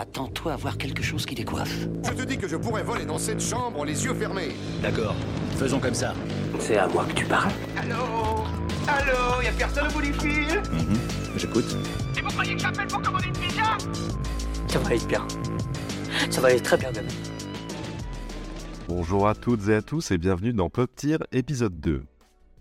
Attends-toi 0.00 0.52
à 0.52 0.56
voir 0.56 0.78
quelque 0.78 1.02
chose 1.02 1.26
qui 1.26 1.34
décoiffe. 1.34 1.88
Je 2.04 2.12
te 2.12 2.22
dis 2.22 2.38
que 2.38 2.46
je 2.46 2.54
pourrais 2.54 2.84
voler 2.84 3.04
dans 3.04 3.18
cette 3.18 3.40
chambre 3.40 3.84
les 3.84 4.04
yeux 4.04 4.14
fermés. 4.14 4.54
D'accord, 4.80 5.16
faisons 5.56 5.80
comme 5.80 5.92
ça. 5.94 6.14
C'est 6.60 6.76
à 6.76 6.86
moi 6.86 7.04
que 7.04 7.14
tu 7.14 7.24
parles 7.24 7.50
Allô? 7.76 8.44
Allô? 8.86 9.42
Y'a 9.42 9.50
personne 9.58 9.88
au 9.88 9.90
bout 9.90 10.00
du 10.02 10.12
fil? 10.12 10.62
Mhm, 10.70 10.98
J'écoute. 11.36 11.76
Et 12.16 12.20
vous 12.20 12.28
croyez 12.28 12.54
que 12.54 12.60
j'appelle 12.60 12.86
pour 12.86 13.02
commander 13.02 13.26
une 13.26 13.32
pizza? 13.32 13.76
Ça 14.68 14.78
va 14.78 14.86
aller 14.86 15.04
bien. 15.08 15.26
Ça 16.30 16.40
va 16.42 16.46
aller 16.48 16.60
très 16.60 16.76
bien, 16.76 16.92
même. 16.92 17.08
Bonjour 18.86 19.26
à 19.26 19.34
toutes 19.34 19.66
et 19.66 19.74
à 19.74 19.82
tous 19.82 20.12
et 20.12 20.18
bienvenue 20.18 20.52
dans 20.52 20.70
Pop 20.70 20.94
Tier 20.94 21.18
épisode 21.32 21.80
2. 21.80 22.04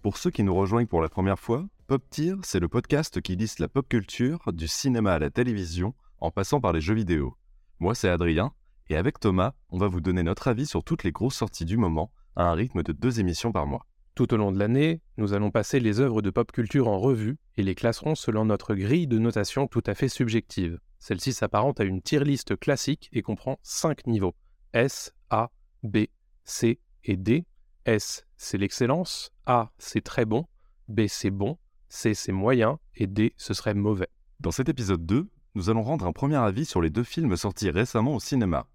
Pour 0.01 0.17
ceux 0.17 0.31
qui 0.31 0.41
nous 0.41 0.55
rejoignent 0.55 0.87
pour 0.87 1.03
la 1.03 1.09
première 1.09 1.37
fois, 1.37 1.67
Pop 1.85 2.01
Tier, 2.09 2.33
c'est 2.41 2.59
le 2.59 2.67
podcast 2.67 3.21
qui 3.21 3.35
liste 3.35 3.59
la 3.59 3.67
pop 3.67 3.87
culture, 3.87 4.51
du 4.53 4.67
cinéma 4.67 5.13
à 5.13 5.19
la 5.19 5.29
télévision, 5.29 5.93
en 6.19 6.31
passant 6.31 6.61
par 6.61 6.73
les 6.73 6.81
jeux 6.81 6.95
vidéo. 6.95 7.35
Moi, 7.79 7.95
c'est 7.95 8.09
Adrien, 8.09 8.51
et 8.89 8.95
avec 8.95 9.19
Thomas, 9.19 9.53
on 9.69 9.77
va 9.77 9.87
vous 9.87 10.01
donner 10.01 10.23
notre 10.23 10.47
avis 10.47 10.65
sur 10.65 10.83
toutes 10.83 11.03
les 11.03 11.11
grosses 11.11 11.35
sorties 11.35 11.65
du 11.65 11.77
moment, 11.77 12.11
à 12.35 12.45
un 12.45 12.53
rythme 12.53 12.83
de 12.83 12.91
deux 12.93 13.19
émissions 13.19 13.51
par 13.51 13.67
mois. 13.67 13.85
Tout 14.15 14.33
au 14.33 14.37
long 14.37 14.51
de 14.51 14.57
l'année, 14.57 15.01
nous 15.17 15.33
allons 15.33 15.51
passer 15.51 15.79
les 15.79 15.99
œuvres 15.99 16.21
de 16.23 16.31
pop 16.31 16.51
culture 16.51 16.87
en 16.87 16.97
revue 16.97 17.37
et 17.55 17.63
les 17.63 17.75
classerons 17.75 18.15
selon 18.15 18.45
notre 18.45 18.73
grille 18.73 19.05
de 19.05 19.19
notation 19.19 19.67
tout 19.67 19.83
à 19.85 19.93
fait 19.93 20.09
subjective. 20.09 20.79
Celle-ci 20.97 21.33
s'apparente 21.33 21.79
à 21.79 21.83
une 21.83 22.01
tier 22.01 22.23
list 22.23 22.57
classique 22.57 23.09
et 23.13 23.21
comprend 23.21 23.59
5 23.61 24.07
niveaux 24.07 24.33
S, 24.73 25.13
A, 25.29 25.51
B, 25.83 26.05
C 26.45 26.79
et 27.03 27.15
D. 27.15 27.45
S, 27.85 28.25
c'est 28.37 28.57
l'excellence, 28.57 29.31
A, 29.45 29.71
c'est 29.77 30.03
très 30.03 30.25
bon, 30.25 30.47
B, 30.87 31.01
c'est 31.07 31.29
bon, 31.29 31.57
C, 31.87 32.13
c'est 32.13 32.31
moyen 32.31 32.79
et 32.95 33.07
D, 33.07 33.33
ce 33.37 33.53
serait 33.53 33.73
mauvais. 33.75 34.09
Dans 34.39 34.51
cet 34.51 34.67
épisode 34.67 35.05
2, 35.05 35.29
nous 35.57 35.71
allons 35.71 35.81
rendre 35.81 36.05
un 36.05 36.11
premier 36.11 36.35
avis 36.35 36.65
sur 36.65 36.83
les 36.83 36.91
deux 36.91 37.03
films 37.03 37.35
sortis 37.35 37.71
récemment 37.71 38.13
au 38.13 38.19
cinéma. 38.19 38.67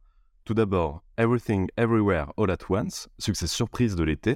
Tout 0.44 0.52
d'abord, 0.52 1.04
Everything 1.16 1.68
Everywhere 1.76 2.32
All 2.36 2.50
at 2.50 2.58
Once, 2.68 3.08
succès 3.20 3.46
surprise 3.46 3.94
de 3.94 4.02
l'été, 4.02 4.34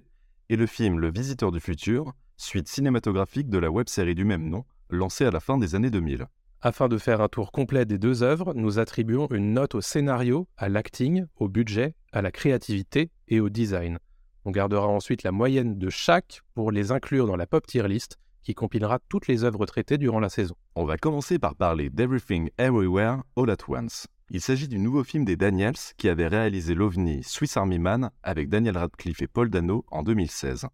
et 0.48 0.54
le 0.54 0.66
film 0.66 1.00
Le 1.00 1.10
Visiteur 1.10 1.50
du 1.50 1.58
Futur, 1.58 2.12
suite 2.36 2.68
cinématographique 2.68 3.50
de 3.50 3.58
la 3.58 3.68
web-série 3.68 4.14
du 4.14 4.24
même 4.24 4.48
nom, 4.48 4.64
lancée 4.90 5.24
à 5.24 5.32
la 5.32 5.40
fin 5.40 5.58
des 5.58 5.74
années 5.74 5.90
2000. 5.90 6.28
Afin 6.60 6.86
de 6.86 6.98
faire 6.98 7.20
un 7.20 7.26
tour 7.26 7.50
complet 7.50 7.84
des 7.84 7.98
deux 7.98 8.22
œuvres, 8.22 8.54
nous 8.54 8.78
attribuons 8.78 9.26
une 9.32 9.52
note 9.52 9.74
au 9.74 9.80
scénario, 9.80 10.46
à 10.56 10.68
l'acting, 10.68 11.24
au 11.34 11.48
budget, 11.48 11.96
à 12.12 12.22
la 12.22 12.30
créativité 12.30 13.10
et 13.26 13.40
au 13.40 13.48
design. 13.48 13.98
On 14.44 14.52
gardera 14.52 14.86
ensuite 14.86 15.24
la 15.24 15.32
moyenne 15.32 15.80
de 15.80 15.90
chaque 15.90 16.42
pour 16.54 16.70
les 16.70 16.92
inclure 16.92 17.26
dans 17.26 17.34
la 17.34 17.48
pop 17.48 17.66
tier 17.66 17.88
list 17.88 18.20
qui 18.46 18.54
compilera 18.54 19.00
toutes 19.08 19.26
les 19.26 19.42
œuvres 19.42 19.66
traitées 19.66 19.98
durant 19.98 20.20
la 20.20 20.28
saison. 20.28 20.54
On 20.76 20.84
va 20.84 20.98
commencer 20.98 21.36
par 21.36 21.56
parler 21.56 21.90
d'Everything 21.90 22.48
Everywhere 22.58 23.24
All 23.36 23.50
at 23.50 23.56
Once. 23.66 24.06
Il 24.30 24.40
s'agit 24.40 24.68
du 24.68 24.78
nouveau 24.78 25.02
film 25.02 25.24
des 25.24 25.34
Daniels 25.34 25.74
qui 25.96 26.08
avait 26.08 26.28
réalisé 26.28 26.76
l'OVNI 26.76 27.24
Swiss 27.24 27.56
Army 27.56 27.80
Man 27.80 28.12
avec 28.22 28.48
Daniel 28.48 28.78
Radcliffe 28.78 29.20
et 29.20 29.26
Paul 29.26 29.50
Dano 29.50 29.84
en 29.90 30.04
2016. 30.04 30.68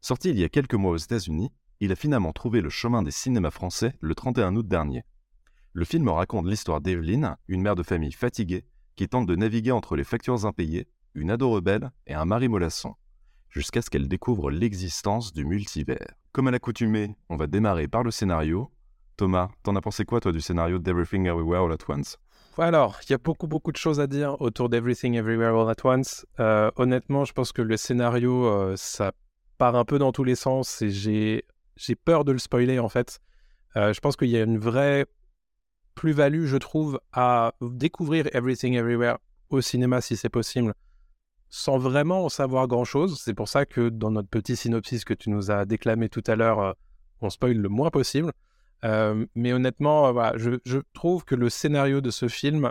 Sorti 0.00 0.30
il 0.30 0.38
y 0.38 0.44
a 0.44 0.48
quelques 0.48 0.74
mois 0.74 0.92
aux 0.92 0.96
États-Unis, 0.96 1.50
il 1.80 1.90
a 1.90 1.96
finalement 1.96 2.32
trouvé 2.32 2.60
le 2.60 2.70
chemin 2.70 3.02
des 3.02 3.10
cinémas 3.10 3.50
français 3.50 3.94
le 3.98 4.14
31 4.14 4.54
août 4.54 4.68
dernier. 4.68 5.02
Le 5.72 5.84
film 5.84 6.08
raconte 6.08 6.46
l'histoire 6.46 6.80
d'Evelyn, 6.80 7.36
une 7.48 7.62
mère 7.62 7.74
de 7.74 7.82
famille 7.82 8.12
fatiguée 8.12 8.64
qui 8.94 9.08
tente 9.08 9.26
de 9.26 9.34
naviguer 9.34 9.72
entre 9.72 9.96
les 9.96 10.04
factures 10.04 10.46
impayées, 10.46 10.86
une 11.14 11.32
ado 11.32 11.50
rebelle 11.50 11.90
et 12.06 12.14
un 12.14 12.26
mari 12.26 12.46
mollasson, 12.46 12.94
jusqu'à 13.50 13.82
ce 13.82 13.90
qu'elle 13.90 14.08
découvre 14.08 14.50
l'existence 14.50 15.32
du 15.32 15.44
multivers. 15.44 16.14
Comme 16.32 16.48
à 16.48 16.50
l'accoutumée, 16.50 17.16
on 17.28 17.36
va 17.36 17.46
démarrer 17.46 17.88
par 17.88 18.02
le 18.02 18.10
scénario. 18.10 18.70
Thomas, 19.16 19.48
t'en 19.62 19.74
as 19.76 19.80
pensé 19.80 20.04
quoi 20.04 20.20
toi 20.20 20.32
du 20.32 20.40
scénario 20.40 20.78
d'Everything 20.78 21.26
Everywhere 21.26 21.64
All 21.64 21.72
at 21.72 21.88
Once? 21.88 22.18
Alors, 22.56 22.98
il 23.04 23.10
y 23.10 23.14
a 23.14 23.18
beaucoup 23.18 23.46
beaucoup 23.46 23.70
de 23.70 23.76
choses 23.76 24.00
à 24.00 24.06
dire 24.06 24.40
autour 24.40 24.68
d'Everything 24.68 25.14
Everywhere 25.14 25.54
All 25.54 25.70
at 25.70 25.84
Once. 25.84 26.26
Euh, 26.40 26.70
honnêtement, 26.76 27.24
je 27.24 27.32
pense 27.32 27.52
que 27.52 27.62
le 27.62 27.76
scénario, 27.76 28.46
euh, 28.46 28.74
ça 28.76 29.12
part 29.58 29.76
un 29.76 29.84
peu 29.84 29.98
dans 29.98 30.12
tous 30.12 30.24
les 30.24 30.34
sens 30.34 30.82
et 30.82 30.90
j'ai 30.90 31.44
j'ai 31.76 31.94
peur 31.94 32.24
de 32.24 32.32
le 32.32 32.38
spoiler 32.38 32.78
en 32.78 32.88
fait. 32.88 33.20
Euh, 33.76 33.92
je 33.92 34.00
pense 34.00 34.16
qu'il 34.16 34.28
y 34.28 34.36
a 34.36 34.42
une 34.42 34.58
vraie 34.58 35.06
plus-value, 35.94 36.46
je 36.46 36.56
trouve, 36.56 37.00
à 37.12 37.52
découvrir 37.60 38.28
Everything 38.32 38.74
Everywhere 38.74 39.18
au 39.50 39.60
cinéma 39.60 40.00
si 40.00 40.16
c'est 40.16 40.28
possible, 40.28 40.74
sans 41.50 41.78
vraiment 41.78 42.24
en 42.24 42.28
savoir 42.28 42.68
grand-chose. 42.68 43.20
C'est 43.20 43.34
pour 43.34 43.48
ça 43.48 43.66
que 43.66 43.88
dans 43.88 44.10
notre 44.10 44.28
petit 44.28 44.56
synopsis 44.56 45.04
que 45.04 45.14
tu 45.14 45.30
nous 45.30 45.50
as 45.50 45.64
déclamé 45.64 46.08
tout 46.08 46.22
à 46.26 46.36
l'heure, 46.36 46.60
euh, 46.60 46.72
on 47.20 47.30
spoil 47.30 47.56
le 47.56 47.68
moins 47.68 47.90
possible. 47.90 48.32
Euh, 48.84 49.26
mais 49.34 49.52
honnêtement, 49.52 50.16
euh, 50.16 50.32
je, 50.36 50.78
trouve 50.92 51.24
que 51.24 51.34
le 51.34 51.48
scénario 51.48 52.00
de 52.00 52.10
ce 52.10 52.28
film 52.28 52.70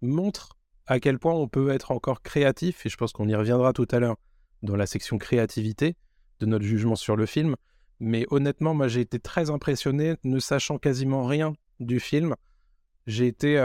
montre 0.00 0.56
à 0.86 1.00
quel 1.00 1.18
point 1.18 1.34
on 1.34 1.48
peut 1.48 1.70
être 1.70 1.90
encore 1.90 2.22
créatif, 2.22 2.84
et 2.84 2.88
je 2.88 2.96
pense 2.96 3.12
qu'on 3.12 3.28
y 3.28 3.34
reviendra 3.34 3.72
tout 3.72 3.88
à 3.90 3.98
l'heure 3.98 4.16
dans 4.62 4.76
la 4.76 4.86
section 4.86 5.18
créativité 5.18 5.96
de 6.40 6.46
notre 6.46 6.64
jugement 6.64 6.96
sur 6.96 7.16
le 7.16 7.26
film. 7.26 7.56
Mais 8.00 8.26
honnêtement, 8.30 8.74
moi 8.74 8.88
j'ai 8.88 9.00
été 9.00 9.18
très 9.18 9.50
impressionné, 9.50 10.16
ne 10.24 10.38
sachant 10.38 10.78
quasiment 10.78 11.24
rien 11.24 11.54
du 11.80 12.00
film. 12.00 12.34
J'ai 13.06 13.26
été 13.26 13.58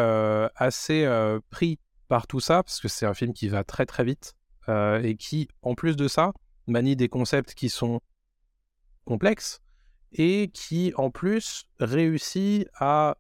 assez 0.56 1.08
pris 1.50 1.80
par 2.10 2.28
tout 2.28 2.42
ça, 2.42 2.64
parce 2.64 2.82
que 2.82 2.90
c'est 2.90 3.06
un 3.06 3.14
film 3.14 3.34
qui 3.34 3.48
va 3.48 3.64
très 3.64 3.86
très 3.86 4.04
vite, 4.04 4.34
euh, 4.68 5.02
et 5.02 5.16
qui, 5.16 5.48
en 5.62 5.76
plus 5.76 5.96
de 5.96 6.10
ça, 6.10 6.34
manie 6.68 6.98
des 6.98 7.08
concepts 7.08 7.54
qui 7.54 7.70
sont 7.70 8.02
complexes, 9.06 9.62
et 10.12 10.50
qui, 10.54 10.92
en 10.98 11.12
plus, 11.12 11.66
réussit 11.80 12.68
à 12.76 13.18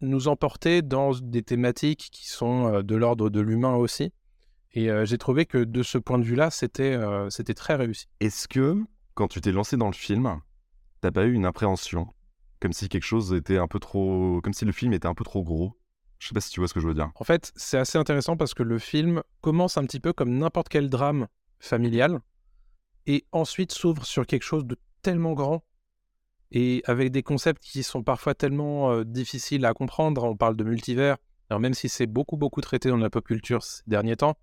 nous 0.00 0.28
emporter 0.28 0.80
dans 0.80 1.10
des 1.12 1.42
thématiques 1.42 2.08
qui 2.12 2.28
sont 2.28 2.72
euh, 2.72 2.82
de 2.82 2.94
l'ordre 2.94 3.30
de 3.30 3.40
l'humain 3.40 3.74
aussi. 3.74 4.12
Et 4.72 4.90
euh, 4.90 5.04
j'ai 5.04 5.18
trouvé 5.18 5.44
que 5.44 5.58
de 5.58 5.82
ce 5.82 5.98
point 5.98 6.18
de 6.18 6.24
vue-là, 6.24 6.50
c'était 6.50 6.98
très 7.54 7.74
réussi. 7.74 8.06
Est-ce 8.20 8.48
que, 8.48 8.76
quand 9.14 9.28
tu 9.28 9.40
t'es 9.40 9.52
lancé 9.52 9.76
dans 9.76 9.86
le 9.88 9.92
film, 9.92 10.40
t'as 11.00 11.10
pas 11.10 11.24
eu 11.24 11.32
une 11.32 11.46
appréhension? 11.46 12.08
Comme 12.60 12.72
si 12.72 12.88
quelque 12.88 13.04
chose 13.04 13.34
était 13.34 13.58
un 13.58 13.68
peu 13.68 13.78
trop... 13.78 14.40
Comme 14.40 14.52
si 14.52 14.64
le 14.64 14.72
film 14.72 14.92
était 14.92 15.06
un 15.06 15.14
peu 15.14 15.24
trop 15.24 15.42
gros? 15.42 15.76
Je 16.24 16.30
sais 16.30 16.34
pas 16.34 16.40
si 16.40 16.48
tu 16.48 16.60
vois 16.60 16.68
ce 16.68 16.72
que 16.72 16.80
je 16.80 16.86
veux 16.86 16.94
dire. 16.94 17.10
En 17.16 17.24
fait, 17.24 17.52
c'est 17.54 17.76
assez 17.76 17.98
intéressant 17.98 18.38
parce 18.38 18.54
que 18.54 18.62
le 18.62 18.78
film 18.78 19.22
commence 19.42 19.76
un 19.76 19.84
petit 19.84 20.00
peu 20.00 20.14
comme 20.14 20.38
n'importe 20.38 20.70
quel 20.70 20.88
drame 20.88 21.28
familial 21.58 22.18
et 23.04 23.26
ensuite 23.30 23.72
s'ouvre 23.72 24.06
sur 24.06 24.26
quelque 24.26 24.42
chose 24.42 24.64
de 24.64 24.78
tellement 25.02 25.34
grand 25.34 25.62
et 26.50 26.82
avec 26.86 27.12
des 27.12 27.22
concepts 27.22 27.62
qui 27.62 27.82
sont 27.82 28.02
parfois 28.02 28.34
tellement 28.34 28.90
euh, 28.90 29.04
difficiles 29.04 29.66
à 29.66 29.74
comprendre. 29.74 30.24
On 30.24 30.34
parle 30.34 30.56
de 30.56 30.64
multivers. 30.64 31.18
Alors 31.50 31.60
même 31.60 31.74
si 31.74 31.90
c'est 31.90 32.06
beaucoup 32.06 32.38
beaucoup 32.38 32.62
traité 32.62 32.88
dans 32.88 32.96
la 32.96 33.10
pop 33.10 33.26
culture 33.26 33.62
ces 33.62 33.82
derniers 33.86 34.16
temps, 34.16 34.38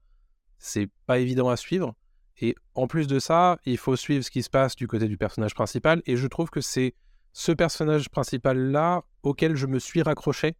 c'est 0.60 0.88
pas 1.08 1.18
évident 1.18 1.50
à 1.50 1.58
suivre. 1.58 1.96
Et 2.42 2.54
en 2.76 2.86
plus 2.86 3.08
de 3.08 3.18
ça, 3.18 3.58
il 3.66 3.80
faut 3.80 3.96
suivre 3.96 4.24
ce 4.24 4.30
qui 4.30 4.44
se 4.44 4.52
passe 4.52 4.76
du 4.76 4.88
côté 4.88 5.08
du 5.08 5.18
personnage 5.18 5.56
principal. 5.56 6.04
Et 6.06 6.16
je 6.16 6.28
trouve 6.28 6.52
que 6.52 6.62
c'est 6.62 6.94
ce 7.34 7.52
personnage 7.52 8.10
principal-là 8.10 9.02
auquel 9.24 9.56
je 9.56 9.66
me 9.66 9.80
suis 9.80 10.04
raccroché 10.04 10.56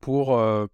pour 0.00 0.38
euh, 0.38 0.66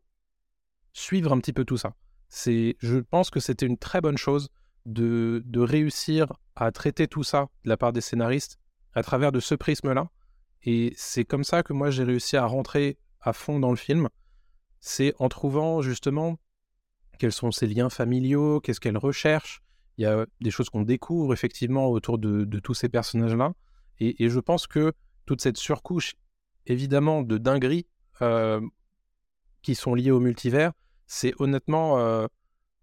suivre 0.93 1.33
un 1.33 1.39
petit 1.39 1.53
peu 1.53 1.65
tout 1.65 1.77
ça. 1.77 1.95
C'est, 2.29 2.77
je 2.81 2.99
pense 2.99 3.31
que 3.31 3.41
c'était 3.41 3.67
une 3.67 3.79
très 3.79 4.01
bonne 4.01 4.19
chose 4.19 4.49
de, 4.87 5.43
de 5.47 5.61
réussir 5.61 6.33
à 6.57 6.73
traiter 6.73 7.07
tout 7.07 7.25
ça 7.25 7.49
de 7.65 7.69
la 7.69 7.77
part 7.77 7.93
des 7.93 8.01
scénaristes 8.01 8.59
à 8.95 9.03
travers 9.03 9.33
de 9.33 9.41
ce 9.41 9.55
prisme-là. 9.55 10.11
Et 10.63 10.95
c'est 10.97 11.25
comme 11.25 11.45
ça 11.45 11.63
que 11.63 11.73
moi 11.73 11.91
j'ai 11.91 12.05
réussi 12.05 12.37
à 12.37 12.47
rentrer 12.47 12.99
à 13.21 13.33
fond 13.33 13.59
dans 13.59 13.71
le 13.71 13.77
film. 13.77 14.09
C'est 14.81 15.15
en 15.19 15.29
trouvant 15.29 15.83
justement 15.83 16.39
quels 17.19 17.33
sont 17.33 17.51
ses 17.51 17.67
liens 17.67 17.91
familiaux, 17.91 18.61
qu'est-ce 18.61 18.81
qu'elle 18.81 18.99
recherche. 18.99 19.63
Il 19.97 20.03
y 20.03 20.07
a 20.07 20.27
des 20.41 20.51
choses 20.51 20.71
qu'on 20.71 20.83
découvre 20.83 21.33
effectivement 21.33 21.89
autour 21.89 22.19
de, 22.19 22.45
de 22.45 22.59
tous 22.59 22.75
ces 22.75 22.89
personnages-là. 22.89 23.55
Et, 24.01 24.29
je 24.29 24.41
pense 24.41 24.67
que 24.67 24.93
toute 25.25 25.41
cette 25.41 25.57
surcouche, 25.57 26.15
évidemment, 26.67 27.23
de 27.23 27.39
dingueries 27.39 27.87
euh, 28.23 28.61
qui 29.65 29.75
sont 29.75 29.95
liées 29.95 30.13
au 30.13 30.21
multivers, 30.21 30.73
c'est 31.07 31.35
honnêtement 31.41 31.99
euh, 31.99 32.27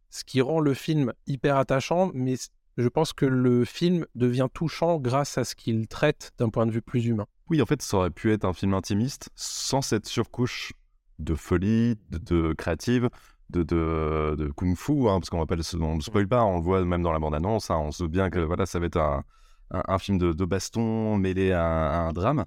ce 0.10 0.24
qui 0.24 0.42
rend 0.42 0.60
le 0.60 0.74
film 0.74 1.14
hyper 1.28 1.56
attachant, 1.56 2.12
mais 2.14 2.36
je 2.78 2.88
pense 2.88 3.14
que 3.14 3.26
le 3.26 3.64
film 3.64 4.06
devient 4.16 4.48
touchant 4.54 4.98
grâce 4.98 5.38
à 5.38 5.44
ce 5.44 5.56
qu'il 5.56 5.88
traite 5.88 6.32
d'un 6.38 6.50
point 6.50 6.66
de 6.66 6.72
vue 6.72 6.82
plus 6.82 7.06
humain. 7.06 7.28
Oui, 7.50 7.62
en 7.62 7.66
fait, 7.66 7.82
ça 7.82 7.98
aurait 7.98 8.10
pu 8.10 8.32
être 8.34 8.46
un 8.46 8.54
film 8.54 8.74
intimiste 8.74 9.30
sans 9.36 9.82
cette 9.82 10.08
surcouche 10.08 10.74
de 11.20 11.36
folie, 11.36 11.98
de, 12.10 12.54
créative, 12.54 13.10
de, 13.50 13.64
de, 13.64 14.36
de 14.38 14.48
kung-fu, 14.50 15.08
hein, 15.08 15.20
parce 15.20 15.30
qu'on 15.30 15.96
ne 15.96 16.02
spoil 16.02 16.28
pas, 16.28 16.44
on 16.44 16.58
le 16.58 16.64
voit 16.64 16.84
même 16.84 17.04
dans 17.04 17.12
la 17.12 17.20
bande-annonce, 17.20 17.70
hein, 17.70 17.78
on 17.78 17.92
se 17.92 18.04
doute 18.04 18.12
bien 18.12 18.30
que 18.30 18.40
voilà, 18.40 18.66
ça 18.66 18.80
va 18.80 18.88
être 18.88 18.98
un, 18.98 19.24
un, 19.70 20.00
film 20.00 20.18
de, 20.18 20.46
baston 20.46 21.18
mêlé 21.18 21.52
à 21.52 22.08
un 22.08 22.14
drame. 22.14 22.46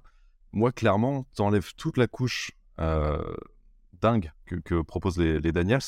Moi, 0.51 0.71
clairement, 0.71 1.25
t'enlèves 1.35 1.73
toute 1.75 1.97
la 1.97 2.07
couche 2.07 2.51
euh, 2.79 3.35
dingue 4.01 4.31
que, 4.45 4.55
que 4.55 4.81
proposent 4.81 5.17
les, 5.17 5.39
les 5.39 5.51
Daniels. 5.51 5.79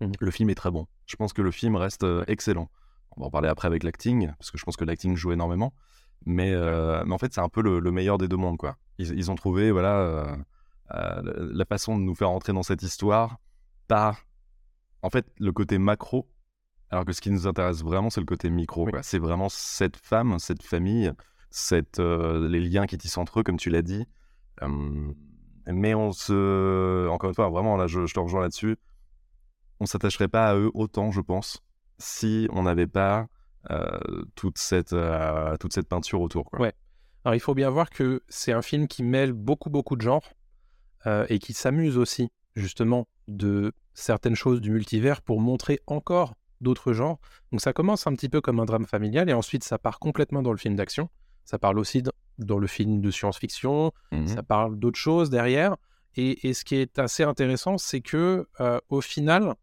Mmh. 0.00 0.12
Le 0.20 0.30
film 0.30 0.50
est 0.50 0.54
très 0.54 0.70
bon. 0.70 0.86
Je 1.06 1.16
pense 1.16 1.32
que 1.32 1.42
le 1.42 1.50
film 1.50 1.76
reste 1.76 2.04
euh, 2.04 2.24
excellent. 2.28 2.70
On 3.16 3.22
va 3.22 3.26
en 3.26 3.30
parler 3.30 3.48
après 3.48 3.66
avec 3.66 3.82
l'acting, 3.82 4.30
parce 4.38 4.50
que 4.50 4.58
je 4.58 4.64
pense 4.64 4.76
que 4.76 4.84
l'acting 4.84 5.16
joue 5.16 5.32
énormément. 5.32 5.72
Mais, 6.26 6.52
euh, 6.52 7.02
mais 7.04 7.14
en 7.14 7.18
fait, 7.18 7.32
c'est 7.32 7.40
un 7.40 7.48
peu 7.48 7.62
le, 7.62 7.80
le, 7.80 7.90
meilleur 7.90 8.18
des 8.18 8.28
deux 8.28 8.36
mondes, 8.36 8.58
quoi. 8.58 8.76
Ils, 8.98 9.12
ils 9.12 9.30
ont 9.30 9.34
trouvé, 9.34 9.70
voilà, 9.70 9.96
euh, 10.94 11.50
la 11.52 11.64
façon 11.64 11.98
de 11.98 12.02
nous 12.02 12.14
faire 12.14 12.30
entrer 12.30 12.52
dans 12.52 12.62
cette 12.62 12.82
histoire 12.82 13.38
par, 13.86 14.26
en 15.02 15.10
fait, 15.10 15.26
le 15.38 15.52
côté 15.52 15.78
macro, 15.78 16.28
alors 16.90 17.04
que 17.04 17.12
ce 17.12 17.20
qui 17.20 17.30
nous 17.30 17.46
intéresse 17.46 17.82
vraiment, 17.82 18.10
c'est 18.10 18.20
le 18.20 18.26
côté 18.26 18.50
micro. 18.50 18.88
C'est 19.02 19.18
vraiment 19.18 19.48
cette 19.48 19.96
femme, 19.96 20.38
cette 20.38 20.62
famille, 20.62 21.12
cette, 21.50 21.98
les 21.98 22.60
liens 22.60 22.86
qui 22.86 22.98
tissent 22.98 23.18
entre 23.18 23.40
eux, 23.40 23.42
comme 23.42 23.58
tu 23.58 23.70
l'as 23.70 23.82
dit. 23.82 24.06
Mais 25.68 25.94
on 25.94 26.12
se, 26.12 27.08
encore 27.08 27.28
une 27.30 27.34
fois, 27.34 27.48
vraiment, 27.48 27.76
là, 27.76 27.86
je, 27.86 28.06
je 28.06 28.14
te 28.14 28.20
rejoins 28.20 28.40
là-dessus. 28.40 28.76
On 29.80 29.86
s'attacherait 29.86 30.28
pas 30.28 30.48
à 30.48 30.56
eux 30.56 30.70
autant, 30.74 31.10
je 31.12 31.20
pense, 31.20 31.62
si 31.98 32.48
on 32.52 32.62
n'avait 32.62 32.86
pas 32.86 33.28
euh, 33.70 33.98
toute 34.34 34.56
cette 34.56 34.94
euh, 34.94 35.56
toute 35.58 35.74
cette 35.74 35.88
peinture 35.88 36.22
autour. 36.22 36.44
Quoi. 36.44 36.60
Ouais. 36.60 36.72
Alors 37.24 37.34
il 37.34 37.40
faut 37.40 37.54
bien 37.54 37.68
voir 37.68 37.90
que 37.90 38.22
c'est 38.28 38.52
un 38.52 38.62
film 38.62 38.88
qui 38.88 39.02
mêle 39.02 39.32
beaucoup 39.32 39.68
beaucoup 39.68 39.94
de 39.94 40.00
genres 40.00 40.32
euh, 41.06 41.26
et 41.28 41.38
qui 41.38 41.52
s'amuse 41.52 41.98
aussi 41.98 42.30
justement 42.54 43.08
de 43.26 43.72
certaines 43.92 44.36
choses 44.36 44.62
du 44.62 44.70
multivers 44.70 45.20
pour 45.20 45.40
montrer 45.40 45.80
encore 45.86 46.34
d'autres 46.62 46.94
genres. 46.94 47.18
Donc 47.52 47.60
ça 47.60 47.74
commence 47.74 48.06
un 48.06 48.14
petit 48.14 48.30
peu 48.30 48.40
comme 48.40 48.58
un 48.58 48.64
drame 48.64 48.86
familial 48.86 49.28
et 49.28 49.34
ensuite 49.34 49.64
ça 49.64 49.76
part 49.76 49.98
complètement 49.98 50.40
dans 50.40 50.52
le 50.52 50.56
film 50.56 50.74
d'action. 50.74 51.10
Ça 51.48 51.58
parle 51.58 51.78
aussi 51.78 52.02
dans 52.36 52.58
le 52.58 52.66
film 52.66 53.00
de 53.00 53.10
science-fiction, 53.10 53.90
Mhm. 54.12 54.26
ça 54.26 54.42
parle 54.42 54.78
d'autres 54.78 54.98
choses 54.98 55.30
derrière. 55.30 55.76
Et, 56.14 56.46
et 56.46 56.52
ce 56.52 56.62
qui 56.62 56.74
est 56.76 56.98
assez 56.98 57.22
intéressant, 57.22 57.78
c'est 57.78 58.02
que 58.02 58.46
euh, 58.60 58.78
au 58.90 59.00
final, 59.00 59.54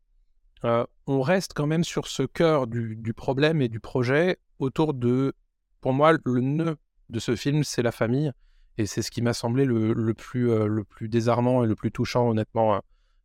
euh, 0.64 0.84
on 1.06 1.22
reste 1.22 1.54
quand 1.54 1.68
même 1.68 1.84
sur 1.84 2.08
ce 2.08 2.24
cœur 2.24 2.66
du, 2.66 2.96
du 2.96 3.14
problème 3.14 3.62
et 3.62 3.70
du 3.70 3.80
projet 3.80 4.38
autour 4.58 4.96
de, 4.96 5.34
pour 5.80 5.94
moi, 5.94 6.14
le 6.26 6.42
nœud 6.42 6.76
de 7.10 7.20
ce 7.20 7.36
film, 7.36 7.64
c'est 7.64 7.84
la 7.84 7.92
famille. 7.92 8.32
Et 8.80 8.88
c'est 8.88 9.04
ce 9.04 9.12
qui 9.12 9.22
m'a 9.22 9.34
semblé 9.34 9.64
le, 9.66 9.94
le 9.94 10.14
plus, 10.16 10.50
euh, 10.50 10.66
le 10.66 10.84
plus 10.84 11.08
désarmant 11.08 11.64
et 11.64 11.68
le 11.68 11.76
plus 11.76 11.92
touchant, 11.92 12.28
honnêtement, 12.30 12.74
euh, 12.76 12.80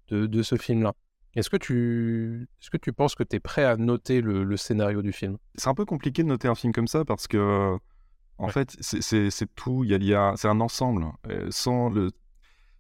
de, 0.09 0.27
de 0.27 0.43
ce 0.43 0.57
film-là. 0.57 0.93
Est-ce 1.35 1.49
que, 1.49 1.57
tu, 1.57 2.47
est-ce 2.61 2.69
que 2.69 2.77
tu 2.77 2.93
penses 2.93 3.15
que 3.15 3.23
tu 3.23 3.37
es 3.37 3.41
prêt 3.41 3.65
à 3.65 3.77
noter 3.79 4.21
le, 4.21 4.45
le 4.45 4.57
scénario 4.59 5.01
du 5.01 5.13
film? 5.13 5.39
C'est 5.55 5.69
un 5.69 5.75
peu 5.75 5.87
compliqué 5.87 6.23
de 6.25 6.29
noter 6.29 6.47
un 6.49 6.55
film 6.55 6.73
comme 6.75 6.89
ça 6.89 7.05
parce 7.07 7.27
que, 7.27 7.77
en 8.41 8.47
Ouais. 8.47 8.53
fait, 8.53 8.77
c'est- 8.81 9.01
tout. 9.55 9.85
Il 9.85 9.91
y 9.91 9.95
a, 9.95 9.97
il 9.99 10.05
y 10.05 10.15
a- 10.15 10.35
c'est 10.37 10.49
un 10.49 10.61
ensemble. 10.61 11.07
Euh, 11.29 11.49
sans 11.51 11.89
le, 11.91 12.11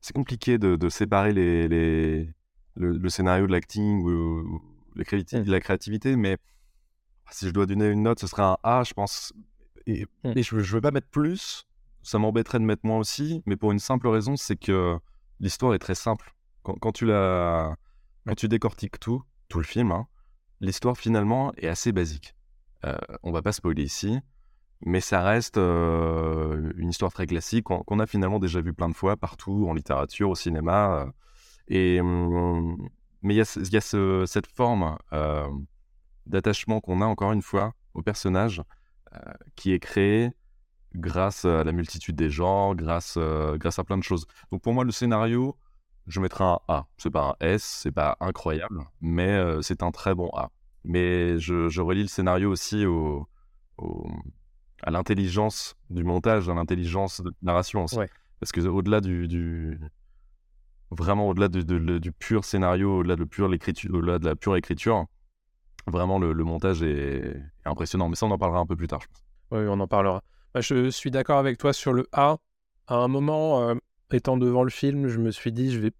c'est 0.00 0.14
compliqué 0.14 0.58
de, 0.58 0.76
de 0.76 0.88
séparer 0.88 1.32
les, 1.32 1.68
les, 1.68 2.30
le, 2.76 2.96
le 2.98 3.08
scénario 3.10 3.46
de 3.46 3.52
l'acting 3.52 4.02
ou, 4.02 4.10
ou 4.10 4.62
la, 4.96 5.04
Mm. 5.04 5.44
la 5.46 5.60
créativité, 5.60 6.16
mais 6.16 6.38
si 7.30 7.46
je 7.46 7.50
dois 7.52 7.66
donner 7.66 7.88
une 7.88 8.02
note, 8.02 8.18
ce 8.20 8.26
serait 8.26 8.42
un 8.42 8.56
A, 8.62 8.82
je 8.84 8.94
pense. 8.94 9.32
Et, 9.86 10.06
Mm. 10.24 10.32
et 10.36 10.42
je 10.42 10.56
ne 10.56 10.60
veux 10.62 10.80
pas 10.80 10.90
mettre 10.90 11.08
plus. 11.08 11.64
Ça 12.02 12.18
m'embêterait 12.18 12.58
de 12.58 12.64
mettre 12.64 12.84
moins 12.86 12.98
aussi, 12.98 13.42
mais 13.46 13.56
pour 13.56 13.72
une 13.72 13.78
simple 13.78 14.08
raison, 14.08 14.34
c'est 14.36 14.56
que 14.56 14.98
l'histoire 15.40 15.74
est 15.74 15.78
très 15.78 15.94
simple. 15.94 16.34
Quand, 16.62 16.74
quand 16.80 16.92
tu 16.92 17.04
la, 17.06 17.76
quand 18.26 18.34
tu 18.34 18.48
décortiques 18.48 18.98
tout, 18.98 19.22
tout 19.48 19.58
le 19.58 19.64
film, 19.64 19.92
hein, 19.92 20.06
l'histoire 20.60 20.96
finalement 20.96 21.52
est 21.56 21.68
assez 21.68 21.92
basique. 21.92 22.34
Euh, 22.86 22.96
on 23.22 23.32
va 23.32 23.42
pas 23.42 23.52
spoiler 23.52 23.82
ici, 23.82 24.18
mais 24.82 25.00
ça 25.00 25.22
reste 25.22 25.58
euh, 25.58 26.72
une 26.76 26.90
histoire 26.90 27.12
très 27.12 27.26
classique 27.26 27.64
qu'on 27.64 27.98
a 27.98 28.06
finalement 28.06 28.38
déjà 28.38 28.60
vu 28.60 28.72
plein 28.72 28.88
de 28.88 28.94
fois 28.94 29.16
partout, 29.16 29.66
en 29.68 29.74
littérature, 29.74 30.30
au 30.30 30.34
cinéma. 30.34 31.02
euh, 31.02 31.10
et, 31.68 32.00
hum, 32.00 32.88
mais 33.22 33.34
il 33.34 33.38
y 33.38 33.40
a, 33.40 33.44
cette 34.26 34.46
forme 34.46 34.96
euh, 35.12 35.48
d'attachement 36.26 36.80
qu'on 36.80 37.02
a 37.02 37.06
encore 37.06 37.32
une 37.32 37.42
fois 37.42 37.74
au 37.94 38.02
personnage 38.02 38.62
qui 39.56 39.72
est 39.72 39.80
créé 39.80 40.30
grâce 40.94 41.44
à 41.44 41.64
la 41.64 41.72
multitude 41.72 42.16
des 42.16 42.30
genres, 42.30 42.76
grâce, 42.76 43.18
grâce 43.56 43.78
à 43.78 43.84
plein 43.84 43.98
de 43.98 44.04
choses. 44.04 44.26
Donc 44.52 44.62
pour 44.62 44.74
moi, 44.74 44.84
le 44.84 44.92
scénario, 44.92 45.56
je 46.06 46.20
mettrais 46.20 46.44
un 46.44 46.58
A. 46.68 46.86
C'est 46.98 47.10
pas 47.10 47.36
un 47.40 47.46
S, 47.46 47.62
c'est 47.82 47.92
pas 47.92 48.16
incroyable, 48.20 48.84
mais 49.00 49.40
c'est 49.62 49.82
un 49.82 49.90
très 49.90 50.14
bon 50.14 50.30
A. 50.34 50.50
Mais 50.84 51.38
je, 51.38 51.80
relie 51.80 52.02
le 52.02 52.08
scénario 52.08 52.50
aussi 52.50 52.86
au, 52.86 53.28
au- 53.78 54.08
à 54.82 54.90
l'intelligence 54.90 55.74
du 55.90 56.04
montage, 56.04 56.48
à 56.48 56.54
l'intelligence 56.54 57.20
de 57.20 57.30
la 57.30 57.34
narration 57.42 57.84
aussi. 57.84 57.98
Ouais. 57.98 58.08
Parce 58.38 58.52
que 58.52 58.60
au-delà 58.60 59.00
du, 59.00 59.28
du- 59.28 59.78
vraiment 60.90 61.28
au-delà 61.28 61.48
du, 61.48 61.64
de- 61.64 61.98
du 61.98 62.12
pur 62.12 62.44
scénario, 62.44 62.98
au-delà 62.98 63.16
de, 63.16 63.24
pure 63.24 63.48
l'écriture, 63.48 63.94
au-delà 63.94 64.18
de 64.18 64.24
la 64.24 64.36
pure 64.36 64.56
écriture, 64.56 65.06
vraiment 65.86 66.18
le, 66.18 66.32
le 66.32 66.44
montage 66.44 66.82
est, 66.82 67.36
est 67.36 67.42
impressionnant. 67.66 68.08
Mais 68.08 68.16
ça, 68.16 68.26
on 68.26 68.30
en 68.30 68.38
parlera 68.38 68.60
un 68.60 68.66
peu 68.66 68.76
plus 68.76 68.88
tard, 68.88 69.00
je 69.02 69.08
pense. 69.08 69.24
Oui, 69.52 69.66
on 69.68 69.78
en 69.80 69.86
parlera. 69.86 70.22
Bah, 70.54 70.60
je 70.60 70.90
suis 70.90 71.10
d'accord 71.10 71.38
avec 71.38 71.58
toi 71.58 71.72
sur 71.72 71.92
le 71.92 72.06
A. 72.12 72.38
À 72.86 72.94
un 72.96 73.08
moment, 73.08 73.68
euh, 73.68 73.74
étant 74.12 74.36
devant 74.36 74.64
le 74.64 74.70
film, 74.70 75.08
je 75.08 75.18
me 75.18 75.30
suis 75.30 75.52
dit, 75.52 75.70
je 75.70 75.78
vais, 75.78 75.92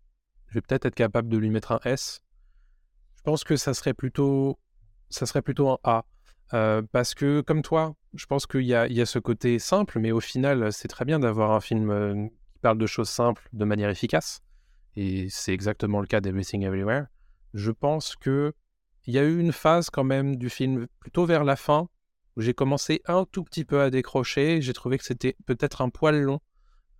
je 0.49 0.55
vais 0.55 0.61
peut-être 0.61 0.87
être 0.87 0.95
capable 0.95 1.29
de 1.29 1.37
lui 1.37 1.51
mettre 1.51 1.73
un 1.73 1.81
S. 1.85 2.21
Je 3.19 3.23
pense 3.23 3.45
que 3.45 3.57
ça 3.57 3.75
serait 3.75 3.95
plutôt, 3.95 4.59
ça 5.09 5.27
serait 5.27 5.43
plutôt 5.43 5.69
un 5.69 5.79
A. 5.85 6.05
Euh, 6.53 6.83
parce 6.91 7.15
que, 7.15 7.43
comme 7.43 7.63
toi, 7.63 7.95
je 8.15 8.27
pense 8.27 8.47
qu'il 8.47 8.63
y 8.63 8.75
a, 8.75 9.07
ce 9.07 9.19
côté 9.19 9.59
simple, 9.59 9.99
mais 9.99 10.13
au 10.13 10.21
final, 10.21 10.73
c'est 10.73 10.89
très 10.89 11.05
bien 11.05 11.21
d'avoir 11.21 11.53
un 11.53 11.61
film 11.61 11.91
euh, 11.91 12.27
qui 12.53 12.59
parle 12.61 12.79
de 12.79 12.87
choses 12.87 13.09
simples 13.09 13.49
de 13.53 13.65
manière 13.65 13.89
efficace. 13.89 14.41
Et 14.97 15.29
c'est 15.31 15.53
exactement 15.53 16.01
le 16.01 16.07
cas 16.07 16.21
d'Everything 16.21 16.63
Everywhere. 16.63 17.07
Je 17.55 17.71
pense 17.71 18.17
que 18.17 18.53
il 19.07 19.15
y 19.15 19.19
a 19.19 19.25
eu 19.25 19.39
une 19.39 19.53
phase 19.53 19.91
quand 19.91 20.05
même 20.05 20.37
du 20.37 20.51
film, 20.51 20.87
plutôt 20.99 21.25
vers 21.25 21.45
la 21.45 21.57
fin, 21.57 21.89
où 22.37 22.43
j'ai 22.43 22.55
commencé 22.55 23.01
un 23.07 23.25
tout 23.25 23.45
petit 23.45 23.65
peu 23.65 23.81
à 23.81 23.91
décrocher. 23.91 24.61
J'ai 24.61 24.73
trouvé 24.73 24.99
que 24.99 25.05
c'était 25.05 25.37
peut-être 25.47 25.81
un 25.81 25.89
poil 25.89 26.21
long 26.21 26.41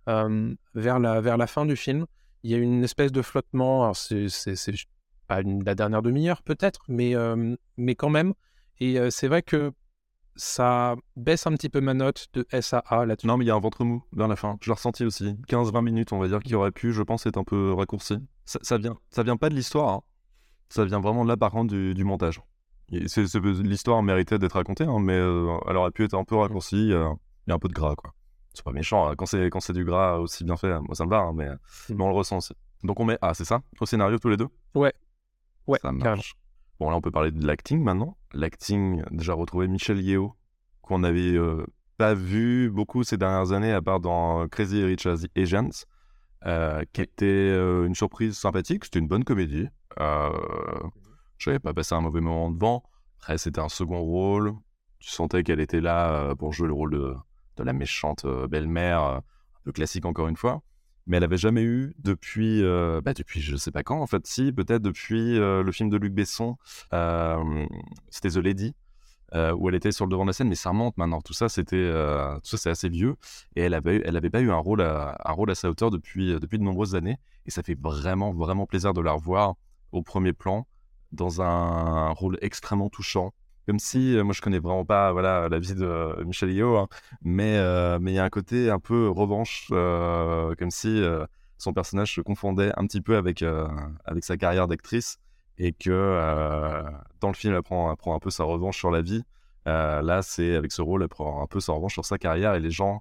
euh, 0.09 0.53
vers, 0.73 0.99
la, 0.99 1.47
fin 1.47 1.65
du 1.65 1.75
film. 1.75 2.05
Il 2.43 2.51
y 2.51 2.55
a 2.55 2.57
eu 2.57 2.63
une 2.63 2.83
espèce 2.83 3.11
de 3.11 3.21
flottement. 3.21 3.93
C'est, 3.93 4.27
pas 5.27 5.41
la 5.41 5.75
dernière 5.75 6.01
demi-heure, 6.01 6.41
peut-être, 6.41 6.81
mais, 6.87 7.15
euh, 7.15 7.55
quand 7.97 8.09
même. 8.09 8.33
Et 8.79 8.97
c'est 9.11 9.27
vrai 9.27 9.43
que 9.43 9.71
ça 10.35 10.95
baisse 11.15 11.45
un 11.47 11.51
petit 11.53 11.69
peu 11.69 11.81
ma 11.81 11.93
note 11.93 12.27
de 12.33 12.45
S 12.51 12.73
à 12.73 12.79
A 12.79 13.05
là-dessus. 13.05 13.27
Non, 13.27 13.37
mais 13.37 13.45
il 13.45 13.47
y 13.47 13.51
a 13.51 13.55
un 13.55 13.59
ventre 13.59 13.83
mou 13.83 14.03
vers 14.13 14.27
la 14.27 14.35
fin. 14.35 14.57
Je 14.61 14.69
l'ai 14.69 14.73
ressenti 14.73 15.03
aussi. 15.05 15.35
15-20 15.47 15.81
minutes, 15.83 16.13
on 16.13 16.19
va 16.19 16.27
dire, 16.27 16.39
qui 16.39 16.55
aurait 16.55 16.71
pu, 16.71 16.93
je 16.93 17.03
pense, 17.03 17.25
être 17.25 17.37
un 17.37 17.43
peu 17.43 17.73
raccourci. 17.73 18.17
Ça, 18.45 18.59
ça 18.61 18.77
vient, 18.77 18.97
ça 19.09 19.23
vient 19.23 19.37
pas 19.37 19.49
de 19.49 19.55
l'histoire. 19.55 19.89
hein. 19.89 20.01
Ça 20.69 20.85
vient 20.85 20.99
vraiment 21.01 21.23
de 21.23 21.29
là, 21.29 21.37
par 21.37 21.51
contre, 21.51 21.73
du, 21.73 21.93
du 21.93 22.03
montage. 22.03 22.41
L'histoire 22.89 24.03
méritait 24.03 24.39
d'être 24.39 24.53
racontée, 24.53 24.83
hein, 24.85 24.99
mais 24.99 25.13
euh, 25.13 25.57
elle 25.67 25.77
aurait 25.77 25.91
pu 25.91 26.03
être 26.03 26.13
un 26.13 26.23
peu 26.23 26.35
raccourcie. 26.35 26.91
euh, 26.91 27.09
Il 27.47 27.49
y 27.49 27.51
a 27.51 27.55
un 27.55 27.59
peu 27.59 27.67
de 27.67 27.73
gras, 27.73 27.95
quoi. 27.95 28.13
C'est 28.53 28.63
pas 28.65 28.71
méchant. 28.71 29.07
hein. 29.09 29.15
Quand 29.17 29.25
c'est 29.25 29.73
du 29.73 29.85
gras 29.85 30.17
aussi 30.17 30.43
bien 30.43 30.57
fait, 30.57 30.77
moi 30.81 30.93
ça 30.93 31.05
me 31.05 31.09
va, 31.09 31.19
hein, 31.19 31.31
mais, 31.33 31.47
mais 31.89 32.03
on 32.03 32.09
le 32.09 32.15
ressent 32.15 32.37
aussi. 32.37 32.53
Donc 32.83 32.99
on 32.99 33.05
met 33.05 33.17
Ah, 33.21 33.33
c'est 33.33 33.45
ça 33.45 33.61
Au 33.79 33.85
scénario, 33.85 34.17
tous 34.19 34.29
les 34.29 34.37
deux? 34.37 34.47
Ouais, 35.67 35.77
Ça 35.81 35.89
carrément. 35.91 36.03
marche. 36.15 36.35
Bon, 36.79 36.89
là, 36.89 36.95
on 36.97 37.01
peut 37.01 37.11
parler 37.11 37.31
de 37.31 37.45
l'acting 37.45 37.81
maintenant. 37.81 38.17
L'acting, 38.33 39.03
déjà 39.11 39.33
retrouvé 39.33 39.67
Michel 39.67 40.01
Yeo, 40.01 40.35
qu'on 40.81 40.99
n'avait 40.99 41.35
euh, 41.35 41.65
pas 41.97 42.13
vu 42.13 42.69
beaucoup 42.69 43.03
ces 43.03 43.17
dernières 43.17 43.51
années, 43.51 43.73
à 43.73 43.81
part 43.81 43.99
dans 43.99 44.47
Crazy 44.47 44.83
Rich 44.83 45.07
Asians, 45.35 45.69
euh, 46.45 46.83
qui 46.93 47.01
était 47.01 47.25
euh, 47.25 47.85
une 47.85 47.95
surprise 47.95 48.37
sympathique. 48.37 48.85
C'était 48.85 48.99
une 48.99 49.07
bonne 49.07 49.23
comédie. 49.23 49.67
Euh, 49.99 50.31
je 51.37 51.49
n'avais 51.49 51.59
pas 51.59 51.73
passé 51.73 51.93
un 51.93 52.01
mauvais 52.01 52.21
moment 52.21 52.49
devant. 52.49 52.83
Après, 53.19 53.37
c'était 53.37 53.61
un 53.61 53.69
second 53.69 53.99
rôle. 53.99 54.53
Tu 54.99 55.09
sentais 55.09 55.43
qu'elle 55.43 55.59
était 55.59 55.81
là 55.81 56.35
pour 56.35 56.53
jouer 56.53 56.67
le 56.67 56.73
rôle 56.73 56.91
de, 56.91 57.15
de 57.57 57.63
la 57.63 57.73
méchante 57.73 58.25
belle-mère, 58.49 59.01
un 59.01 59.21
peu 59.63 59.71
classique 59.71 60.05
encore 60.05 60.27
une 60.27 60.37
fois 60.37 60.61
mais 61.07 61.17
elle 61.17 61.23
avait 61.23 61.37
jamais 61.37 61.63
eu 61.63 61.93
depuis, 61.99 62.63
euh, 62.63 63.01
bah 63.01 63.13
depuis 63.13 63.41
je 63.41 63.55
sais 63.55 63.71
pas 63.71 63.83
quand 63.83 63.99
en 64.01 64.07
fait, 64.07 64.25
si 64.27 64.51
peut-être 64.51 64.81
depuis 64.81 65.37
euh, 65.37 65.63
le 65.63 65.71
film 65.71 65.89
de 65.89 65.97
Luc 65.97 66.13
Besson, 66.13 66.57
euh, 66.93 67.65
c'était 68.09 68.29
The 68.29 68.37
Lady, 68.37 68.75
euh, 69.33 69.53
où 69.53 69.69
elle 69.69 69.75
était 69.75 69.91
sur 69.91 70.05
le 70.05 70.11
devant 70.11 70.23
de 70.23 70.29
la 70.29 70.33
scène, 70.33 70.49
mais 70.49 70.55
ça 70.55 70.69
remonte 70.69 70.97
maintenant. 70.97 71.21
Tout 71.21 71.33
ça 71.33 71.49
c'était, 71.49 71.91
tout 72.43 72.49
ça 72.49 72.57
c'est 72.57 72.69
assez 72.69 72.89
vieux, 72.89 73.15
et 73.55 73.61
elle 73.61 73.73
avait, 73.73 74.01
elle 74.05 74.17
avait 74.17 74.29
pas 74.29 74.41
eu 74.41 74.51
un 74.51 74.57
rôle 74.57 74.81
à, 74.81 75.17
un 75.25 75.31
rôle 75.31 75.51
à 75.51 75.55
sa 75.55 75.69
hauteur 75.69 75.91
depuis, 75.91 76.39
depuis 76.39 76.59
de 76.59 76.63
nombreuses 76.63 76.95
années, 76.95 77.17
et 77.45 77.51
ça 77.51 77.63
fait 77.63 77.77
vraiment 77.79 78.33
vraiment 78.33 78.65
plaisir 78.65 78.93
de 78.93 79.01
la 79.01 79.13
revoir 79.13 79.55
au 79.91 80.03
premier 80.03 80.33
plan 80.33 80.67
dans 81.11 81.41
un 81.41 82.11
rôle 82.11 82.37
extrêmement 82.41 82.89
touchant. 82.89 83.33
Comme 83.67 83.79
si, 83.79 84.17
moi 84.23 84.33
je 84.33 84.41
connais 84.41 84.59
vraiment 84.59 84.85
pas 84.85 85.11
voilà, 85.11 85.47
la 85.49 85.59
vie 85.59 85.75
de 85.75 86.23
Michel 86.23 86.51
Yeo, 86.51 86.77
hein, 86.77 86.87
mais 87.21 87.59
mais 87.99 88.11
il 88.11 88.15
y 88.15 88.19
a 88.19 88.23
un 88.23 88.29
côté 88.29 88.69
un 88.69 88.79
peu 88.79 89.09
revanche, 89.09 89.67
comme 89.69 90.71
si 90.71 91.01
son 91.57 91.73
personnage 91.73 92.15
se 92.15 92.21
confondait 92.21 92.71
un 92.75 92.85
petit 92.87 93.01
peu 93.01 93.17
avec, 93.17 93.43
avec 94.05 94.23
sa 94.23 94.37
carrière 94.37 94.67
d'actrice 94.67 95.19
et 95.57 95.73
que 95.73 96.83
dans 97.19 97.27
le 97.27 97.33
film, 97.35 97.53
elle 97.53 97.61
prend, 97.61 97.91
elle 97.91 97.97
prend 97.97 98.15
un 98.15 98.19
peu 98.19 98.31
sa 98.31 98.43
revanche 98.43 98.77
sur 98.77 98.89
la 98.89 99.01
vie. 99.01 99.23
Là, 99.65 100.21
c'est 100.23 100.55
avec 100.55 100.71
ce 100.71 100.81
rôle, 100.81 101.03
elle 101.03 101.09
prend 101.09 101.43
un 101.43 101.47
peu 101.47 101.59
sa 101.59 101.73
revanche 101.73 101.93
sur 101.93 102.05
sa 102.05 102.17
carrière 102.17 102.55
et 102.55 102.59
les 102.59 102.71
gens 102.71 102.99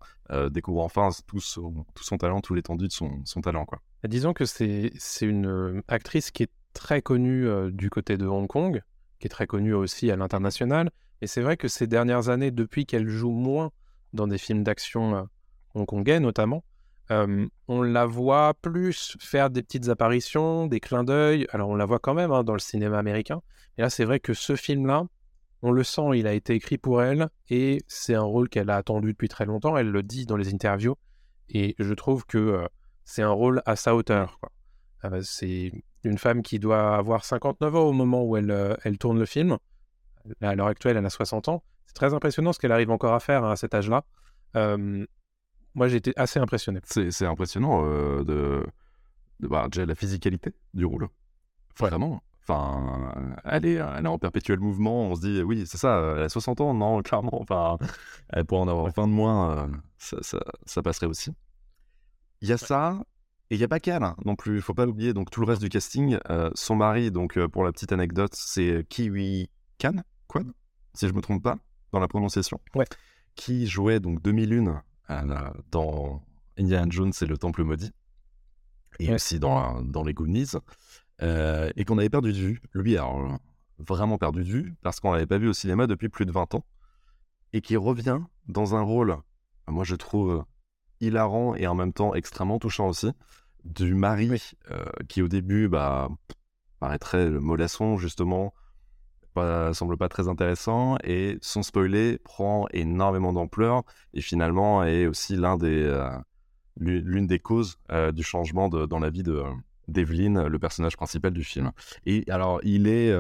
découvrent 0.50 0.83
enfin 0.83 1.09
tout 1.26 1.40
son, 1.40 1.87
tout 1.95 2.05
son 2.05 2.19
talent, 2.19 2.43
tout 2.43 2.55
l'étendue 2.55 2.88
de 2.88 2.93
son, 2.93 3.40
talent. 3.43 3.64
Quoi. 3.64 3.81
Disons 4.05 4.35
que 4.35 4.45
c'est 4.45 4.93
une 5.23 5.83
actrice 5.88 6.31
qui 6.31 6.43
est 6.43 6.52
très 6.75 7.02
connue 7.02 7.49
du 7.73 7.88
côté 7.88 8.19
de 8.19 8.26
Hong 8.26 8.47
Kong, 8.47 8.83
qui 9.21 9.27
est 9.27 9.31
très 9.31 9.47
connue 9.47 9.75
aussi 9.75 10.11
à 10.11 10.17
l'international. 10.17 10.91
Et 11.21 11.27
c'est 11.27 11.43
vrai 11.43 11.57
que 11.57 11.69
ces 11.69 11.87
dernières 11.87 12.31
années, 12.31 12.50
depuis 12.50 12.87
qu'elle 12.87 13.09
joue 13.09 13.31
moins 13.31 13.71
dans 14.12 14.27
des 14.27 14.39
films 14.39 14.65
d'action 14.65 15.15
euh, 15.15 15.23
hongkongais 15.75 16.19
notamment, 16.19 16.65
euh, 17.11 17.47
on 17.69 17.83
la 17.83 18.07
voit 18.07 18.55
plus 18.55 19.17
faire 19.21 19.50
des 19.50 19.62
petites 19.62 19.89
apparitions, 19.89 20.67
des 20.67 20.81
clins 20.81 21.05
d'œil. 21.05 21.47
Alors, 21.50 21.69
on 21.69 21.75
la 21.75 21.85
voit 21.85 21.99
quand 21.99 22.15
même 22.15 22.33
hein, 22.33 22.45
dans 22.45 22.53
le 22.53 22.61
cinéma 22.61 22.99
américain. 22.99 23.43
Et 23.79 23.83
là, 23.83 23.91
c'est 23.91 24.05
vrai 24.05 24.21
que 24.21 24.33
ce 24.33 24.57
film-là, 24.57 25.05
on 25.62 25.73
le 25.73 25.83
sent, 25.83 26.11
il 26.15 26.27
a 26.27 26.33
été 26.33 26.55
écrit 26.55 26.79
pour 26.79 27.03
elle 27.03 27.29
et 27.50 27.83
c'est 27.87 28.15
un 28.15 28.23
rôle 28.23 28.49
qu'elle 28.49 28.71
a 28.71 28.77
attendu 28.77 29.12
depuis 29.12 29.29
très 29.29 29.45
longtemps. 29.45 29.77
Elle 29.77 29.91
le 29.91 30.03
dit 30.03 30.25
dans 30.25 30.37
les 30.37 30.55
interviews. 30.55 30.97
Et 31.49 31.75
je 31.79 31.95
trouve 31.95 32.25
que 32.27 32.39
euh, 32.39 32.67
c'est 33.05 33.23
un 33.23 33.31
rôle 33.31 33.61
à 33.67 33.77
sa 33.77 33.95
hauteur. 33.95 34.41
Une 36.04 36.19
femme 36.19 36.42
qui 36.42 36.59
doit 36.59 36.97
avoir 36.97 37.25
59 37.25 37.75
ans 37.76 37.83
au 37.83 37.92
moment 37.92 38.23
où 38.25 38.37
elle, 38.37 38.50
euh, 38.50 38.75
elle 38.85 38.99
tourne 38.99 39.19
le 39.19 39.26
film. 39.26 39.59
À 40.40 40.54
l'heure 40.54 40.66
actuelle, 40.69 40.97
elle 40.97 41.07
a 41.07 41.11
60 41.11 41.49
ans. 41.49 41.62
C'est 41.87 41.95
très 41.95 42.14
impressionnant 42.14 42.52
ce 42.52 42.59
qu'elle 42.59 42.73
arrive 42.73 42.90
encore 42.90 43.14
à 43.14 43.21
faire 43.21 43.45
hein, 43.45 43.52
à 43.52 43.57
cet 43.57 43.75
âge-là. 43.75 44.04
Euh, 44.57 45.04
moi, 45.75 45.88
j'ai 45.88 45.97
été 45.97 46.12
assez 46.16 46.38
impressionné. 46.38 46.80
C'est 46.85 47.26
impressionnant 47.26 47.83
euh, 47.85 48.25
de, 48.25 48.64
de 49.40 49.47
voir 49.49 49.69
déjà 49.69 49.87
la 49.87 49.95
physicalité 49.95 50.52
du 50.75 50.85
rôle. 50.85 51.09
Vraiment. 51.78 52.23
Enfin, 52.42 53.12
elle 53.45 53.66
est, 53.66 53.75
elle 53.75 54.04
est 54.04 54.09
en 54.09 54.19
perpétuel 54.19 54.59
mouvement. 54.59 55.09
On 55.11 55.14
se 55.14 55.21
dit, 55.21 55.42
oui, 55.42 55.64
c'est 55.66 55.78
ça, 55.78 56.14
elle 56.16 56.23
a 56.25 56.28
60 56.28 56.61
ans. 56.61 56.75
Non, 56.75 57.00
clairement. 57.02 57.40
Enfin, 57.40 57.78
elle 58.30 58.45
pourrait 58.45 58.62
en 58.62 58.69
avoir 58.69 58.90
20 58.92 59.07
de 59.09 59.12
moins. 59.12 59.59
euh, 59.59 59.69
ça, 59.99 60.16
ça, 60.23 60.40
ça 60.66 60.83
passerait 60.83 61.07
aussi. 61.07 61.30
Il 62.40 62.49
y 62.49 62.52
a 62.52 62.59
ça. 62.59 63.02
Et 63.50 63.57
il 63.57 63.59
n'y 63.59 63.64
a 63.64 63.69
pas 63.69 63.80
qu'elle 63.80 64.02
hein, 64.04 64.14
non 64.25 64.37
plus, 64.37 64.57
il 64.57 64.62
faut 64.62 64.75
pas 64.75 64.87
l'oublier. 64.87 65.12
Donc 65.12 65.30
tout 65.30 65.40
le 65.40 65.47
reste 65.47 65.61
du 65.62 65.69
casting, 65.69 66.19
euh, 66.30 66.50
son 66.54 66.76
mari, 66.76 67.11
donc 67.11 67.37
euh, 67.37 67.49
pour 67.49 67.64
la 67.64 67.73
petite 67.73 67.92
anecdote, 67.92 68.33
c'est 68.35 68.87
Kiwi 68.88 69.50
Kan, 69.78 70.02
quoi, 70.28 70.42
si 70.95 71.09
je 71.09 71.12
me 71.12 71.21
trompe 71.21 71.42
pas, 71.42 71.57
dans 71.92 71.99
la 71.99 72.07
prononciation. 72.09 72.61
Ouais. 72.75 72.85
Qui 73.35 73.66
jouait 73.66 73.99
donc 74.00 74.23
2001 74.23 74.83
à 75.09 75.25
la- 75.25 75.52
dans 75.73 76.23
Indiana 76.59 76.87
Jones 76.90 77.12
et 77.21 77.26
le 77.26 77.37
Temple 77.38 77.64
maudit, 77.64 77.90
et 79.00 79.09
Ouais. 79.09 79.14
aussi 79.14 79.40
dans, 79.40 79.83
dans 79.83 80.04
les 80.04 80.14
Goonies, 80.14 80.52
euh, 81.23 81.71
et 81.76 81.85
qu'on 81.85 81.99
avait 81.99 82.11
perdu 82.11 82.33
de 82.33 82.38
vue. 82.38 82.61
Lui, 82.75 82.97
alors 82.97 83.19
euh, 83.33 83.37
vraiment 83.78 84.16
perdu 84.19 84.45
de 84.45 84.49
vue, 84.49 84.75
parce 84.83 85.00
qu'on 85.00 85.11
l'avait 85.12 85.26
pas 85.26 85.38
vu 85.38 85.49
au 85.49 85.52
cinéma 85.54 85.87
depuis 85.88 86.09
plus 86.09 86.25
de 86.26 86.30
20 86.33 86.54
ans, 86.54 86.64
et 87.52 87.61
qui 87.62 87.76
revient 87.76 88.21
dans 88.47 88.76
un 88.76 88.83
rôle, 88.83 89.16
moi 89.66 89.83
je 89.83 89.97
trouve 89.97 90.45
hilarant 91.00 91.54
et 91.57 91.66
en 91.66 91.75
même 91.75 91.92
temps 91.95 92.14
extrêmement 92.14 92.59
touchant 92.59 92.87
aussi, 92.88 93.11
du 93.64 93.95
mari 93.95 94.31
euh, 94.71 94.85
qui 95.09 95.23
au 95.23 95.29
début 95.29 95.69
bah, 95.69 96.09
paraîtrait 96.81 97.31
le 97.31 97.40
mollasson 97.40 97.99
justement, 97.99 98.55
pas, 99.35 99.75
semble 99.75 99.97
pas 99.97 100.09
très 100.09 100.29
intéressant 100.29 100.97
et 101.05 101.38
son 101.43 101.62
spoiler 101.62 102.19
prend 102.25 102.67
énormément 102.73 103.33
d'ampleur 103.33 103.85
et 104.14 104.21
finalement 104.23 104.85
est 104.85 105.07
aussi 105.07 105.37
l'un 105.37 105.57
des 105.57 105.85
euh, 105.85 106.11
l'une 106.79 107.26
des 107.26 107.38
causes 107.38 107.79
euh, 107.93 108.12
du 108.12 108.23
changement 108.23 108.69
de- 108.69 108.87
dans 108.87 109.00
la 109.00 109.11
vie 109.11 109.23
de 109.23 109.43
d'Evelyn, 109.88 110.49
le 110.49 110.59
personnage 110.61 110.97
principal 110.97 111.33
du 111.33 111.45
film. 111.45 111.73
Et 112.07 112.25
alors 112.31 112.61
il 112.64 112.87
est, 112.88 113.12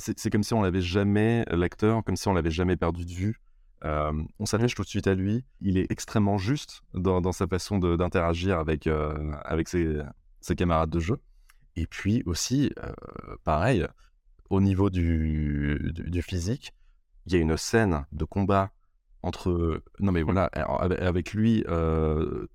c'est 0.00 0.18
c'est 0.18 0.30
comme 0.30 0.42
si 0.42 0.54
on 0.54 0.62
l'avait 0.62 0.80
jamais 0.82 1.44
l'acteur, 1.50 2.02
comme 2.04 2.16
si 2.16 2.28
on 2.28 2.34
l'avait 2.34 2.50
jamais 2.50 2.76
perdu 2.76 3.04
de 3.04 3.12
vue. 3.12 3.40
Euh, 3.84 4.12
on 4.38 4.46
s'attache 4.46 4.74
tout 4.74 4.82
de 4.82 4.88
suite 4.88 5.06
à 5.06 5.14
lui. 5.14 5.44
Il 5.60 5.78
est 5.78 5.90
extrêmement 5.90 6.38
juste 6.38 6.82
dans, 6.94 7.20
dans 7.20 7.32
sa 7.32 7.46
façon 7.46 7.78
d'interagir 7.78 8.58
avec, 8.58 8.86
euh, 8.86 9.32
avec 9.44 9.68
ses, 9.68 10.00
ses 10.40 10.56
camarades 10.56 10.90
de 10.90 11.00
jeu. 11.00 11.18
Et 11.76 11.86
puis 11.86 12.22
aussi, 12.26 12.72
euh, 12.82 12.92
pareil, 13.44 13.86
au 14.50 14.60
niveau 14.60 14.90
du, 14.90 15.92
du, 15.94 16.10
du 16.10 16.22
physique, 16.22 16.74
il 17.26 17.32
y 17.32 17.36
a 17.36 17.38
une 17.38 17.56
scène 17.56 18.04
de 18.12 18.24
combat 18.24 18.70
entre. 19.22 19.82
Non, 20.00 20.12
mais 20.12 20.22
voilà, 20.22 20.46
avec 20.46 21.32
lui 21.34 21.64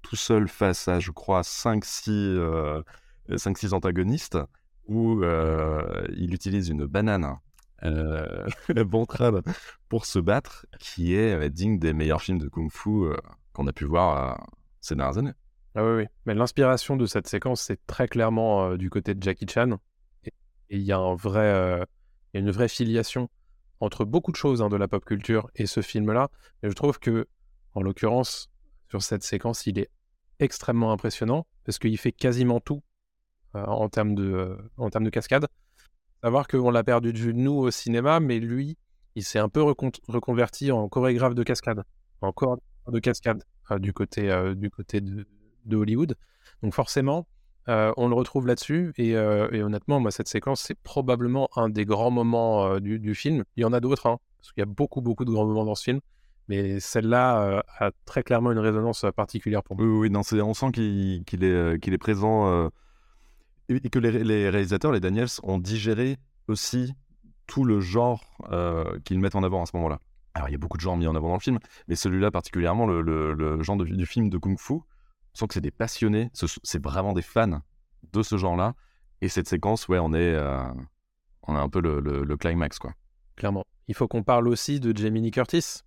tout 0.02 0.16
seul 0.16 0.48
face 0.48 0.88
à, 0.88 1.00
je 1.00 1.12
crois, 1.12 1.42
5-6 1.42 2.84
antagonistes 3.74 4.40
où 4.88 5.24
il 5.24 6.34
utilise 6.34 6.70
une 6.70 6.86
banane 6.86 7.38
euh, 7.84 8.48
ventrale 8.86 9.42
pour 9.90 10.06
se 10.06 10.20
battre, 10.20 10.66
qui 10.80 11.16
est 11.16 11.34
euh, 11.34 11.50
digne 11.50 11.80
des 11.80 11.94
meilleurs 11.94 12.22
films 12.22 12.40
de 12.40 12.48
kung-fu 12.48 12.90
euh, 12.90 13.16
qu'on 13.54 13.68
a 13.68 13.74
pu 13.74 13.86
voir 13.86 14.40
euh, 14.40 14.44
ces 14.82 14.96
dernières 14.96 15.18
années. 15.18 15.34
Ah 15.76 15.84
oui, 15.84 15.92
oui. 15.98 16.06
Mais 16.26 16.34
l'inspiration 16.34 16.96
de 16.96 17.06
cette 17.06 17.28
séquence, 17.28 17.62
c'est 17.62 17.84
très 17.88 18.08
clairement 18.08 18.76
du 18.76 18.90
côté 18.90 19.16
de 19.16 19.24
Jackie 19.24 19.48
Chan. 19.48 19.78
Et 20.24 20.32
il 20.70 20.82
y 20.82 20.92
a 20.92 21.00
une 22.34 22.52
vraie 22.52 22.68
filiation 22.68 23.30
entre 23.80 24.06
beaucoup 24.06 24.32
de 24.32 24.38
choses 24.38 24.62
hein, 24.62 24.70
de 24.70 24.76
la 24.76 24.88
pop 24.88 25.04
culture 25.04 25.50
et 25.56 25.66
ce 25.66 25.82
film-là. 25.82 26.30
Et 26.62 26.70
je 26.70 26.74
trouve 26.76 27.00
que, 27.00 27.28
en 27.74 27.82
l'occurrence, 27.82 28.52
sur 28.90 29.02
cette 29.02 29.24
séquence, 29.24 29.66
il 29.66 29.80
est 29.80 29.90
extrêmement 30.40 30.92
impressionnant 30.92 31.48
parce 31.66 31.80
qu'il 31.80 31.98
fait 31.98 32.12
quasiment 32.12 32.60
tout 32.60 32.84
en 33.56 33.90
termes 33.90 34.14
de, 34.14 34.58
en 34.78 34.92
termes 34.92 35.06
de 35.06 35.10
cascade. 35.10 35.48
Savoir 36.24 36.48
qu'on 36.48 36.72
l'a 36.72 36.86
perdu 36.86 37.12
de 37.12 37.18
vue 37.18 37.34
nous 37.34 37.52
au 37.52 37.70
cinéma, 37.70 38.22
mais 38.22 38.40
lui, 38.40 38.78
il 39.16 39.26
s'est 39.26 39.40
un 39.40 39.50
peu 39.50 39.60
recon- 39.60 39.92
reconverti 40.08 40.72
en 40.72 40.88
chorégraphe 40.88 41.36
de 41.36 41.44
cascade, 41.44 41.84
en 42.22 42.32
coordinateur 42.32 42.94
de 42.94 43.00
cascade 43.00 43.44
euh, 43.72 43.78
du 43.78 43.92
côté, 43.92 44.32
euh, 44.32 44.56
du 44.56 44.70
côté 44.70 45.02
de, 45.02 45.26
Hollywood. 45.76 46.16
Donc 46.62 46.74
forcément, 46.74 47.28
euh, 47.68 47.92
on 47.98 48.08
le 48.08 48.16
retrouve 48.16 48.48
là-dessus. 48.48 48.94
Et, 48.98 49.18
honnêtement, 49.18 50.00
moi, 50.00 50.12
cette 50.12 50.30
séquence, 50.30 50.62
c'est 50.62 50.80
probablement 50.80 51.50
un 51.58 51.68
des 51.68 51.84
grands 51.84 52.12
moments 52.12 52.80
du, 52.80 53.16
film. 53.16 53.44
Il 53.58 53.64
y 53.64 53.66
en 53.66 53.74
a 53.74 53.82
d'autres, 53.82 54.08
hein, 54.08 54.18
parce 54.40 54.54
qu'il 54.54 54.62
y 54.62 54.64
a 54.64 54.66
beaucoup, 54.66 55.02
beaucoup 55.02 55.26
de 55.26 55.32
grands 55.32 55.46
moments 55.46 55.66
dans 55.66 55.76
ce 55.76 55.84
film. 55.84 56.00
Mais 56.48 56.80
celle-là 56.80 57.64
a 57.80 57.92
très 58.06 58.24
clairement 58.24 58.54
une 58.54 58.60
résonance 58.60 59.06
particulière 59.14 59.62
pour 59.62 59.76
moi. 59.76 59.86
Oui, 59.86 59.92
oui, 59.92 60.10
non, 60.10 60.22
on 60.22 60.54
sent 60.54 60.72
qu'il 60.72 61.44
est, 61.44 61.98
présent 61.98 62.70
et 63.70 63.90
que 63.90 64.00
les, 64.00 64.50
réalisateurs, 64.50 64.92
les 64.92 65.00
Daniels, 65.00 65.28
ont 65.44 65.58
digéré 65.58 66.18
aussi 66.48 66.94
tout 67.48 67.64
le 67.64 67.80
genre 67.80 68.24
euh, 68.52 69.00
qu'ils 69.06 69.20
mettent 69.20 69.36
en 69.36 69.44
avant 69.44 69.64
à 69.64 69.66
ce 69.66 69.76
moment-là. 69.78 70.00
Alors, 70.34 70.50
il 70.50 70.52
y 70.52 70.56
a 70.56 70.58
beaucoup 70.58 70.78
de 70.78 70.82
genres 70.82 70.98
mis 70.98 71.08
en 71.08 71.16
avant 71.16 71.28
dans 71.30 71.36
le 71.36 71.40
film, 71.40 71.60
mais 71.88 71.96
celui-là 71.96 72.32
particulièrement, 72.32 72.86
le, 72.88 73.62
genre 73.62 73.78
du 73.78 74.06
film 74.06 74.30
de 74.30 74.38
kung-fu, 74.38 74.74
on 74.74 74.84
sent 75.34 75.48
que 75.48 75.54
c'est 75.54 75.62
des 75.62 75.72
passionnés, 75.72 76.30
ce- 76.34 76.46
c'est 76.64 76.84
vraiment 76.84 77.14
des 77.14 77.22
fans 77.22 77.62
de 78.12 78.24
ce 78.24 78.38
genre-là. 78.38 78.74
Et 79.22 79.30
cette 79.30 79.48
séquence, 79.48 79.88
ouais, 79.88 80.00
on 80.00 80.14
est, 80.14 80.34
euh, 80.34 80.64
on 81.44 81.56
est 81.56 81.60
un 81.60 81.70
peu 81.70 81.82
le, 81.82 82.38
climax, 82.38 82.80
quoi. 82.80 82.94
clairement. 83.36 83.64
Il 83.88 83.96
faut 83.96 84.08
qu'on 84.08 84.24
parle 84.24 84.48
aussi 84.48 84.80
de 84.80 84.96
Jamie 84.96 85.30
Curtis, 85.30 85.82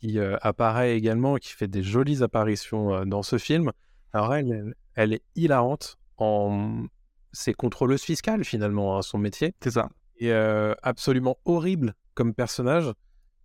qui 0.00 0.18
euh, 0.18 0.36
apparaît 0.42 0.96
également, 0.96 1.36
qui 1.36 1.52
fait 1.52 1.68
des 1.68 1.82
jolies 1.82 2.22
apparitions 2.22 3.04
dans 3.04 3.22
ce 3.22 3.36
film. 3.38 3.72
Alors 4.12 4.34
elle, 4.34 4.74
elle 4.94 5.12
est 5.12 5.22
hilarante 5.34 5.98
en... 6.18 6.86
C'est 7.32 7.54
contrôleuse 7.54 8.02
fiscale 8.02 8.44
finalement, 8.44 8.96
hein, 8.98 9.02
son 9.02 9.18
métier. 9.18 9.54
C'est 9.62 9.70
ça. 9.72 9.88
Et 10.16 10.32
euh, 10.32 10.74
absolument 10.82 11.38
horrible 11.44 11.94
comme 12.14 12.34
personnage, 12.34 12.92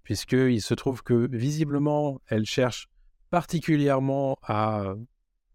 puisqu'il 0.04 0.62
se 0.62 0.74
trouve 0.74 1.04
que 1.04 1.28
visiblement, 1.32 2.22
elle 2.28 2.46
cherche 2.46 2.88
particulièrement 3.30 4.38
à 4.44 4.94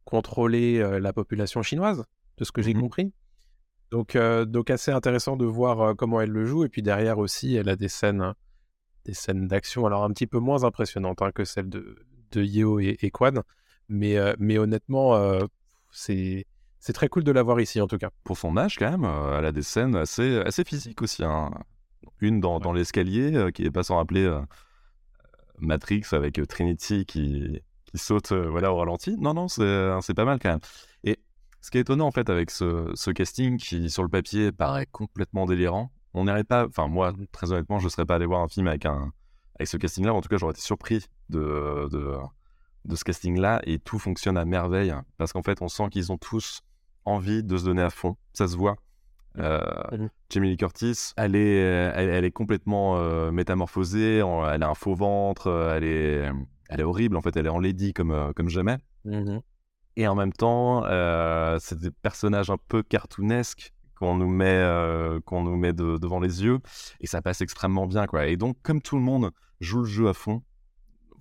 contrôler 0.04 0.78
euh, 0.78 0.98
la 0.98 1.12
population 1.12 1.62
chinoise, 1.62 2.04
de 2.38 2.44
ce 2.44 2.52
que 2.52 2.62
j'ai 2.62 2.74
Mhm. 2.74 2.80
compris. 2.80 3.12
Donc, 3.90 4.16
euh, 4.16 4.44
donc 4.46 4.70
assez 4.70 4.90
intéressant 4.90 5.36
de 5.36 5.44
voir 5.44 5.94
comment 5.96 6.20
elle 6.20 6.30
le 6.30 6.46
joue. 6.46 6.64
Et 6.64 6.68
puis 6.68 6.82
derrière 6.82 7.18
aussi, 7.18 7.54
elle 7.56 7.68
a 7.68 7.76
des 7.76 7.88
scènes, 7.88 8.32
des 9.04 9.12
scènes 9.14 9.46
d'action, 9.48 9.84
alors 9.84 10.04
un 10.04 10.10
petit 10.10 10.26
peu 10.26 10.38
moins 10.38 10.64
impressionnantes 10.64 11.20
hein, 11.20 11.30
que 11.32 11.44
celles 11.44 11.68
de, 11.68 11.96
de 12.30 12.42
Yeo 12.42 12.80
et, 12.80 12.96
et 13.00 13.10
Quan. 13.10 13.42
Mais, 13.88 14.16
mais 14.38 14.56
honnêtement, 14.56 15.38
c'est 15.90 16.46
c'est 16.84 16.92
très 16.92 17.08
cool 17.08 17.22
de 17.22 17.30
la 17.32 17.42
voir 17.44 17.60
ici 17.60 17.80
en 17.80 17.86
tout 17.86 17.96
cas. 17.96 18.10
pour 18.24 18.36
son 18.36 18.56
âge 18.56 18.76
quand 18.76 18.90
même, 18.90 19.04
euh, 19.04 19.38
elle 19.38 19.46
a 19.46 19.52
des 19.52 19.62
scènes 19.62 19.94
assez, 19.94 20.38
assez 20.38 20.64
physiques 20.64 21.00
aussi. 21.00 21.22
hein. 21.24 21.50
Une 22.20 22.40
dans, 22.40 22.58
dans 22.58 22.72
l'escalier, 22.72 23.34
euh, 23.36 23.50
qui 23.52 23.64
est 23.64 23.70
pas 23.70 23.84
sans 23.84 23.96
rappeler 23.96 24.24
euh, 24.24 24.40
Matrix 25.58 26.02
avec 26.12 26.40
Trinity 26.48 27.06
qui, 27.06 27.60
qui 27.84 27.98
saute 27.98 28.32
voilà, 28.32 28.72
au 28.72 28.76
ralenti. 28.76 29.16
Non, 29.18 29.32
non, 29.34 29.46
c'est 29.48 29.90
c'est 30.02 30.14
pas 30.14 30.24
mal 30.24 30.38
quand 30.40 30.50
même. 30.50 30.60
Et 31.04 31.20
ce 31.60 31.70
qui 31.70 31.78
est 31.78 31.82
étonnant 31.82 32.06
en 32.06 32.10
fait 32.10 32.28
avec 32.30 32.50
ce, 32.50 32.90
ce 32.94 33.10
casting 33.12 33.58
qui 33.58 33.90
sur 33.90 34.02
le 34.02 34.08
papier 34.08 34.50
paraît 34.52 34.86
complètement 34.86 35.46
délirant, 35.46 35.92
on 36.14 36.24
n'irait 36.24 36.44
pas, 36.44 36.66
enfin 36.66 36.88
moi 36.88 37.12
très 37.30 37.52
honnêtement 37.52 37.78
je 37.78 37.88
serais 37.88 38.06
pas 38.06 38.16
allé 38.16 38.26
voir 38.26 38.40
un 38.42 38.48
film 38.48 38.66
avec, 38.66 38.86
un, 38.86 39.12
avec 39.54 39.68
ce 39.68 39.76
casting-là, 39.76 40.12
en 40.12 40.20
tout 40.20 40.28
cas 40.28 40.36
j'aurais 40.38 40.52
été 40.52 40.60
surpris 40.62 41.06
de, 41.28 41.88
de, 41.90 42.16
de 42.84 42.96
ce 42.96 43.04
casting-là 43.04 43.60
et 43.64 43.78
tout 43.78 43.98
fonctionne 44.00 44.36
à 44.36 44.44
merveille 44.44 44.92
parce 45.16 45.32
qu'en 45.32 45.42
fait 45.42 45.62
on 45.62 45.68
sent 45.68 45.88
qu'ils 45.90 46.10
ont 46.10 46.18
tous 46.18 46.62
envie 47.04 47.42
de 47.42 47.56
se 47.56 47.64
donner 47.64 47.82
à 47.82 47.90
fond. 47.90 48.16
Ça 48.32 48.46
se 48.48 48.56
voit. 48.56 48.76
Euh, 49.38 49.60
Mhm. 49.92 50.08
Jamie 50.30 50.50
Lee 50.50 50.56
Curtis, 50.56 51.12
elle 51.16 51.34
est, 51.36 51.62
euh, 51.62 51.92
elle, 51.94 52.08
elle 52.10 52.24
est 52.24 52.30
complètement 52.32 52.96
euh, 52.98 53.30
métamorphosée. 53.30 54.22
en- 54.22 54.48
Elle 54.48 54.62
a 54.62 54.68
un 54.68 54.74
faux 54.74 54.94
ventre. 54.94 55.46
euh, 55.48 55.76
Elle 55.76 55.84
est, 55.84 56.30
elle 56.68 56.80
est 56.80 56.84
horrible. 56.84 57.16
En 57.16 57.22
fait, 57.22 57.36
elle 57.36 57.46
est 57.46 57.50
en 57.50 57.58
lady 57.60 57.92
comme, 57.94 58.10
euh, 58.12 58.32
comme 58.34 58.48
jamais. 58.50 58.76
Et 59.96 60.06
en 60.06 60.14
même 60.14 60.32
temps, 60.32 60.84
euh, 60.86 61.58
c'est 61.60 61.78
des 61.78 61.90
personnages 61.90 62.50
un 62.50 62.56
peu 62.68 62.82
cartoonesques 62.82 63.72
qu'on 63.98 64.16
nous 64.16 64.28
met, 64.30 64.46
euh, 64.48 65.20
qu'on 65.20 65.42
nous 65.42 65.56
met 65.56 65.72
de- 65.72 65.96
devant 65.98 66.18
les 66.20 66.42
yeux. 66.44 66.58
Et 67.00 67.06
ça 67.06 67.20
passe 67.22 67.40
extrêmement 67.40 67.86
bien, 67.86 68.06
quoi. 68.06 68.26
Et 68.26 68.36
donc, 68.36 68.56
comme 68.62 68.80
tout 68.82 68.96
le 68.96 69.02
monde 69.02 69.30
joue 69.60 69.80
le 69.80 69.84
jeu 69.86 70.08
à 70.08 70.14
fond, 70.14 70.42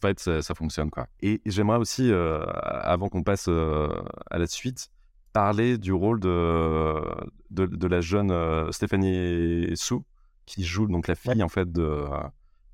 fait, 0.01 0.19
ça, 0.19 0.41
ça 0.41 0.55
fonctionne 0.55 0.89
quoi. 0.89 1.07
Et 1.21 1.41
j'aimerais 1.45 1.77
aussi, 1.77 2.11
euh, 2.11 2.43
avant 2.45 3.07
qu'on 3.07 3.21
passe 3.23 3.45
euh, 3.49 3.87
à 4.31 4.37
la 4.39 4.47
suite, 4.47 4.89
parler 5.33 5.77
du 5.77 5.93
rôle 5.93 6.19
de, 6.19 7.01
de, 7.49 7.65
de 7.65 7.87
la 7.87 8.01
jeune 8.01 8.31
euh, 8.31 8.71
Stéphanie 8.71 9.71
Sou, 9.75 10.03
qui 10.45 10.63
joue 10.63 10.87
donc 10.87 11.07
la 11.07 11.15
fille 11.15 11.43
en 11.43 11.49
fait 11.49 11.71
de, 11.71 12.05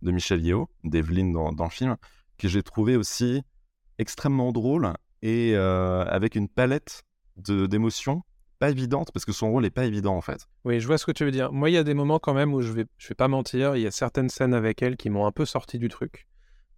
de 0.02 0.12
Michel 0.12 0.46
Yeo, 0.46 0.70
d'Evelyne 0.84 1.32
dans, 1.32 1.52
dans 1.52 1.66
le 1.66 1.70
film, 1.70 1.96
que 2.38 2.48
j'ai 2.48 2.64
trouvé 2.64 2.96
aussi 2.96 3.44
extrêmement 3.98 4.52
drôle 4.52 4.94
et 5.22 5.54
euh, 5.56 6.06
avec 6.06 6.36
une 6.36 6.48
palette 6.48 7.04
d'émotions 7.36 8.24
pas 8.60 8.70
évidente 8.72 9.12
parce 9.12 9.26
que 9.26 9.32
son 9.32 9.52
rôle 9.52 9.66
est 9.66 9.72
pas 9.72 9.86
évident 9.86 10.16
en 10.16 10.22
fait. 10.22 10.48
Oui, 10.66 10.80
je 10.80 10.88
vois 10.88 10.98
ce 10.98 11.06
que 11.06 11.12
tu 11.12 11.24
veux 11.24 11.32
dire. 11.32 11.52
Moi, 11.52 11.70
il 11.70 11.74
y 11.74 11.78
a 11.78 11.84
des 11.84 11.94
moments 11.94 12.20
quand 12.20 12.34
même 12.34 12.54
où 12.54 12.62
je 12.62 12.72
vais, 12.72 12.86
je 12.98 13.08
vais 13.08 13.16
pas 13.16 13.28
mentir, 13.28 13.76
il 13.76 13.84
y 13.84 13.88
a 13.88 13.92
certaines 13.92 14.30
scènes 14.30 14.54
avec 14.54 14.82
elle 14.82 14.98
qui 14.98 15.10
m'ont 15.10 15.26
un 15.26 15.32
peu 15.32 15.46
sorti 15.46 15.78
du 15.78 15.90
truc. 15.90 16.28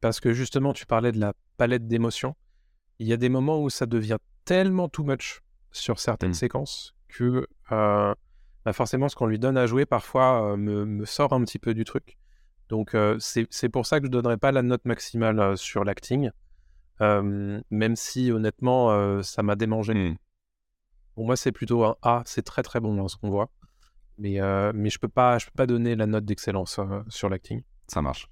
Parce 0.01 0.19
que 0.19 0.33
justement, 0.33 0.73
tu 0.73 0.85
parlais 0.85 1.11
de 1.11 1.19
la 1.19 1.33
palette 1.57 1.87
d'émotions. 1.87 2.35
Il 2.99 3.07
y 3.07 3.13
a 3.13 3.17
des 3.17 3.29
moments 3.29 3.61
où 3.61 3.69
ça 3.69 3.85
devient 3.85 4.17
tellement 4.45 4.89
too 4.89 5.03
much 5.03 5.41
sur 5.71 5.99
certaines 5.99 6.31
Mm. 6.31 6.33
séquences 6.33 6.95
que 7.07 7.47
euh, 7.71 8.13
bah 8.65 8.73
forcément, 8.73 9.09
ce 9.09 9.15
qu'on 9.15 9.25
lui 9.27 9.39
donne 9.39 9.57
à 9.57 9.65
jouer 9.67 9.85
parfois 9.85 10.53
euh, 10.53 10.57
me, 10.57 10.85
me 10.85 11.05
sort 11.05 11.33
un 11.33 11.43
petit 11.43 11.59
peu 11.59 11.73
du 11.73 11.83
truc. 11.83 12.17
Donc, 12.69 12.93
euh, 12.93 13.17
c'est 13.19 13.47
c'est 13.49 13.69
pour 13.69 13.85
ça 13.85 13.99
que 13.99 14.05
je 14.05 14.11
donnerai 14.11 14.37
pas 14.37 14.51
la 14.51 14.61
note 14.61 14.85
maximale 14.85 15.57
sur 15.57 15.83
l'acting. 15.83 16.29
Même 16.99 17.95
si 17.95 18.31
honnêtement, 18.31 19.23
ça 19.23 19.41
m'a 19.41 19.55
démangé. 19.55 20.17
Pour 21.15 21.25
moi, 21.25 21.37
c'est 21.37 21.51
plutôt 21.53 21.85
un 21.85 21.95
A. 22.01 22.21
C'est 22.25 22.43
très 22.43 22.61
très 22.61 22.79
bon 22.81 22.93
dans 22.93 23.07
ce 23.07 23.15
qu'on 23.15 23.29
voit. 23.29 23.49
Mais, 24.17 24.39
mais 24.73 24.89
je 24.89 24.99
peux 24.99 25.07
pas, 25.07 25.39
je 25.39 25.45
peux 25.45 25.53
pas 25.55 25.65
donner 25.65 25.95
la 25.95 26.05
note 26.05 26.25
d'excellence 26.25 26.79
sur 27.07 27.29
l'acting. 27.29 27.63
Ça 27.87 28.01
marche. 28.01 28.27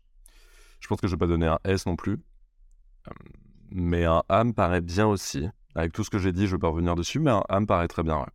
Je 0.81 0.87
pense 0.87 0.99
que 1.01 1.07
je 1.07 1.13
vais 1.13 1.17
pas 1.17 1.27
donner 1.27 1.47
un 1.47 1.59
S 1.63 1.85
non 1.85 1.95
plus. 1.95 2.19
Euh, 3.07 3.11
Mais 3.71 4.05
un 4.05 4.23
A 4.29 4.43
me 4.43 4.51
paraît 4.53 4.81
bien 4.81 5.07
aussi. 5.07 5.47
Avec 5.77 5.93
tout 5.93 6.03
ce 6.03 6.09
que 6.09 6.17
j'ai 6.17 6.31
dit, 6.31 6.47
je 6.47 6.55
vais 6.55 6.59
pas 6.59 6.69
revenir 6.69 6.95
dessus, 6.95 7.19
mais 7.19 7.31
A 7.49 7.59
me 7.59 7.65
paraît 7.67 7.87
très 7.87 8.01
bien. 8.01 8.17
ouais. 8.17 8.25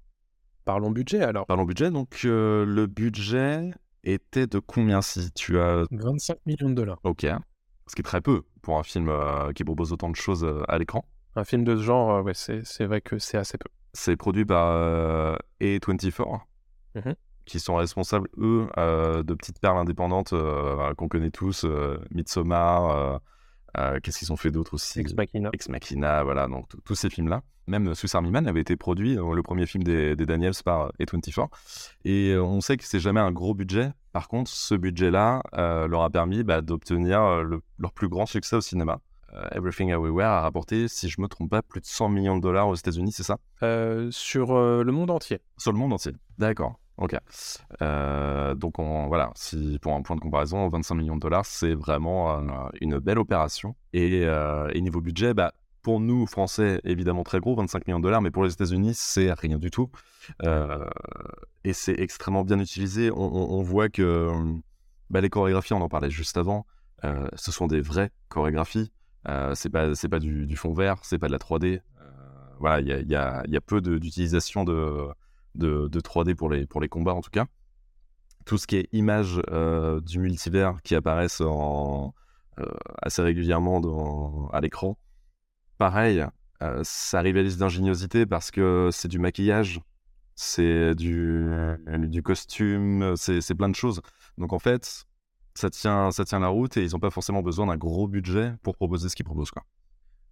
Parlons 0.65 0.93
budget 0.93 1.23
alors. 1.23 1.45
Parlons 1.47 1.65
budget. 1.65 1.91
Donc, 1.91 2.21
euh, 2.25 2.65
le 2.65 2.87
budget 2.87 3.73
était 4.05 4.47
de 4.47 4.61
combien 4.61 5.03
si 5.03 5.33
tu 5.33 5.59
as. 5.59 5.85
25 5.91 6.39
millions 6.47 6.71
de 6.71 6.75
dollars. 6.75 7.01
Ok. 7.03 7.27
Ce 7.89 7.95
qui 7.97 8.01
est 8.01 8.05
très 8.05 8.21
peu 8.21 8.43
pour 8.63 8.79
un 8.79 8.85
film 8.85 9.09
euh, 9.09 9.51
qui 9.53 9.65
propose 9.65 9.93
autant 9.93 10.09
de 10.09 10.15
choses 10.15 10.45
euh, 10.45 10.63
à 10.69 10.79
l'écran. 10.79 11.05
Un 11.35 11.43
film 11.43 11.65
de 11.65 11.77
ce 11.77 11.83
genre, 11.83 12.23
ouais, 12.25 12.33
c'est 12.35 12.85
vrai 12.87 13.01
que 13.01 13.19
c'est 13.19 13.39
assez 13.39 13.59
peu. 13.59 13.69
C'est 13.93 14.17
produit 14.17 14.45
par 14.45 14.69
euh, 14.69 15.35
A24, 15.61 16.43
Mhm. 16.95 17.15
qui 17.47 17.59
sont 17.59 17.75
responsables, 17.75 18.29
eux, 18.39 18.69
de 18.77 19.35
petites 19.35 19.59
perles 19.59 19.79
indépendantes 19.79 20.33
qu'on 20.97 21.09
connaît 21.09 21.31
tous. 21.31 21.67
Midsommar, 22.13 23.21
euh, 23.79 23.95
euh, 23.95 24.01
qu'est-ce 24.03 24.19
qu'ils 24.19 24.33
ont 24.33 24.37
fait 24.37 24.51
d'autre 24.51 24.75
aussi 24.75 25.01
Ex 25.01 25.15
Machina. 25.15 25.51
Ex 25.53 25.69
Machina, 25.69 26.23
voilà, 26.25 26.47
donc 26.49 26.67
tous 26.85 26.95
ces 26.95 27.11
films-là. 27.11 27.43
Même 27.69 27.95
Swiss 27.95 28.15
Army 28.15 28.31
Man 28.31 28.47
avait 28.49 28.61
été 28.61 28.77
produit, 28.77 29.17
euh, 29.17 29.35
le 29.35 29.43
premier 29.43 29.67
film 29.67 29.85
des, 29.85 30.17
des 30.17 30.27
Daniels 30.27 30.53
par 30.65 30.91
A24. 31.01 31.47
Et 32.05 32.31
euh, 32.33 32.43
on 32.43 32.61
sait 32.61 32.77
que 32.77 32.85
c'est 32.85 32.99
jamais 33.01 33.21
un 33.21 33.31
gros 33.31 33.55
budget. 33.55 33.93
Par 34.13 34.29
contre, 34.29 34.51
ce 34.51 34.75
budget-là 34.75 35.43
euh, 35.55 35.87
leur 35.89 36.03
a 36.03 36.11
permis 36.11 36.43
bah, 36.43 36.61
d'obtenir 36.61 37.23
euh, 37.23 37.43
le- 37.45 37.63
leur 37.79 37.93
plus 37.93 38.09
grand 38.09 38.27
succès 38.27 38.57
au 38.57 38.61
cinéma. 38.61 38.99
Euh, 39.35 39.49
Everything 39.53 39.89
Everywhere 39.91 40.27
a 40.29 40.41
rapporté, 40.43 40.89
si 40.89 41.09
je 41.09 41.21
me 41.21 41.29
trompe 41.29 41.51
pas, 41.51 41.63
plus 41.63 41.81
de 41.81 41.87
100 41.87 42.09
millions 42.11 42.37
de 42.37 42.43
dollars 42.43 42.69
aux 42.69 42.75
États-Unis, 42.75 43.13
c'est 43.13 43.23
ça? 43.23 43.39
Euh, 43.63 44.11
sur 44.11 44.51
euh, 44.55 44.83
le 44.85 44.93
monde 44.93 45.11
entier. 45.11 45.39
Sur 45.57 45.73
le 45.73 45.79
monde 45.79 45.93
entier. 45.95 46.13
D'accord. 46.39 46.79
Ok. 47.03 47.17
Euh, 47.83 48.55
donc 48.55 48.79
on, 48.79 49.09
voilà, 49.09 49.33
si 49.35 49.81
pour 49.83 49.93
un 49.93 50.03
point 50.03 50.15
de 50.15 50.21
comparaison, 50.21 50.69
25 50.69 50.95
millions 50.95 51.17
de 51.17 51.21
dollars, 51.21 51.45
c'est 51.45 51.75
vraiment 51.75 52.39
euh, 52.39 52.69
une 52.81 53.01
belle 53.01 53.19
opération. 53.19 53.75
Et, 53.93 54.23
euh, 54.25 54.71
niveau 54.75 55.01
budget, 55.01 55.35
bah, 55.35 55.53
pour 55.83 55.99
nous 55.99 56.29
Français, 56.29 56.81
évidemment 56.85 57.25
très 57.25 57.41
gros, 57.41 57.57
25 57.57 57.89
millions 57.89 57.99
de 57.99 58.05
dollars, 58.05 58.23
mais 58.23 58.31
pour 58.31 58.45
les 58.45 58.53
États-Unis, 58.53 58.93
c'est 58.95 59.33
rien 59.33 59.59
du 59.59 59.73
tout. 59.73 59.91
Et 61.65 61.73
c'est 61.73 61.99
extrêmement 61.99 62.45
bien 62.45 62.61
utilisé. 62.61 63.11
On, 63.13 63.63
voit 63.63 63.89
que 63.89 64.31
bah, 65.11 65.21
les 65.21 65.29
chorégraphies, 65.29 65.73
on 65.73 65.81
en 65.81 65.89
parlait 65.89 66.11
juste 66.11 66.37
avant, 66.37 66.67
ce 67.03 67.51
sont 67.51 67.67
des 67.67 67.81
vraies 67.81 68.13
chorégraphies. 68.29 68.93
C'est 69.55 69.71
pas 69.71 69.89
pas 70.09 70.19
du, 70.21 70.57
fond 70.57 70.73
vert, 70.73 70.99
c'est 71.03 71.19
pas 71.19 71.27
de 71.27 71.33
la 71.33 71.39
3D. 71.39 71.81
Euh, 71.81 71.81
voilà, 72.61 72.81
il 72.81 73.11
y 73.11 73.17
a, 73.17 73.61
peu 73.67 73.81
d'utilisation 73.81 74.63
de, 74.63 75.09
de, 75.55 75.89
de 75.89 76.01
3D 76.01 76.35
pour 76.35 76.51
les, 76.51 76.67
pour 76.67 76.81
les 76.81 76.89
combats 76.89 77.15
en 77.15 77.21
tout 77.21 77.31
cas. 77.31 77.47
Tout 78.45 78.59
ce 78.59 78.67
qui 78.67 78.77
est 78.77 78.89
images 78.93 79.41
euh, 79.51 80.01
du 80.01 80.19
multivers 80.19 80.81
qui 80.83 80.95
apparaissent 80.95 81.41
en, 81.41 82.15
euh, 82.59 82.67
assez 83.01 83.23
régulièrement 83.23 84.51
à 84.53 84.61
l'écran. 84.61 84.99
Pareil, 85.79 86.25
euh, 86.63 86.81
ça 86.83 87.21
rivalise 87.21 87.57
d'ingéniosité 87.57 88.27
parce 88.27 88.51
que 88.51 88.91
c'est 88.93 89.09
du 89.09 89.19
maquillage, 89.19 89.81
c'est 90.35 90.95
du, 90.95 91.49
du 91.87 92.23
costume, 92.23 93.15
c'est 93.17 93.55
plein 93.55 93.69
de 93.69 93.77
choses. 93.77 94.01
Donc 94.39 94.53
en 94.53 94.59
fait, 94.59 95.05
ça 95.55 95.71
tient, 95.71 96.11
ça 96.11 96.25
tient 96.25 96.41
la 96.41 96.49
route 96.49 96.77
et 96.77 96.85
ils 96.85 96.93
n'ont 96.93 97.01
pas 97.01 97.11
forcément 97.11 97.43
besoin 97.43 97.67
d'un 97.67 97.77
gros 97.77 98.09
budget 98.09 98.55
pour 98.63 98.77
proposer 98.77 99.09
ce 99.09 99.17
qu'ils 99.17 99.25
proposent. 99.25 99.51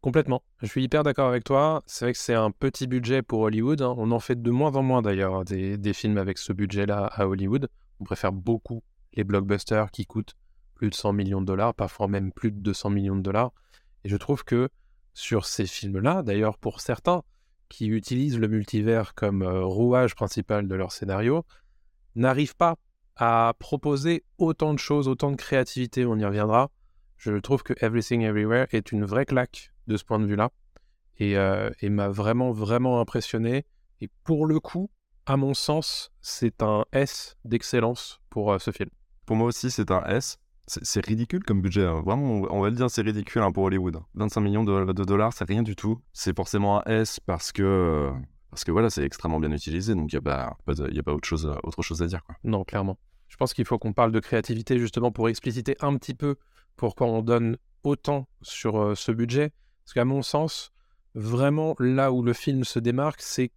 Complètement. 0.01 0.43
Je 0.63 0.67
suis 0.67 0.83
hyper 0.83 1.03
d'accord 1.03 1.29
avec 1.29 1.45
toi. 1.45 1.83
C'est 1.87 2.07
vrai 2.07 2.13
que 2.13 2.19
c'est 2.19 2.35
un 2.35 2.51
petit 2.51 2.87
budget 2.87 3.21
pour 3.21 3.41
Hollywood. 3.41 3.83
hein. 3.83 3.95
On 3.99 4.13
en 4.13 4.19
fait 4.21 4.41
de 4.41 4.51
moins 4.51 4.75
en 4.75 4.83
moins 4.83 5.03
d'ailleurs 5.03 5.35
hein, 5.35 5.45
des, 5.45 5.93
films 5.93 6.17
avec 6.17 6.39
ce 6.39 6.55
budget-là 6.55 7.05
à 7.05 7.27
Hollywood. 7.27 7.69
On 8.01 8.05
préfère 8.05 8.33
beaucoup 8.33 8.83
les 9.13 9.25
blockbusters 9.25 9.91
qui 9.91 10.07
coûtent 10.07 10.37
plus 10.75 10.89
de 10.89 10.95
100 10.95 11.13
millions 11.13 11.43
de 11.43 11.47
dollars, 11.47 11.75
parfois 11.75 12.09
même 12.09 12.33
plus 12.33 12.51
de 12.51 12.59
200 12.61 12.89
millions 12.89 13.17
de 13.17 13.21
dollars. 13.21 13.53
Et 14.05 14.09
je 14.09 14.17
trouve 14.17 14.43
que 14.43 14.71
sur 15.13 15.45
ces 15.45 15.67
films-là, 15.67 16.23
d'ailleurs 16.23 16.57
pour 16.57 16.81
certains 16.81 17.23
qui 17.69 17.87
utilisent 17.89 18.39
le 18.39 18.49
multivers 18.49 19.15
comme 19.15 19.43
euh, 19.43 19.65
rouage 19.65 20.15
principal 20.15 20.67
de 20.67 20.75
leur 20.75 20.93
scénario, 20.93 21.45
n'arrivent 22.15 22.57
pas 22.57 22.77
à 23.17 23.53
proposer 23.59 24.25
autant 24.39 24.73
de 24.73 24.79
choses, 24.79 25.09
autant 25.09 25.31
de 25.31 25.37
créativité, 25.37 26.07
on 26.07 26.17
y 26.17 26.25
reviendra. 26.25 26.71
Je 27.19 27.37
trouve 27.37 27.63
que 27.63 27.75
Everything 27.85 28.23
Everywhere 28.23 28.67
est 28.73 28.93
une 28.93 29.05
vraie 29.05 29.27
claque 29.27 29.73
de 29.91 29.97
ce 29.97 30.05
point 30.05 30.19
de 30.19 30.25
vue-là 30.27 30.51
et, 31.19 31.37
euh, 31.37 31.71
et 31.81 31.91
m'a 31.91 32.09
vraiment, 32.09 32.53
vraiment 32.53 33.01
impressionné. 33.01 33.67
Et 34.01 34.09
pour 34.25 34.47
le 34.47 34.61
coup, 34.61 34.89
à 35.27 35.37
mon 35.37 35.53
sens, 35.53 36.11
c'est 36.21 36.63
un 36.63 36.85
S 36.93 37.37
d'excellence 37.45 38.21
pour 38.31 38.53
euh, 38.53 38.59
ce 38.59 38.71
film. 38.71 38.91
Pour 39.27 39.37
moi 39.37 39.47
aussi, 39.49 39.71
c'est 39.71 39.91
un 39.91 40.03
S. 40.05 40.39
C'est 40.67 41.05
ridicule 41.05 41.43
comme 41.43 41.61
budget. 41.61 41.85
hein. 41.85 42.01
Vraiment, 42.05 42.43
on- 42.49 42.61
va 42.61 42.71
le 42.71 42.77
dire, 42.77 42.89
c'est 42.91 43.03
ridicule 43.03 43.43
hein, 43.43 43.51
pour 43.51 43.65
Hollywood. 43.65 43.99
25 44.15 44.41
millions 44.41 44.63
de, 44.65 44.93
de 44.93 45.05
dollars, 45.05 45.33
c'est 45.33 45.45
rien 45.45 45.65
du 45.65 45.75
tout. 45.75 46.01
C'est 46.13 46.35
forcément 46.37 46.79
un 46.79 46.85
S 46.93 47.19
parce 47.27 47.51
que, 47.51 47.63
euh, 47.63 48.13
parce 48.51 48.63
que 48.63 48.71
voilà, 48.71 48.89
c'est 48.89 49.03
extrêmement 49.03 49.41
bien 49.41 49.51
utilisé. 49.51 49.95
Donc, 49.97 50.13
il 50.13 50.15
n'y 50.15 50.19
a, 50.19 50.23
pas, 50.23 50.57
pas 50.65 50.75
de- 50.75 50.89
y 50.95 50.99
a 51.01 51.03
pas 51.03 51.13
autre 51.13 51.27
chose, 51.27 51.53
autre 51.65 51.83
chose 51.83 52.01
à 52.03 52.07
dire. 52.07 52.23
Quoi. 52.25 52.37
Non, 52.45 52.63
clairement. 52.65 52.99
Je 53.27 53.37
pense 53.37 53.53
qu'il 53.53 53.65
faut 53.65 53.79
qu'on 53.81 53.93
parle 53.93 54.13
de 54.13 54.21
créativité 54.21 54.79
justement 54.79 55.11
pour 55.11 55.29
expliciter 55.29 55.77
un 55.81 55.97
petit 55.97 56.15
peu 56.15 56.37
pourquoi 56.77 57.09
on 57.09 57.23
donne 57.23 57.57
autant 57.83 58.29
sur 58.43 58.81
euh, 58.81 58.95
ce 58.95 59.11
budget. 59.13 59.53
Parce 59.91 59.95
qu'à 59.95 60.05
mon 60.05 60.23
sens, 60.23 60.71
vraiment 61.17 61.75
là 61.81 62.13
où 62.13 62.23
le 62.23 62.33
film 62.33 62.63
se 62.63 62.79
démarque, 62.79 63.23
c'est 63.23 63.51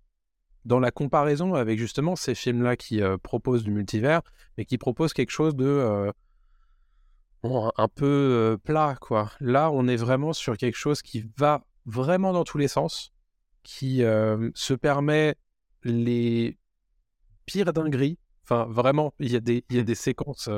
dans 0.65 0.80
la 0.80 0.89
comparaison 0.89 1.54
avec 1.54 1.78
justement 1.78 2.15
ces 2.15 2.34
films-là 2.34 2.76
qui 2.76 3.04
euh, 3.04 3.19
proposent 3.19 3.63
du 3.63 3.69
multivers, 3.69 4.24
mais 4.58 4.65
qui 4.65 4.80
proposent 4.80 5.13
quelque 5.13 5.30
chose 5.30 5.56
de 5.56 5.67
euh, 5.67 6.12
bon, 7.43 7.72
un- 7.78 7.88
peu 7.88 8.08
euh, 8.08 8.58
plat, 8.58 8.98
quoi. 9.00 9.30
Là, 9.41 9.69
on 9.69 9.88
est 9.88 9.96
vraiment 9.96 10.34
sur 10.34 10.58
quelque 10.58 10.74
chose 10.76 11.04
qui 11.04 11.24
va 11.38 11.63
vraiment 11.86 12.34
dans 12.34 12.46
tous 12.46 12.58
les 12.58 12.67
sens, 12.67 13.13
qui 13.62 14.00
se 14.00 14.74
permet 14.74 15.36
les 15.84 16.58
pires 17.46 17.74
dingueries. 17.74 18.17
Enfin, 18.43 18.65
vraiment, 18.72 19.13
il 19.19 19.32
y 19.32 19.36
a 19.36 19.39
des, 19.39 19.63
y 19.69 19.78
a 19.78 19.84
des 19.84 19.93
séquences. 19.93 20.50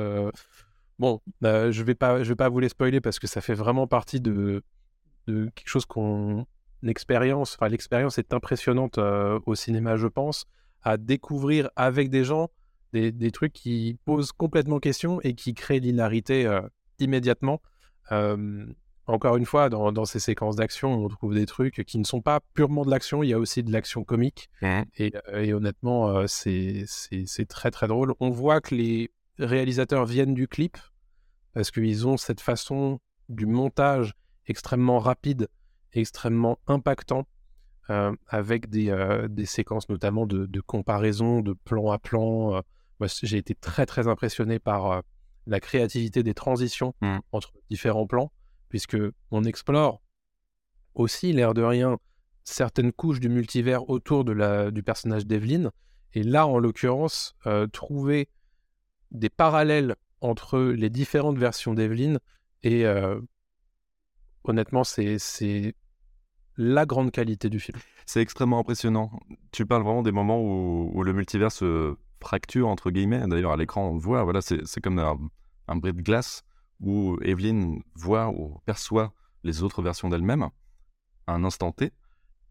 Bon, 0.98 1.20
je 1.42 1.82
vais 1.82 1.94
vais 2.22 2.34
pas 2.34 2.48
vous 2.48 2.60
les 2.60 2.70
spoiler 2.70 3.02
parce 3.02 3.18
que 3.18 3.26
ça 3.26 3.42
fait 3.42 3.52
vraiment 3.52 3.86
partie 3.86 4.22
de, 4.22 4.62
de 5.26 5.50
quelque 5.54 5.68
chose 5.68 5.86
qu'on 5.86 6.46
expérience. 6.86 7.56
Enfin, 7.58 7.68
l'expérience 7.68 8.18
est 8.18 8.32
impressionnante 8.32 8.98
euh, 8.98 9.40
au 9.46 9.54
cinéma, 9.54 9.96
je 9.96 10.06
pense, 10.06 10.46
à 10.82 10.96
découvrir 10.96 11.70
avec 11.76 12.10
des 12.10 12.24
gens 12.24 12.50
des, 12.92 13.12
des 13.12 13.30
trucs 13.30 13.52
qui 13.52 13.98
posent 14.04 14.32
complètement 14.32 14.78
question 14.78 15.20
et 15.22 15.34
qui 15.34 15.54
créent 15.54 15.80
l'hilarité 15.80 16.46
euh, 16.46 16.60
immédiatement. 16.98 17.60
Euh, 18.12 18.66
encore 19.06 19.36
une 19.36 19.44
fois, 19.44 19.68
dans, 19.68 19.92
dans 19.92 20.04
ces 20.04 20.18
séquences 20.18 20.56
d'action, 20.56 21.04
on 21.04 21.08
trouve 21.08 21.34
des 21.34 21.46
trucs 21.46 21.84
qui 21.84 21.98
ne 21.98 22.04
sont 22.04 22.20
pas 22.20 22.40
purement 22.54 22.84
de 22.84 22.90
l'action, 22.90 23.22
il 23.22 23.28
y 23.28 23.32
a 23.32 23.38
aussi 23.38 23.62
de 23.62 23.70
l'action 23.70 24.02
comique. 24.02 24.48
Et, 24.62 25.12
euh, 25.28 25.42
et 25.42 25.52
honnêtement, 25.52 26.26
c'est 26.26 26.86
très 27.48 27.70
très 27.70 27.86
drôle. 27.86 28.14
On 28.18 28.30
voit 28.30 28.60
que 28.60 28.74
les 28.74 29.10
réalisateurs 29.38 30.06
viennent 30.06 30.34
du 30.34 30.48
clip 30.48 30.76
parce 31.54 31.70
qu'ils 31.70 32.06
ont 32.06 32.16
cette 32.16 32.40
façon 32.40 32.98
du 33.28 33.46
montage 33.46 34.14
extrêmement 34.46 34.98
rapide, 34.98 35.48
extrêmement 35.92 36.58
impactant, 36.66 37.26
euh, 37.90 38.14
avec 38.28 38.68
des, 38.68 38.90
euh, 38.90 39.28
des 39.28 39.46
séquences 39.46 39.88
notamment 39.88 40.26
de, 40.26 40.46
de 40.46 40.60
comparaison, 40.60 41.40
de 41.40 41.52
plan 41.52 41.90
à 41.90 41.98
plan. 41.98 42.56
euh. 42.56 42.60
Moi, 43.00 43.08
j'ai 43.22 43.36
été 43.38 43.54
très 43.54 43.86
très 43.86 44.08
impressionné 44.08 44.58
par 44.58 45.02
la 45.46 45.60
créativité 45.60 46.22
des 46.22 46.34
transitions 46.34 46.94
Mm. 47.00 47.18
entre 47.32 47.52
différents 47.70 48.06
plans. 48.06 48.32
puisque 48.68 48.96
on 49.30 49.44
explore 49.44 50.02
aussi, 50.94 51.32
l'air 51.32 51.54
de 51.54 51.62
rien, 51.62 51.98
certaines 52.42 52.92
couches 52.92 53.20
du 53.20 53.28
multivers 53.28 53.88
autour 53.88 54.24
de 54.24 54.32
la, 54.32 54.70
du 54.70 54.82
personnage 54.82 55.24
d'Evelyn. 55.26 55.70
Et 56.14 56.22
là, 56.22 56.46
en 56.46 56.58
l'occurrence, 56.58 57.36
euh, 57.46 57.66
trouver 57.68 58.28
des 59.12 59.28
parallèles 59.28 59.94
entre 60.20 60.58
les 60.58 60.90
différentes 60.90 61.38
versions 61.38 61.74
d'Evelyn 61.74 62.18
et 62.62 62.86
euh, 62.86 63.20
honnêtement, 64.48 64.84
c'est 64.84 65.74
la 66.56 66.86
grande 66.86 67.10
qualité 67.10 67.50
du 67.50 67.60
film. 67.60 67.78
C'est 68.06 68.20
extrêmement 68.20 68.58
impressionnant. 68.58 69.10
Tu 69.52 69.66
parles 69.66 69.82
vraiment 69.82 70.02
des 70.02 70.12
moments 70.12 70.40
où, 70.40 71.02
le 71.02 71.12
multivers 71.12 71.52
se 71.52 71.94
fracture, 72.20 72.68
entre 72.68 72.90
guillemets. 72.90 73.26
D'ailleurs, 73.26 73.52
à 73.52 73.56
l'écran, 73.56 73.88
on 73.90 73.94
le 73.94 74.00
voit, 74.00 74.24
voilà, 74.24 74.40
c'est 74.40 74.80
comme 74.80 74.98
un, 74.98 75.18
un 75.68 75.76
bris 75.76 75.92
de 75.92 76.02
glace 76.02 76.42
où 76.80 77.18
Evelyn 77.22 77.78
voit 77.94 78.28
ou 78.28 78.58
perçoit 78.64 79.12
les 79.44 79.62
autres 79.62 79.82
versions 79.82 80.08
d'elle-même 80.08 80.48
à 81.26 81.32
un 81.34 81.44
instant 81.44 81.72
T. 81.72 81.92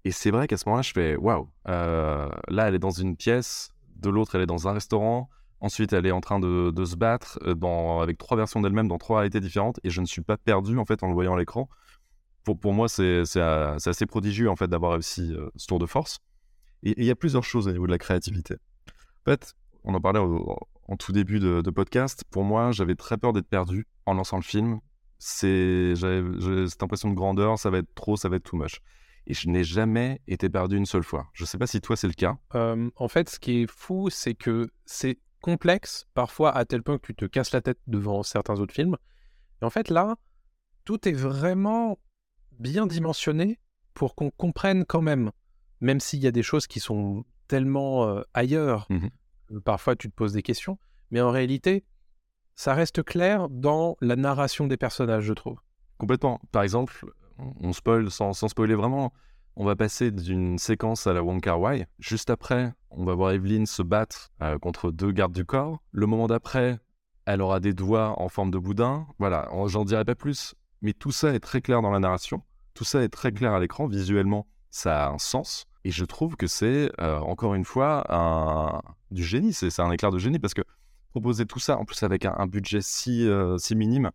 Et 0.04 0.12
c'est 0.12 0.32
vrai 0.32 0.48
qu'à 0.48 0.58
ce 0.58 0.68
moment-là, 0.68 0.82
je 0.82 0.92
fais 0.92 1.16
waouh. 1.16 1.50
Euh, 1.68 2.30
là, 2.48 2.68
elle 2.68 2.76
est 2.76 2.80
dans 2.80 2.92
une 2.92 3.16
pièce, 3.16 3.72
de 3.96 4.10
l'autre, 4.10 4.36
elle 4.36 4.42
est 4.42 4.48
dans 4.48 4.68
un 4.68 4.74
restaurant. 4.74 5.30
Ensuite, 5.66 5.94
elle 5.94 6.06
est 6.06 6.12
en 6.12 6.22
train 6.22 6.40
de, 6.40 6.70
de 6.70 6.86
se 6.86 6.96
battre 6.96 7.40
euh, 7.42 7.56
dans, 7.56 8.00
avec 8.00 8.20
trois 8.20 8.38
versions 8.38 8.62
d'elle-même 8.62 8.88
dans 8.88 9.00
trois 9.00 9.18
réalités 9.18 9.40
différentes. 9.40 9.80
Et 9.84 9.90
je 9.90 10.00
ne 10.00 10.06
suis 10.06 10.22
pas 10.22 10.38
perdu 10.38 10.78
en 10.78 10.86
fait 10.86 11.02
en 11.02 11.08
le 11.08 11.16
voyant 11.16 11.34
à 11.34 11.40
l'écran. 11.40 11.68
Pour, 12.44 12.60
pour 12.60 12.72
moi, 12.72 12.88
c'est 12.88 13.24
euh, 13.36 13.76
assez 13.84 14.06
prodigieux 14.06 14.48
en 14.48 14.56
fait 14.56 14.68
d'avoir 14.68 14.92
réussi 14.92 15.34
euh, 15.34 15.50
ce 15.56 15.66
tour 15.66 15.80
de 15.80 15.88
force. 15.88 16.20
Et 16.84 16.94
il 16.98 17.04
y 17.04 17.10
a 17.10 17.16
plusieurs 17.16 17.44
choses 17.44 17.68
au 17.68 17.72
niveau 17.72 17.88
de 17.88 17.92
la 17.92 17.98
créativité. 17.98 18.58
En 19.26 19.32
fait, 19.32 19.56
on 19.84 19.96
en 19.96 20.02
parlait 20.02 20.20
en 20.20 20.98
tout 20.98 21.12
début 21.12 21.40
de, 21.40 21.68
podcast. 21.72 22.24
Pour 22.30 22.44
moi, 22.44 22.72
j'avais 22.72 22.94
très 22.94 23.18
peur 23.18 23.34
d'être 23.34 23.50
perdu 23.50 23.88
en 24.06 24.14
lançant 24.14 24.38
le 24.38 24.44
film. 24.44 24.82
C'est 25.18 25.96
j'avais 25.96 26.22
cette 26.68 26.84
impression 26.84 27.10
de 27.10 27.16
grandeur, 27.16 27.58
ça 27.58 27.72
va 27.72 27.80
être 27.80 27.96
trop, 27.96 28.18
ça 28.18 28.30
va 28.30 28.36
être 28.36 28.44
too 28.44 28.58
much 28.58 28.82
et 29.28 29.34
je 29.34 29.50
n'ai 29.50 29.64
jamais 29.64 30.22
été 30.28 30.50
perdu 30.50 30.78
une 30.78 30.86
seule 30.86 31.04
fois. 31.04 31.28
Je 31.34 31.44
ne 31.44 31.48
sais 31.48 31.58
pas 31.58 31.66
si 31.66 31.82
toi 31.82 31.96
c'est 31.96 32.06
le 32.06 32.14
cas. 32.14 32.38
En 32.54 33.08
fait, 33.08 33.30
ce 33.30 33.40
qui 33.40 33.64
est 33.64 33.72
fou, 33.72 34.10
c'est 34.12 34.36
que 34.36 34.70
c'est 34.86 35.18
complexe 35.50 36.08
parfois 36.16 36.52
à 36.58 36.66
tel 36.66 36.82
point 36.82 36.98
que 36.98 37.06
tu 37.06 37.14
te 37.14 37.26
casses 37.26 37.52
la 37.52 37.62
tête 37.62 37.78
devant 37.86 38.24
certains 38.24 38.60
autres 38.60 38.74
films. 38.74 38.98
Et 39.62 39.66
en 39.66 39.70
fait, 39.70 39.90
là, 39.90 40.16
tout 40.86 41.08
est 41.08 41.14
vraiment 41.14 42.00
bien 42.58 42.88
dimensionné 42.88 43.60
pour 43.94 44.16
qu'on 44.16 44.32
comprenne 44.32 44.86
quand 44.86 45.04
même, 45.04 45.32
même 45.82 46.00
s'il 46.00 46.20
y 46.24 46.26
a 46.28 46.32
des 46.32 46.42
choses 46.42 46.66
qui 46.66 46.80
sont 46.80 47.26
tellement 47.48 48.08
euh, 48.08 48.24
ailleurs, 48.34 48.88
Mhm. 48.90 49.12
que 49.50 49.60
parfois 49.60 49.96
tu 49.96 50.10
te 50.10 50.16
poses 50.16 50.34
des 50.34 50.42
questions, 50.42 50.80
mais 51.12 51.22
en 51.22 51.30
réalité, 51.30 51.86
ça 52.56 52.74
reste 52.74 53.04
clair 53.04 53.48
dans 53.50 53.98
la 54.02 54.16
narration 54.16 54.66
des 54.66 54.78
personnages, 54.78 55.26
je 55.26 55.34
trouve. 55.34 55.60
Complètement. 56.00 56.42
Par 56.52 56.64
exemple, 56.64 57.06
on 57.38 57.54
on 57.62 57.72
spoil 57.72 58.10
sans, 58.10 58.34
sans 58.34 58.48
spoiler 58.48 58.74
vraiment. 58.76 59.14
On 59.58 59.64
va 59.64 59.78
passer 59.78 60.12
d'une 60.12 60.58
séquence 60.58 61.08
à 61.08 61.14
la 61.14 61.24
Wong 61.24 61.40
Kar 61.40 61.62
Wai. 61.62 61.88
Juste 61.98 62.30
après, 62.30 62.74
on 62.90 63.06
va 63.06 63.14
voir 63.14 63.32
Evelyn 63.32 63.66
se 63.66 63.82
battre 63.82 64.32
euh, 64.42 64.60
contre 64.60 64.92
deux 64.92 65.14
gardes 65.14 65.32
du 65.32 65.46
corps. 65.46 65.82
Le 65.92 66.06
moment 66.08 66.28
d'après, 66.28 66.78
elle 67.26 67.42
aura 67.42 67.62
des 67.62 67.74
doigts 67.74 68.22
en 68.22 68.28
forme 68.28 68.52
de 68.52 68.58
boudin. 68.58 69.08
Voilà, 69.18 69.50
j'en 69.68 69.86
dirai 69.86 70.04
pas 70.04 70.14
plus. 70.14 70.56
Mais 70.82 70.92
tout 70.92 71.12
ça 71.12 71.34
est 71.34 71.40
très 71.40 71.62
clair 71.62 71.82
dans 71.82 71.92
la 71.92 72.00
narration. 72.00 72.44
Tout 72.74 72.84
ça 72.84 73.02
est 73.02 73.08
très 73.08 73.32
clair 73.32 73.54
à 73.54 73.62
l'écran. 73.62 73.88
Visuellement, 73.88 74.46
ça 74.72 75.06
a 75.06 75.10
un 75.12 75.20
sens. 75.20 75.68
Et 75.86 75.92
je 75.92 76.04
trouve 76.04 76.36
que 76.36 76.48
c'est, 76.48 76.92
euh, 77.00 77.20
encore 77.20 77.56
une 77.56 77.64
fois, 77.64 78.84
du 79.12 79.24
génie. 79.24 79.54
C'est 79.54 79.80
un 79.80 79.92
éclair 79.92 80.12
de 80.12 80.20
génie 80.20 80.40
parce 80.40 80.54
que 80.54 80.64
proposer 81.12 81.46
tout 81.46 81.60
ça, 81.60 81.78
en 81.78 81.86
plus 81.86 82.04
avec 82.04 82.26
un, 82.26 82.46
budget 82.46 82.82
si, 82.82 83.26
euh, 83.26 83.56
minime, 83.74 84.12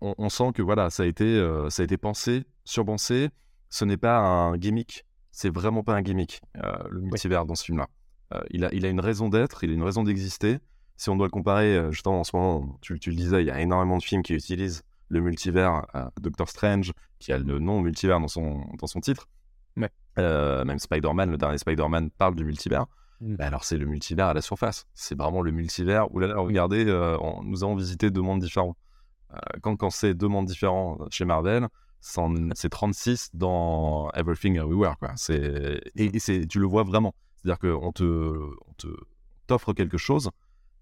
on, 0.00 0.28
sent 0.30 0.52
que 0.54 0.62
voilà, 0.62 0.88
ça 0.88 1.02
a 1.02 1.06
été, 1.06 1.38
ça 1.68 1.82
a 1.82 1.84
été 1.84 1.98
pensé, 1.98 2.44
surpensé. 2.64 3.28
Ce 3.74 3.84
n'est 3.84 3.96
pas 3.96 4.18
un 4.18 4.56
gimmick. 4.56 5.04
C'est 5.32 5.52
vraiment 5.52 5.82
pas 5.82 5.94
un 5.94 6.02
gimmick, 6.02 6.40
euh, 6.62 6.76
le 6.90 7.00
multivers 7.00 7.44
dans 7.44 7.56
ce 7.56 7.64
film-là. 7.64 7.88
Euh, 8.32 8.40
il, 8.50 8.64
a, 8.64 8.72
il 8.72 8.86
a 8.86 8.88
une 8.88 9.00
raison 9.00 9.28
d'être, 9.28 9.64
il 9.64 9.70
a 9.70 9.74
une 9.74 9.82
raison 9.82 10.04
d'exister. 10.04 10.60
Si 10.96 11.10
on 11.10 11.16
doit 11.16 11.26
le 11.26 11.32
comparer, 11.32 11.76
euh, 11.76 11.90
justement, 11.90 12.20
en 12.20 12.24
ce 12.24 12.36
moment, 12.36 12.78
tu, 12.82 13.00
tu 13.00 13.10
le 13.10 13.16
disais, 13.16 13.42
il 13.42 13.48
y 13.48 13.50
a 13.50 13.60
énormément 13.60 13.98
de 13.98 14.02
films 14.04 14.22
qui 14.22 14.32
utilisent 14.34 14.84
le 15.08 15.20
multivers. 15.20 15.84
Doctor 16.20 16.48
Strange, 16.48 16.92
qui 17.18 17.32
a 17.32 17.38
le 17.38 17.58
nom 17.58 17.80
multivers 17.80 18.20
dans 18.20 18.28
son, 18.28 18.64
dans 18.78 18.86
son 18.86 19.00
titre. 19.00 19.28
Ouais. 19.76 19.90
Même 20.16 20.78
Spider-Man, 20.78 21.32
le 21.32 21.36
dernier 21.36 21.58
Spider-Man 21.58 22.10
parle 22.10 22.36
du 22.36 22.44
multivers. 22.44 22.86
Mm. 23.20 23.34
Bah 23.34 23.46
alors 23.46 23.64
c'est 23.64 23.76
le 23.76 23.86
multivers 23.86 24.28
à 24.28 24.34
la 24.34 24.40
surface. 24.40 24.86
C'est 24.94 25.18
vraiment 25.18 25.42
le 25.42 25.50
multivers 25.50 26.14
où 26.14 26.20
là, 26.20 26.28
là, 26.28 26.38
regardez, 26.38 26.84
euh, 26.86 27.18
on- 27.20 27.42
nous 27.42 27.64
avons 27.64 27.74
visité 27.74 28.12
deux 28.12 28.22
mondes 28.22 28.40
différents. 28.40 28.76
Euh, 29.32 29.38
quand 29.62 29.74
quand 29.76 29.90
c'est 29.90 30.14
deux 30.14 30.28
mondes 30.28 30.46
différents 30.46 30.98
chez 31.10 31.24
Marvel, 31.24 31.66
c'est 32.54 32.68
36 32.68 33.30
dans 33.34 34.10
Everything 34.10 34.56
Everywhere. 34.56 34.96
Quoi. 34.98 35.14
Et, 35.30 35.80
et 35.96 36.46
tu 36.46 36.58
le 36.58 36.66
vois 36.66 36.82
vraiment. 36.82 37.14
C'est-à-dire 37.36 37.58
qu'on 37.58 37.92
te, 37.92 38.04
on 38.04 38.72
te, 38.76 38.88
t'offre 39.46 39.72
quelque 39.72 39.96
chose, 39.96 40.30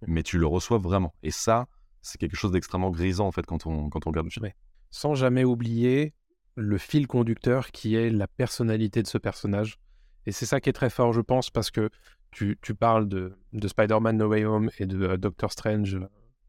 mais 0.06 0.22
tu 0.22 0.38
le 0.38 0.46
reçois 0.46 0.78
vraiment. 0.78 1.14
Et 1.22 1.30
ça, 1.30 1.68
c'est 2.02 2.18
quelque 2.18 2.36
chose 2.36 2.52
d'extrêmement 2.52 2.90
grisant 2.90 3.26
en 3.26 3.32
fait 3.32 3.46
quand 3.46 3.66
on, 3.66 3.88
quand 3.88 4.06
on 4.06 4.10
regarde 4.10 4.26
le 4.26 4.30
film. 4.30 4.44
Ouais. 4.44 4.56
Sans 4.90 5.14
jamais 5.14 5.44
oublier 5.44 6.12
le 6.56 6.76
fil 6.76 7.06
conducteur 7.06 7.70
qui 7.70 7.94
est 7.94 8.10
la 8.10 8.26
personnalité 8.26 9.02
de 9.02 9.06
ce 9.06 9.18
personnage. 9.18 9.78
Et 10.26 10.32
c'est 10.32 10.46
ça 10.46 10.60
qui 10.60 10.68
est 10.68 10.74
très 10.74 10.90
fort, 10.90 11.12
je 11.12 11.20
pense, 11.20 11.50
parce 11.50 11.70
que 11.70 11.88
tu, 12.30 12.58
tu 12.62 12.74
parles 12.74 13.08
de, 13.08 13.36
de 13.52 13.68
Spider-Man 13.68 14.16
No 14.16 14.28
Way 14.28 14.44
Home 14.44 14.70
et 14.78 14.86
de 14.86 15.02
euh, 15.02 15.16
Doctor 15.16 15.52
Strange 15.52 15.98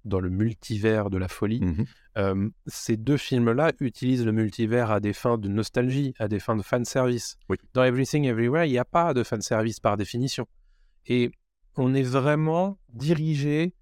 dans 0.05 0.19
le 0.19 0.29
multivers 0.29 1.09
de 1.09 1.17
la 1.17 1.27
folie. 1.27 1.61
Mhm. 1.61 1.85
Euh, 2.17 2.49
ces 2.67 2.97
deux 2.97 3.17
films-là 3.17 3.71
utilisent 3.79 4.25
le 4.25 4.31
multivers 4.31 4.91
à 4.91 4.99
des 4.99 5.13
fins 5.13 5.37
de 5.37 5.47
nostalgie, 5.47 6.13
à 6.19 6.27
des 6.27 6.39
fins 6.39 6.55
de 6.55 6.61
fanservice. 6.61 7.37
Oui. 7.49 7.57
Dans 7.73 7.83
Everything 7.83 8.25
Everywhere, 8.25 8.65
il 8.65 8.71
n'y 8.71 8.77
a 8.77 8.85
pas 8.85 9.13
de 9.13 9.23
fanservice 9.23 9.79
par 9.79 9.97
définition. 9.97 10.45
Et 11.05 11.31
on 11.75 11.93
est 11.93 12.03
vraiment 12.03 12.77
dirigé, 12.89 13.73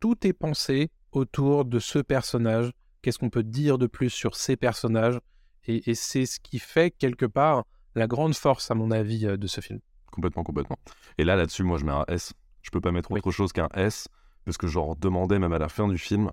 tout 0.00 0.26
est 0.26 0.32
pensé 0.32 0.90
autour 1.12 1.64
de 1.64 1.78
ce 1.78 1.98
personnage. 1.98 2.70
Qu'est-ce 3.02 3.18
qu'on 3.18 3.30
peut 3.30 3.42
dire 3.42 3.78
de 3.78 3.86
plus 3.86 4.10
sur 4.10 4.36
ces 4.36 4.56
personnages? 4.56 5.18
Et, 5.66 5.90
et 5.90 5.94
c'est 5.94 6.26
ce 6.26 6.38
qui 6.40 6.58
fait, 6.58 6.90
quelque 6.90 7.26
part, 7.26 7.64
la 7.94 8.06
grande 8.06 8.34
force, 8.34 8.70
à 8.70 8.74
mon 8.74 8.90
avis, 8.90 9.26
euh, 9.26 9.36
de 9.36 9.46
ce 9.46 9.60
film. 9.60 9.80
Complètement, 10.12 10.44
complètement. 10.44 10.78
Et 11.18 11.24
là, 11.24 11.36
là-dessus, 11.36 11.62
moi, 11.62 11.78
je 11.78 11.84
mets 11.84 11.92
un 11.92 12.04
S. 12.08 12.32
Je 12.62 12.70
peux 12.70 12.80
pas 12.80 12.92
mettre 12.92 13.10
Oui. 13.10 13.18
autre 13.18 13.30
chose 13.30 13.52
qu'un 13.52 13.68
S, 13.74 14.08
parce 14.46 14.56
que 14.56 14.66
j'en 14.66 14.94
demandais 14.94 15.38
même 15.38 15.52
à 15.52 15.58
la 15.58 15.68
fin 15.68 15.88
du 15.88 15.98
film. 15.98 16.30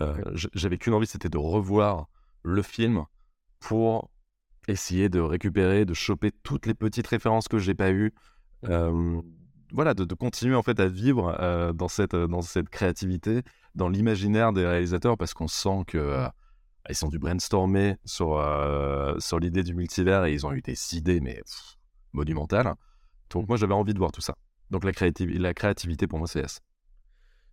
Euh, 0.00 0.16
J'avais 0.54 0.78
qu'une 0.78 0.94
envie, 0.94 1.06
c'était 1.06 1.28
de 1.28 1.38
revoir 1.38 2.08
le 2.42 2.62
film 2.62 3.04
pour 3.60 4.10
essayer 4.66 5.08
de 5.08 5.20
récupérer, 5.20 5.84
de 5.84 5.94
choper 5.94 6.32
toutes 6.42 6.66
les 6.66 6.74
petites 6.74 7.06
références 7.06 7.46
que 7.46 7.58
j'ai 7.58 7.74
pas 7.74 7.92
eues. 7.92 8.12
Euh, 8.64 9.20
voilà, 9.72 9.94
de, 9.94 10.04
de 10.04 10.14
continuer 10.14 10.56
en 10.56 10.62
fait 10.62 10.80
à 10.80 10.88
vivre 10.88 11.36
euh, 11.40 11.72
dans, 11.72 11.88
cette, 11.88 12.16
dans 12.16 12.42
cette 12.42 12.68
créativité, 12.68 13.42
dans 13.76 13.88
l'imaginaire 13.88 14.52
des 14.52 14.66
réalisateurs, 14.66 15.16
parce 15.16 15.34
qu'on 15.34 15.48
sent 15.48 15.84
que 15.86 16.26
ils 16.88 17.04
ont 17.04 17.08
dû 17.08 17.18
brainstormer 17.18 17.96
sur, 18.04 18.42
sur 19.18 19.38
l'idée 19.38 19.62
du 19.62 19.74
multivers 19.74 20.24
et 20.24 20.32
ils 20.32 20.46
ont 20.46 20.52
eu 20.52 20.62
des 20.62 20.96
idées, 20.96 21.20
mais 21.20 21.34
pff, 21.34 21.76
monumentales. 22.12 22.74
Donc 23.28 23.46
moi 23.48 23.56
j'avais 23.56 23.74
envie 23.74 23.94
de 23.94 23.98
voir 23.98 24.12
tout 24.12 24.22
ça. 24.22 24.34
Donc 24.70 24.84
la, 24.84 24.92
créativ- 24.92 25.38
la 25.38 25.54
créativité 25.54 26.06
pour 26.06 26.18
moi 26.18 26.26
c'est 26.26 26.40
S. 26.40 26.60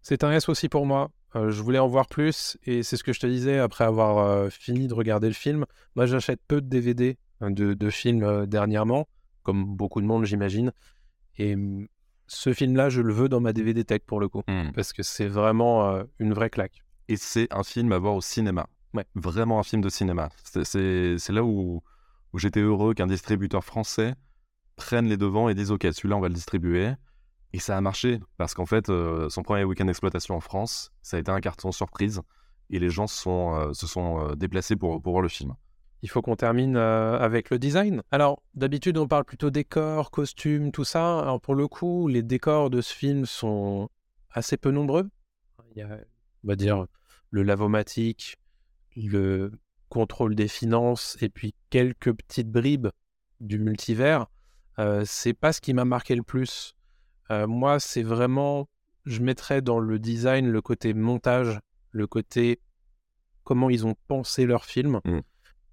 C'est 0.09 0.23
un 0.23 0.31
S 0.31 0.47
aussi 0.47 0.69
pour 0.69 0.85
moi. 0.85 1.11
Euh, 1.35 1.51
je 1.51 1.61
voulais 1.61 1.79
en 1.79 1.87
voir 1.89 2.07
plus 2.07 2.57
et 2.63 2.81
c'est 2.81 2.95
ce 2.95 3.03
que 3.03 3.11
je 3.11 3.19
te 3.19 3.27
disais 3.27 3.59
après 3.59 3.83
avoir 3.83 4.19
euh, 4.19 4.49
fini 4.49 4.87
de 4.87 4.93
regarder 4.93 5.27
le 5.27 5.33
film. 5.33 5.65
Moi, 5.97 6.05
j'achète 6.05 6.39
peu 6.47 6.61
de 6.61 6.67
DVD 6.69 7.17
hein, 7.41 7.51
de, 7.51 7.73
de 7.73 7.89
films 7.89 8.23
euh, 8.23 8.45
dernièrement, 8.45 9.09
comme 9.43 9.65
beaucoup 9.65 9.99
de 9.99 10.05
monde, 10.05 10.23
j'imagine. 10.23 10.71
Et 11.37 11.55
hum, 11.55 11.89
ce 12.25 12.53
film-là, 12.53 12.87
je 12.87 13.01
le 13.01 13.11
veux 13.11 13.27
dans 13.27 13.41
ma 13.41 13.51
DVD 13.51 13.83
tech 13.83 13.99
pour 14.05 14.21
le 14.21 14.29
coup, 14.29 14.43
parce 14.73 14.93
que 14.93 15.03
c'est 15.03 15.27
vraiment 15.27 16.01
une 16.19 16.33
vraie 16.33 16.49
claque. 16.49 16.85
Et 17.09 17.17
c'est 17.17 17.49
un 17.51 17.63
film 17.63 17.91
à 17.91 17.97
voir 17.97 18.15
au 18.15 18.21
cinéma. 18.21 18.67
Ouais. 18.93 19.03
Vraiment 19.13 19.59
un 19.59 19.63
film 19.63 19.81
de 19.81 19.89
cinéma. 19.89 20.29
C'est 20.63 21.29
là 21.33 21.43
où, 21.43 21.83
où 22.31 22.39
j'étais 22.39 22.61
heureux 22.61 22.93
qu'un 22.93 23.07
distributeur 23.07 23.65
français 23.65 24.15
prenne 24.77 25.07
les 25.07 25.17
devants 25.17 25.49
et 25.49 25.53
dise 25.53 25.71
ok 25.71 25.85
celui-là 25.91 26.15
on 26.15 26.21
va 26.21 26.29
le 26.29 26.33
distribuer. 26.33 26.93
Et 27.57 27.59
ça 27.59 27.75
a 27.75 27.81
marché 27.81 28.19
parce 28.37 28.53
qu'en 28.53 28.67
fait 28.67 28.87
euh, 28.87 29.29
son 29.29 29.41
premier 29.41 29.63
week-end 29.63 29.85
d'exploitation 29.85 30.35
en 30.35 30.39
France, 30.41 30.91
ça 31.01 31.17
a 31.17 31.19
été 31.19 31.31
un 31.31 31.39
carton 31.39 31.71
surprise 31.71 32.21
et 32.69 32.77
les 32.77 32.91
gens 32.91 33.07
se 33.07 33.19
sont, 33.19 33.55
euh, 33.55 34.29
euh, 34.29 34.35
déplacés 34.35 34.75
pour, 34.75 35.01
voir 35.01 35.23
le 35.23 35.27
film. 35.27 35.55
Il 36.03 36.09
faut 36.11 36.21
qu'on 36.21 36.35
termine 36.35 36.77
avec 36.77 37.49
le 37.49 37.57
design. 37.57 38.03
Alors, 38.11 38.43
d'habitude, 38.53 38.99
on 38.99 39.07
parle 39.07 39.25
plutôt 39.25 39.49
décors, 39.49 40.11
costumes, 40.11 40.71
tout 40.71 40.83
ça. 40.83 41.17
Alors, 41.17 41.41
pour 41.41 41.55
le 41.55 41.67
coup, 41.67 42.07
les 42.07 42.21
décors 42.21 42.69
de 42.69 42.79
ce 42.79 42.93
film 42.93 43.25
sont 43.25 43.89
assez 44.29 44.57
peu 44.57 44.69
nombreux. 44.69 45.09
Il 45.75 45.79
y 45.79 45.81
a, 45.81 45.87
on 46.43 46.47
va 46.47 46.55
dire, 46.55 46.85
le 47.31 47.41
lavomatique, 47.41 48.35
le 48.95 49.51
contrôle 49.89 50.35
des 50.35 50.47
finances 50.47 51.17
et 51.21 51.29
puis 51.29 51.55
quelques 51.71 52.13
petites 52.13 52.51
bribes 52.51 52.89
du 53.39 53.57
multivers. 53.57 54.27
Euh, 54.77 55.03
c'est 55.07 55.33
pas 55.33 55.51
ce 55.51 55.61
qui 55.61 55.73
m'a 55.73 55.85
marqué 55.85 56.15
le 56.15 56.21
plus. 56.21 56.75
Moi, 57.29 57.79
c'est 57.79 58.03
vraiment, 58.03 58.69
je 59.05 59.21
mettrais 59.21 59.61
dans 59.61 59.79
le 59.79 59.99
design 59.99 60.47
le 60.47 60.61
côté 60.61 60.93
montage, 60.93 61.59
le 61.91 62.07
côté 62.07 62.61
comment 63.43 63.69
ils 63.69 63.85
ont 63.85 63.95
pensé 64.07 64.45
leur 64.45 64.65
film. 64.65 65.01
Mm. 65.05 65.19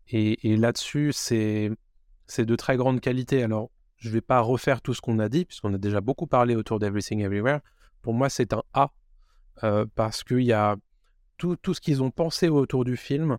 Et, 0.08 0.52
et 0.52 0.56
là-dessus, 0.56 1.12
c'est 1.12 1.70
de 2.38 2.56
très 2.56 2.76
grande 2.76 3.00
qualité. 3.00 3.42
Alors, 3.42 3.70
je 3.96 4.10
vais 4.10 4.20
pas 4.20 4.40
refaire 4.40 4.82
tout 4.82 4.94
ce 4.94 5.00
qu'on 5.00 5.18
a 5.18 5.28
dit, 5.28 5.44
puisqu'on 5.44 5.72
a 5.74 5.78
déjà 5.78 6.00
beaucoup 6.00 6.26
parlé 6.26 6.56
autour 6.56 6.78
d'Everything 6.78 7.20
Everywhere. 7.20 7.60
Pour 8.02 8.14
moi, 8.14 8.28
c'est 8.28 8.52
un 8.52 8.62
A, 8.74 8.92
euh, 9.62 9.86
parce 9.94 10.24
qu'il 10.24 10.42
y 10.42 10.52
a 10.52 10.76
tout, 11.38 11.56
tout 11.56 11.74
ce 11.74 11.80
qu'ils 11.80 12.02
ont 12.02 12.10
pensé 12.10 12.48
autour 12.48 12.84
du 12.84 12.96
film 12.96 13.38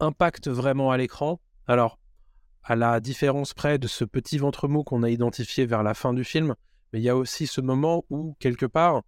impacte 0.00 0.48
vraiment 0.48 0.90
à 0.90 0.96
l'écran. 0.96 1.40
Alors, 1.66 1.98
à 2.62 2.76
la 2.76 2.98
différence 3.00 3.52
près 3.52 3.78
de 3.78 3.86
ce 3.86 4.04
petit 4.04 4.38
ventre 4.38 4.68
mou 4.68 4.84
qu'on 4.84 5.02
a 5.02 5.10
identifié 5.10 5.66
vers 5.66 5.82
la 5.82 5.92
fin 5.92 6.14
du 6.14 6.24
film, 6.24 6.54
mais 6.94 7.00
il 7.00 7.02
y 7.02 7.08
a 7.08 7.16
aussi 7.16 7.48
ce 7.48 7.60
moment 7.60 8.04
où, 8.08 8.36
quelque 8.38 8.66
part, 8.66 9.02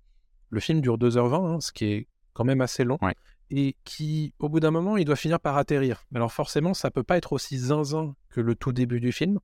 le 0.50 0.58
film 0.58 0.80
dure 0.80 0.98
2h20, 0.98 1.46
hein, 1.54 1.60
ce 1.60 1.70
qui 1.70 1.84
est 1.84 2.08
quand 2.32 2.42
même 2.42 2.60
assez 2.60 2.82
long, 2.82 2.98
Ouais. 3.00 3.14
et 3.50 3.76
qui, 3.84 4.34
au 4.40 4.48
bout 4.48 4.58
d'un 4.58 4.72
moment, 4.72 4.96
il 4.96 5.04
doit 5.04 5.14
finir 5.14 5.38
par 5.38 5.56
atterrir. 5.56 6.04
Alors 6.12 6.32
forcément, 6.32 6.74
ça 6.74 6.90
peut 6.90 7.04
pas 7.04 7.16
être 7.16 7.32
aussi 7.32 7.56
zinzin 7.58 8.16
que 8.28 8.40
le 8.40 8.56
tout 8.56 8.72
début 8.72 8.98
du 8.98 9.12
film, 9.12 9.38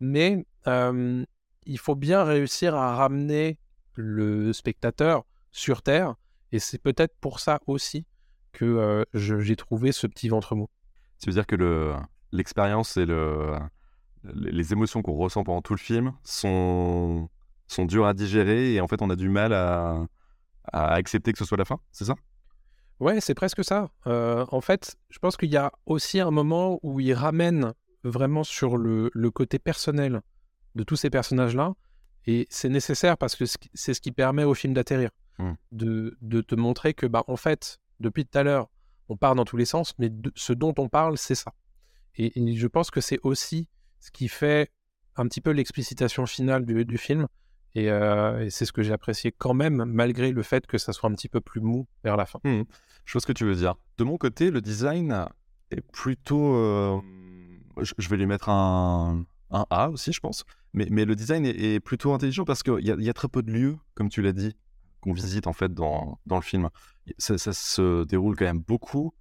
mais 0.00 0.46
euh, 0.66 1.22
il 1.66 1.78
faut 1.78 1.94
bien 1.94 2.24
réussir 2.24 2.74
à 2.74 2.96
ramener 2.96 3.58
le 3.94 4.54
spectateur 4.54 5.24
sur 5.50 5.82
Terre, 5.82 6.14
et 6.50 6.58
c'est 6.60 6.78
peut-être 6.80 7.14
pour 7.20 7.40
ça 7.40 7.60
aussi 7.66 8.06
que 8.52 8.64
euh, 8.64 9.04
j'ai 9.12 9.56
trouvé 9.56 9.92
ce 9.92 10.06
petit 10.06 10.30
ventre 10.30 10.54
mou. 10.54 10.68
Tu 11.20 11.28
veux 11.28 11.34
dire 11.34 11.46
que 11.46 11.56
le, 11.56 11.92
l'expérience 12.32 12.96
et 12.96 13.04
le, 13.04 13.58
les 14.24 14.72
émotions 14.72 15.02
qu'on 15.02 15.12
ressent 15.12 15.44
pendant 15.44 15.60
tout 15.60 15.74
le 15.74 15.78
film 15.78 16.14
sont, 16.24 17.28
sont 17.72 17.84
dures 17.84 18.06
à 18.06 18.14
digérer 18.14 18.74
et 18.74 18.80
en 18.80 18.88
fait 18.88 19.02
on 19.02 19.10
a 19.10 19.16
du 19.16 19.28
mal 19.28 19.52
à, 19.52 20.06
à 20.72 20.92
accepter 20.94 21.32
que 21.32 21.38
ce 21.38 21.44
soit 21.44 21.58
la 21.58 21.64
fin, 21.64 21.78
c'est 21.90 22.04
ça? 22.04 22.14
Ouais, 23.00 23.20
c'est 23.20 23.34
presque 23.34 23.64
ça. 23.64 23.90
Euh, 24.06 24.46
en 24.50 24.60
fait, 24.60 24.96
je 25.10 25.18
pense 25.18 25.36
qu'il 25.36 25.50
y 25.50 25.56
a 25.56 25.72
aussi 25.86 26.20
un 26.20 26.30
moment 26.30 26.78
où 26.82 27.00
il 27.00 27.14
ramène 27.14 27.72
vraiment 28.04 28.44
sur 28.44 28.76
le, 28.76 29.10
le 29.12 29.30
côté 29.30 29.58
personnel 29.58 30.22
de 30.76 30.84
tous 30.84 30.96
ces 30.96 31.10
personnages-là. 31.10 31.74
Et 32.26 32.46
c'est 32.50 32.68
nécessaire 32.68 33.18
parce 33.18 33.34
que 33.34 33.44
c'est 33.74 33.94
ce 33.94 34.00
qui 34.00 34.12
permet 34.12 34.44
au 34.44 34.54
film 34.54 34.72
d'atterrir. 34.74 35.10
Mm. 35.38 35.52
De, 35.72 36.16
de 36.20 36.40
te 36.42 36.54
montrer 36.54 36.94
que, 36.94 37.06
bah, 37.06 37.24
en 37.26 37.36
fait, 37.36 37.80
depuis 37.98 38.24
tout 38.24 38.38
à 38.38 38.44
l'heure, 38.44 38.68
on 39.08 39.16
part 39.16 39.34
dans 39.34 39.44
tous 39.44 39.56
les 39.56 39.64
sens, 39.64 39.94
mais 39.98 40.08
de- 40.08 40.32
ce 40.36 40.52
dont 40.52 40.74
on 40.78 40.88
parle, 40.88 41.18
c'est 41.18 41.34
ça. 41.34 41.52
Et, 42.14 42.38
et 42.38 42.56
je 42.56 42.66
pense 42.68 42.92
que 42.92 43.00
c'est 43.00 43.18
aussi 43.24 43.68
ce 43.98 44.12
qui 44.12 44.28
fait 44.28 44.70
un 45.16 45.26
petit 45.26 45.40
peu 45.40 45.50
l'explicitation 45.50 46.24
finale 46.26 46.64
du, 46.64 46.84
du 46.84 46.98
film. 46.98 47.26
Et, 47.74 47.90
euh, 47.90 48.44
et 48.44 48.50
c'est 48.50 48.66
ce 48.66 48.72
que 48.72 48.82
j'ai 48.82 48.92
apprécié 48.92 49.32
quand 49.32 49.54
même, 49.54 49.84
malgré 49.86 50.30
le 50.32 50.42
fait 50.42 50.66
que 50.66 50.76
ça 50.78 50.92
soit 50.92 51.08
un 51.08 51.14
petit 51.14 51.28
peu 51.28 51.40
plus 51.40 51.60
mou 51.60 51.86
vers 52.04 52.16
la 52.16 52.26
fin. 52.26 52.38
Je 53.04 53.12
vois 53.12 53.20
ce 53.20 53.26
que 53.26 53.32
tu 53.32 53.44
veux 53.44 53.54
dire. 53.54 53.74
De 53.98 54.04
mon 54.04 54.18
côté, 54.18 54.50
le 54.50 54.60
design 54.60 55.26
est 55.70 55.80
plutôt. 55.80 56.54
euh, 56.54 57.00
je, 57.80 58.08
vais 58.08 58.16
lui 58.18 58.26
mettre 58.26 58.48
un, 58.50 59.24
un 59.50 59.64
A 59.70 59.88
aussi, 59.90 60.12
je 60.12 60.20
pense. 60.20 60.44
Mais, 60.74 60.86
mais 60.90 61.04
le 61.04 61.14
design 61.16 61.44
est, 61.46 61.58
est 61.74 61.80
plutôt 61.80 62.12
intelligent 62.12 62.44
parce 62.44 62.62
qu'il 62.62 62.84
y, 62.84 62.90
a- 62.90 62.96
il 62.98 63.04
y 63.04 63.08
a 63.10 63.14
très 63.14 63.28
peu 63.28 63.42
de 63.42 63.50
lieux, 63.50 63.76
comme 63.94 64.08
tu 64.08 64.22
l'as 64.22 64.32
dit, 64.32 64.54
qu'on 65.00 65.12
visite 65.14 65.46
en 65.46 65.52
fait 65.52 65.72
dans, 65.72 66.18
dans 66.26 66.36
le 66.36 66.42
film. 66.42 66.68
Ça, 67.18 67.38
ça 67.38 67.52
se 67.52 68.04
déroule 68.04 68.36
quand 68.36 68.44
même 68.44 68.60
beaucoup 68.60 69.12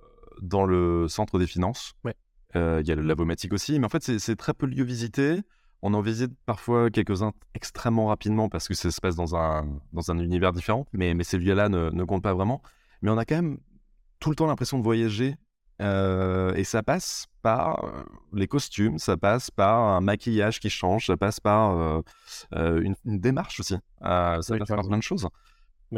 euh, 0.00 0.04
dans 0.42 0.64
le 0.64 1.06
centre 1.08 1.38
des 1.38 1.46
finances. 1.46 1.92
Ouais. 2.04 2.14
Euh, 2.56 2.80
Il 2.82 2.88
y 2.88 2.92
a 2.92 2.94
le 2.94 3.02
lavomatique 3.02 3.52
aussi, 3.52 3.78
mais 3.78 3.86
en 3.86 3.90
fait, 3.90 4.18
c'est 4.18 4.36
très 4.36 4.54
peu 4.54 4.66
de 4.66 4.74
lieux 4.74 4.84
visités. 4.84 5.42
On 5.82 5.94
en 5.94 6.00
visite 6.00 6.32
parfois 6.44 6.90
quelques-uns 6.90 7.32
extrêmement 7.54 8.06
rapidement 8.06 8.48
parce 8.48 8.68
que 8.68 8.74
ça 8.74 8.90
se 8.90 9.00
passe 9.00 9.16
dans 9.16 9.34
un, 9.34 9.66
dans 9.92 10.10
un 10.10 10.18
univers 10.18 10.52
différent, 10.52 10.86
mais, 10.92 11.14
mais 11.14 11.24
ces 11.24 11.38
lieux-là 11.38 11.68
ne, 11.68 11.90
ne 11.90 12.04
comptent 12.04 12.22
pas 12.22 12.34
vraiment. 12.34 12.62
Mais 13.02 13.10
on 13.10 13.16
a 13.18 13.24
quand 13.24 13.36
même 13.36 13.58
tout 14.18 14.30
le 14.30 14.36
temps 14.36 14.46
l'impression 14.46 14.78
de 14.78 14.84
voyager 14.84 15.36
euh, 15.80 16.52
et 16.54 16.64
ça 16.64 16.82
passe 16.82 17.26
par 17.42 17.84
euh, 17.84 18.02
les 18.34 18.46
costumes, 18.46 18.98
ça 18.98 19.16
passe 19.16 19.50
par 19.50 19.80
un 19.80 20.00
maquillage 20.00 20.60
qui 20.60 20.68
change, 20.68 21.06
ça 21.06 21.16
passe 21.16 21.40
par 21.40 21.74
euh, 21.74 22.02
une, 22.82 22.94
une 23.06 23.18
démarche 23.18 23.60
aussi. 23.60 23.74
Euh, 24.02 24.42
ça 24.42 24.52
Oui, 24.52 24.58
passe 24.58 24.68
par 24.68 24.86
plein 24.86 24.98
de 24.98 25.02
choses. 25.02 25.26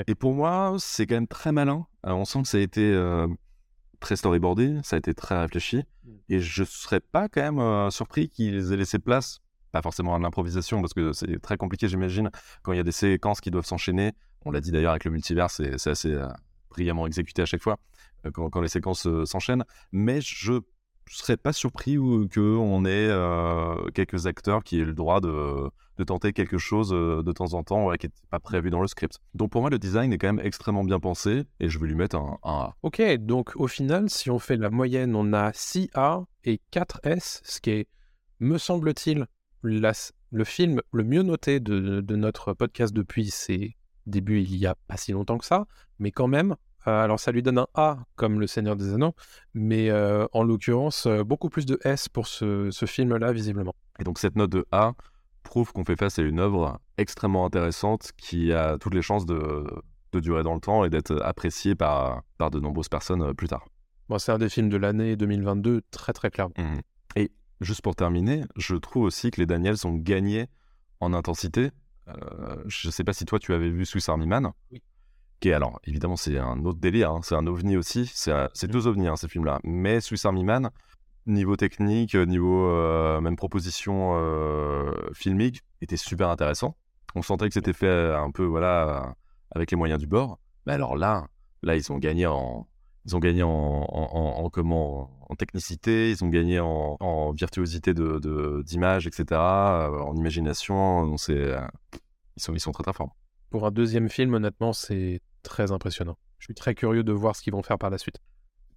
Et 0.07 0.15
pour 0.15 0.35
moi, 0.35 0.77
c'est 0.79 1.07
quand 1.07 1.17
même 1.17 1.27
très 1.27 1.53
malin. 1.53 1.87
On 2.05 2.25
sent 2.25 2.43
que 2.43 2.49
ça 2.49 2.59
a 2.59 2.61
été 2.61 2.97
très 4.01 4.17
storyboardé, 4.17 4.81
ça 4.83 4.97
a 4.97 4.99
été 4.99 5.13
très 5.15 5.39
réfléchi. 5.39 5.83
Mm. 6.05 6.11
Et 6.29 6.41
je 6.41 6.65
serais 6.65 7.01
pas 7.01 7.29
quand 7.29 7.53
même 7.53 7.91
surpris 7.91 8.29
qu'ils 8.29 8.73
aient 8.73 8.77
laissé 8.77 8.99
place, 8.99 9.41
pas 9.73 9.83
forcément 9.83 10.15
à 10.15 10.19
l'improvisation, 10.19 10.81
parce 10.81 10.95
que 10.95 11.13
c'est 11.13 11.41
très 11.41 11.57
compliqué, 11.57 11.89
j'imagine, 11.89 12.31
quand 12.63 12.73
il 12.73 12.77
y 12.77 12.81
a 12.81 12.85
des 12.85 12.93
séquences 12.93 13.41
qui 13.41 13.51
doivent 13.51 13.67
s'enchaîner. 13.67 14.13
On 14.45 14.51
l'a 14.51 14.61
dit 14.61 14.71
d'ailleurs 14.71 14.91
avec 14.91 15.05
le 15.05 15.11
multivers, 15.11 15.51
c'est 15.51 15.75
assez 15.89 16.13
euh, 16.13 16.29
brillamment 16.71 17.07
exécuté 17.07 17.43
à 17.43 17.47
chaque 17.47 17.63
fois 17.63 17.79
euh, 18.27 18.31
quand, 18.31 18.61
les 18.61 18.69
séquences 18.69 19.07
euh, 19.07 19.25
s'enchaînent. 19.25 19.65
Mais 19.93 20.21
je 20.21 20.61
serais 21.09 21.37
pas 21.37 21.53
surpris 21.53 21.97
qu'on 21.97 22.85
ait 22.85 23.11
quelques 23.95 24.27
acteurs 24.27 24.63
qui 24.63 24.81
aient 24.81 24.85
le 24.85 24.95
droit 24.95 25.21
de, 25.21 25.71
tenter 26.07 26.33
quelque 26.33 26.59
chose 26.59 26.91
de 26.91 27.33
temps 27.33 27.55
en 27.55 27.63
temps 27.63 27.87
ouais, 27.87 27.99
qui 27.99 28.07
n'était 28.07 28.27
pas 28.31 28.41
prévu 28.41 28.71
dans 28.71 28.81
le 28.81 28.89
script. 28.89 29.21
Donc 29.35 29.51
pour 29.51 29.61
moi, 29.61 29.71
le 29.71 29.79
design 29.79 30.13
est 30.13 30.19
quand 30.19 30.33
même 30.33 30.45
extrêmement 30.45 30.85
bien 30.85 30.99
pensé 31.01 31.45
et 31.61 31.69
je 31.69 31.79
vais 31.79 31.87
lui 31.87 31.95
mettre 31.95 32.17
un, 32.17 32.39
un 32.43 32.53
A. 32.53 32.75
Ok, 32.83 33.03
donc 33.19 33.53
au 33.57 33.69
final, 33.69 34.11
si 34.11 34.31
on 34.31 34.39
fait 34.39 34.57
la 34.57 34.71
moyenne, 34.71 35.15
on 35.15 35.33
a 35.33 35.53
6 35.53 35.91
A 35.95 36.25
et 36.45 36.61
4 36.71 37.01
S, 37.05 37.41
ce 37.45 37.61
qui 37.61 37.71
est, 37.71 37.89
me 38.41 38.59
semble-t-il, 38.59 39.27
la- 39.63 39.93
le 40.31 40.45
film 40.45 40.81
le 40.93 41.05
mieux 41.05 41.23
noté 41.23 41.61
de, 41.61 42.01
de 42.01 42.17
notre 42.17 42.53
podcast 42.55 42.93
depuis 42.95 43.31
ses 43.31 43.77
débuts 44.07 44.41
il 44.41 44.57
y 44.57 44.67
a 44.67 44.75
pas 44.89 44.97
si 44.97 45.13
longtemps 45.13 45.39
que 45.39 45.45
ça, 45.45 45.67
mais 45.99 46.11
quand 46.11 46.27
même, 46.29 46.57
euh, 46.89 47.05
alors 47.05 47.21
ça 47.21 47.31
lui 47.33 47.43
donne 47.43 47.59
un 47.59 47.69
A 47.75 47.99
comme 48.17 48.41
Le 48.41 48.47
Seigneur 48.47 48.75
des 48.77 48.93
Anneaux, 48.95 49.15
mais 49.55 49.91
euh, 49.91 50.27
en 50.33 50.43
l'occurrence, 50.43 51.07
euh, 51.07 51.23
beaucoup 51.23 51.49
plus 51.51 51.67
de 51.67 51.79
S 51.85 52.09
pour 52.09 52.27
ce, 52.27 52.71
ce 52.71 52.87
film-là, 52.87 53.33
visiblement. 53.33 53.75
Et 54.01 54.05
donc 54.05 54.19
cette 54.19 54.35
note 54.37 54.51
de 54.51 54.67
A 54.73 54.95
prouve 55.45 55.73
qu'on 55.73 55.85
fait 55.85 55.97
face 55.97 56.19
à 56.19 56.23
une 56.23 56.41
œuvre 56.41 56.81
extrêmement 56.99 57.45
intéressante 57.47 58.11
qui 58.17 58.53
a 58.53 58.79
toutes 58.79 58.95
les 58.95 59.03
chances 59.03 59.27
de, 59.27 59.65
de 60.13 60.21
durer 60.21 60.43
dans 60.43 60.55
le 60.55 60.61
temps 60.61 60.85
et 60.85 60.91
d'être 60.91 61.21
appréciée 61.23 61.75
par, 61.75 62.23
par 62.39 62.51
de 62.51 62.59
nombreuses 62.59 62.89
personnes 62.89 63.35
plus 63.35 63.49
tard. 63.49 63.65
Bon, 64.09 64.19
c'est 64.19 64.33
un 64.33 64.39
des 64.39 64.49
films 64.49 64.69
de 64.69 64.77
l'année 64.77 65.15
2022, 65.17 65.83
très 65.91 66.13
très 66.13 66.31
clairement. 66.31 66.55
Mhm. 66.59 66.81
Et 67.17 67.31
juste 67.63 67.83
pour 67.83 67.95
terminer, 67.97 68.45
je 68.57 68.75
trouve 68.77 69.05
aussi 69.05 69.31
que 69.31 69.41
les 69.41 69.47
Daniels 69.47 69.87
ont 69.87 69.95
gagné 69.95 70.47
en 71.01 71.13
intensité. 71.13 71.71
Euh, 72.09 72.63
je 72.67 72.89
ne 72.89 72.93
sais 72.93 73.05
pas 73.05 73.13
si 73.13 73.25
toi 73.25 73.39
tu 73.39 73.55
avais 73.55 73.71
vu 73.71 73.85
Swiss 73.87 74.09
Army 74.09 74.27
Man. 74.27 74.53
Oui. 74.71 74.83
Qui 75.41 75.49
est, 75.49 75.55
alors 75.55 75.81
évidemment 75.85 76.17
c'est 76.17 76.39
un 76.39 76.65
autre 76.65 76.79
délire, 76.79 77.11
hein, 77.11 77.21
c'est 77.23 77.35
un 77.35 77.47
ovni 77.49 77.77
aussi, 77.77 78.11
c'est 78.15 78.71
deux 78.71 78.87
ovnis 78.87 79.09
hein, 79.09 79.17
ces 79.17 79.29
films-là. 79.29 79.61
Mais 79.65 80.01
Swiss 80.01 80.25
Army 80.25 80.45
Man, 80.45 80.71
niveau 81.27 81.57
technique, 81.57 82.15
niveau 82.15 82.67
euh, 82.67 83.21
même 83.21 83.37
proposition 83.37 84.13
euh, 84.15 84.93
filmique, 85.15 85.63
était 85.81 85.97
super 85.97 86.29
intéressant. 86.29 86.77
On 87.15 87.23
sentait 87.23 87.49
que 87.49 87.55
c'était 87.55 87.73
fait 87.73 88.15
un 88.15 88.31
peu 88.31 88.45
voilà 88.45 89.17
avec 89.51 89.71
les 89.71 89.77
moyens 89.77 90.01
du 90.01 90.07
bord. 90.07 90.39
Mais 90.67 90.75
alors 90.75 90.97
là, 90.97 91.27
là 91.63 91.75
ils 91.75 91.91
ont 91.91 91.99
gagné 91.99 92.27
en, 92.27 92.69
ils 93.07 93.17
ont 93.17 93.19
gagné 93.19 93.43
en, 93.43 93.49
en, 93.51 94.09
en- 94.13 94.45
en 94.45 94.51
comment 94.51 95.11
en 95.29 95.35
technicité, 95.35 96.11
ils 96.11 96.23
ont 96.25 96.29
gagné 96.29 96.61
en, 96.61 97.33
virtuosité 97.33 97.95
de, 97.95 98.63
d'image, 98.65 99.07
etc., 99.07 99.25
euh, 99.33 99.99
en 100.01 100.15
imagination. 100.15 101.07
Donc 101.07 101.21
c'est, 101.21 101.33
euh, 101.37 101.61
ils, 102.37 102.43
sont, 102.43 102.53
ils 102.55 102.61
sont 102.61 102.73
très 102.73 102.83
très 102.83 102.93
forts. 102.93 103.17
Pour 103.51 103.67
un 103.67 103.71
deuxième 103.71 104.09
film, 104.09 104.35
honnêtement, 104.35 104.73
c'est 104.73 105.21
très 105.43 105.73
impressionnant. 105.73 106.17
Je 106.39 106.47
suis 106.47 106.55
très 106.55 106.75
curieux 106.75 107.03
de 107.05 107.13
voir 107.13 107.35
ce 107.37 107.43
qu'ils 107.43 107.53
vont 107.53 107.63
faire 107.63 107.79
par 107.79 107.91
la 107.91 107.99
suite. 107.99 108.17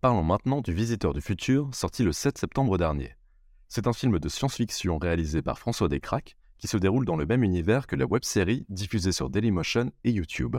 Parlons 0.02 0.24
maintenant 0.24 0.62
du 0.62 0.74
Visiteur 0.74 1.14
du 1.14 1.22
futur, 1.22 1.70
sorti 1.74 2.04
le 2.04 2.12
7 2.12 2.38
septembre 2.38 2.78
dernier. 2.78 3.16
C'est 3.68 3.88
un 3.88 3.94
film 3.94 4.20
de 4.20 4.30
science-fiction 4.30 4.98
réalisé 4.98 5.42
par 5.42 5.58
François 5.60 5.90
Descraques 5.90 6.36
qui 6.58 6.68
se 6.68 6.78
déroule 6.78 7.06
dans 7.06 7.16
le 7.18 7.26
même 7.26 7.44
univers 7.44 7.88
que 7.88 7.96
la 7.96 8.06
web-série 8.06 8.66
diffusée 8.70 9.12
sur 9.12 9.30
Dailymotion 9.30 9.92
et 10.04 10.12
YouTube. 10.12 10.56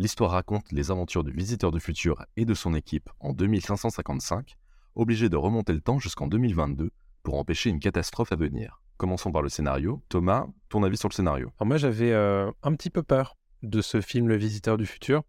L'histoire 0.00 0.30
raconte 0.30 0.72
les 0.72 0.90
aventures 0.90 1.24
du 1.24 1.30
Visiteur 1.30 1.70
du 1.72 1.78
futur 1.78 2.24
et 2.38 2.46
de 2.46 2.54
son 2.54 2.72
équipe 2.72 3.10
en 3.20 3.34
2555, 3.34 4.56
obligés 4.94 5.28
de 5.28 5.36
remonter 5.36 5.74
le 5.74 5.82
temps 5.82 5.98
jusqu'en 5.98 6.26
2022 6.26 6.90
pour 7.22 7.34
empêcher 7.34 7.68
une 7.68 7.80
catastrophe 7.80 8.32
à 8.32 8.36
venir. 8.36 8.80
Commençons 8.96 9.30
par 9.30 9.42
le 9.42 9.50
scénario. 9.50 10.02
Thomas, 10.08 10.46
ton 10.70 10.84
avis 10.84 10.96
sur 10.96 11.10
le 11.10 11.12
scénario? 11.12 11.52
Moi, 11.60 11.76
j'avais 11.76 12.12
euh, 12.12 12.50
un 12.62 12.74
petit 12.76 12.88
peu 12.88 13.02
peur 13.02 13.36
de 13.62 13.82
ce 13.82 14.00
film 14.00 14.26
Le 14.26 14.36
Visiteur 14.36 14.78
du 14.78 14.86
futur. 14.86 15.22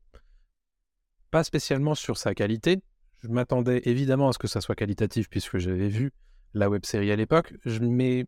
Pas 1.32 1.44
spécialement 1.44 1.94
sur 1.94 2.16
sa 2.16 2.34
qualité. 2.34 2.82
Je 3.24 3.28
m'attendais 3.28 3.82
évidemment 3.84 4.30
à 4.30 4.32
ce 4.32 4.40
que 4.40 4.48
ça 4.48 4.62
soit 4.62 4.76
qualitatif 4.76 5.30
puisque 5.30 5.58
j'avais 5.58 5.90
vu 5.90 6.14
la 6.54 6.70
web 6.70 6.86
série 6.86 7.12
à 7.12 7.18
l'époque. 7.18 7.54
Mais 7.82 8.26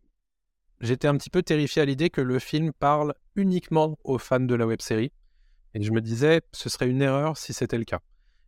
j'étais 0.82 1.08
un 1.08 1.16
petit 1.16 1.30
peu 1.30 1.42
terrifié 1.42 1.80
à 1.80 1.86
l'idée 1.86 2.10
que 2.10 2.20
le 2.20 2.38
film 2.38 2.74
parle 2.74 3.14
uniquement 3.34 3.96
aux 4.04 4.18
fans 4.18 4.40
de 4.40 4.54
la 4.54 4.66
web 4.66 4.82
série. 4.82 5.10
Et 5.74 5.82
je 5.82 5.92
me 5.92 6.00
disais, 6.00 6.40
ce 6.52 6.68
serait 6.68 6.88
une 6.88 7.02
erreur 7.02 7.36
si 7.36 7.52
c'était 7.52 7.78
le 7.78 7.84
cas. 7.84 8.00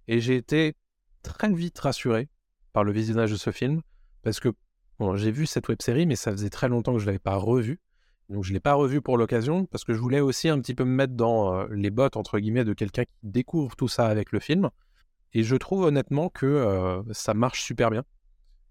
Et 0.09 0.21
j'ai 0.21 0.37
été 0.37 0.77
très 1.23 1.53
vite 1.53 1.79
rassuré 1.79 2.29
par 2.73 2.85
le 2.85 2.93
visionnage 2.93 3.33
de 3.33 3.37
ce 3.37 3.51
film 3.51 3.83
parce 4.23 4.41
que 4.41 4.51
bon, 4.99 5.17
j'ai 5.17 5.31
vu 5.31 5.47
cette 5.47 5.69
web 5.69 5.83
série, 5.83 6.07
mais 6.07 6.17
ça 6.17 6.31
faisait 6.31 6.51
très 6.51 6.69
longtemps 6.69 6.93
que 6.93 6.99
je 6.99 7.05
ne 7.05 7.09
l'avais 7.09 7.19
pas 7.19 7.37
revue. 7.37 7.81
Donc 8.29 8.45
je 8.45 8.51
ne 8.51 8.55
l'ai 8.55 8.61
pas 8.61 8.75
revu 8.75 9.01
pour 9.01 9.19
l'occasion 9.19 9.67
parce 9.67 9.85
que 9.85 9.95
je 9.95 10.01
voulais 10.01 10.21
aussi 10.21 10.49
un 10.49 10.61
petit 10.61 10.75
peu 10.75 10.85
me 10.85 10.91
mettre 10.91 11.15
dans 11.15 11.55
euh, 11.55 11.67
les 11.71 11.91
bottes 11.91 12.17
entre 12.17 12.39
guillemets 12.39 12.65
de 12.65 12.73
quelqu'un 12.73 13.05
qui 13.05 13.17
découvre 13.23 13.77
tout 13.77 13.89
ça 13.89 14.07
avec 14.07 14.33
le 14.33 14.41
film. 14.41 14.71
Et 15.33 15.43
je 15.43 15.57
trouve 15.57 15.83
honnêtement 15.83 16.29
que 16.29 16.47
euh, 16.47 17.03
ça 17.13 17.35
marche 17.35 17.63
super 17.63 17.91
bien. 17.91 18.05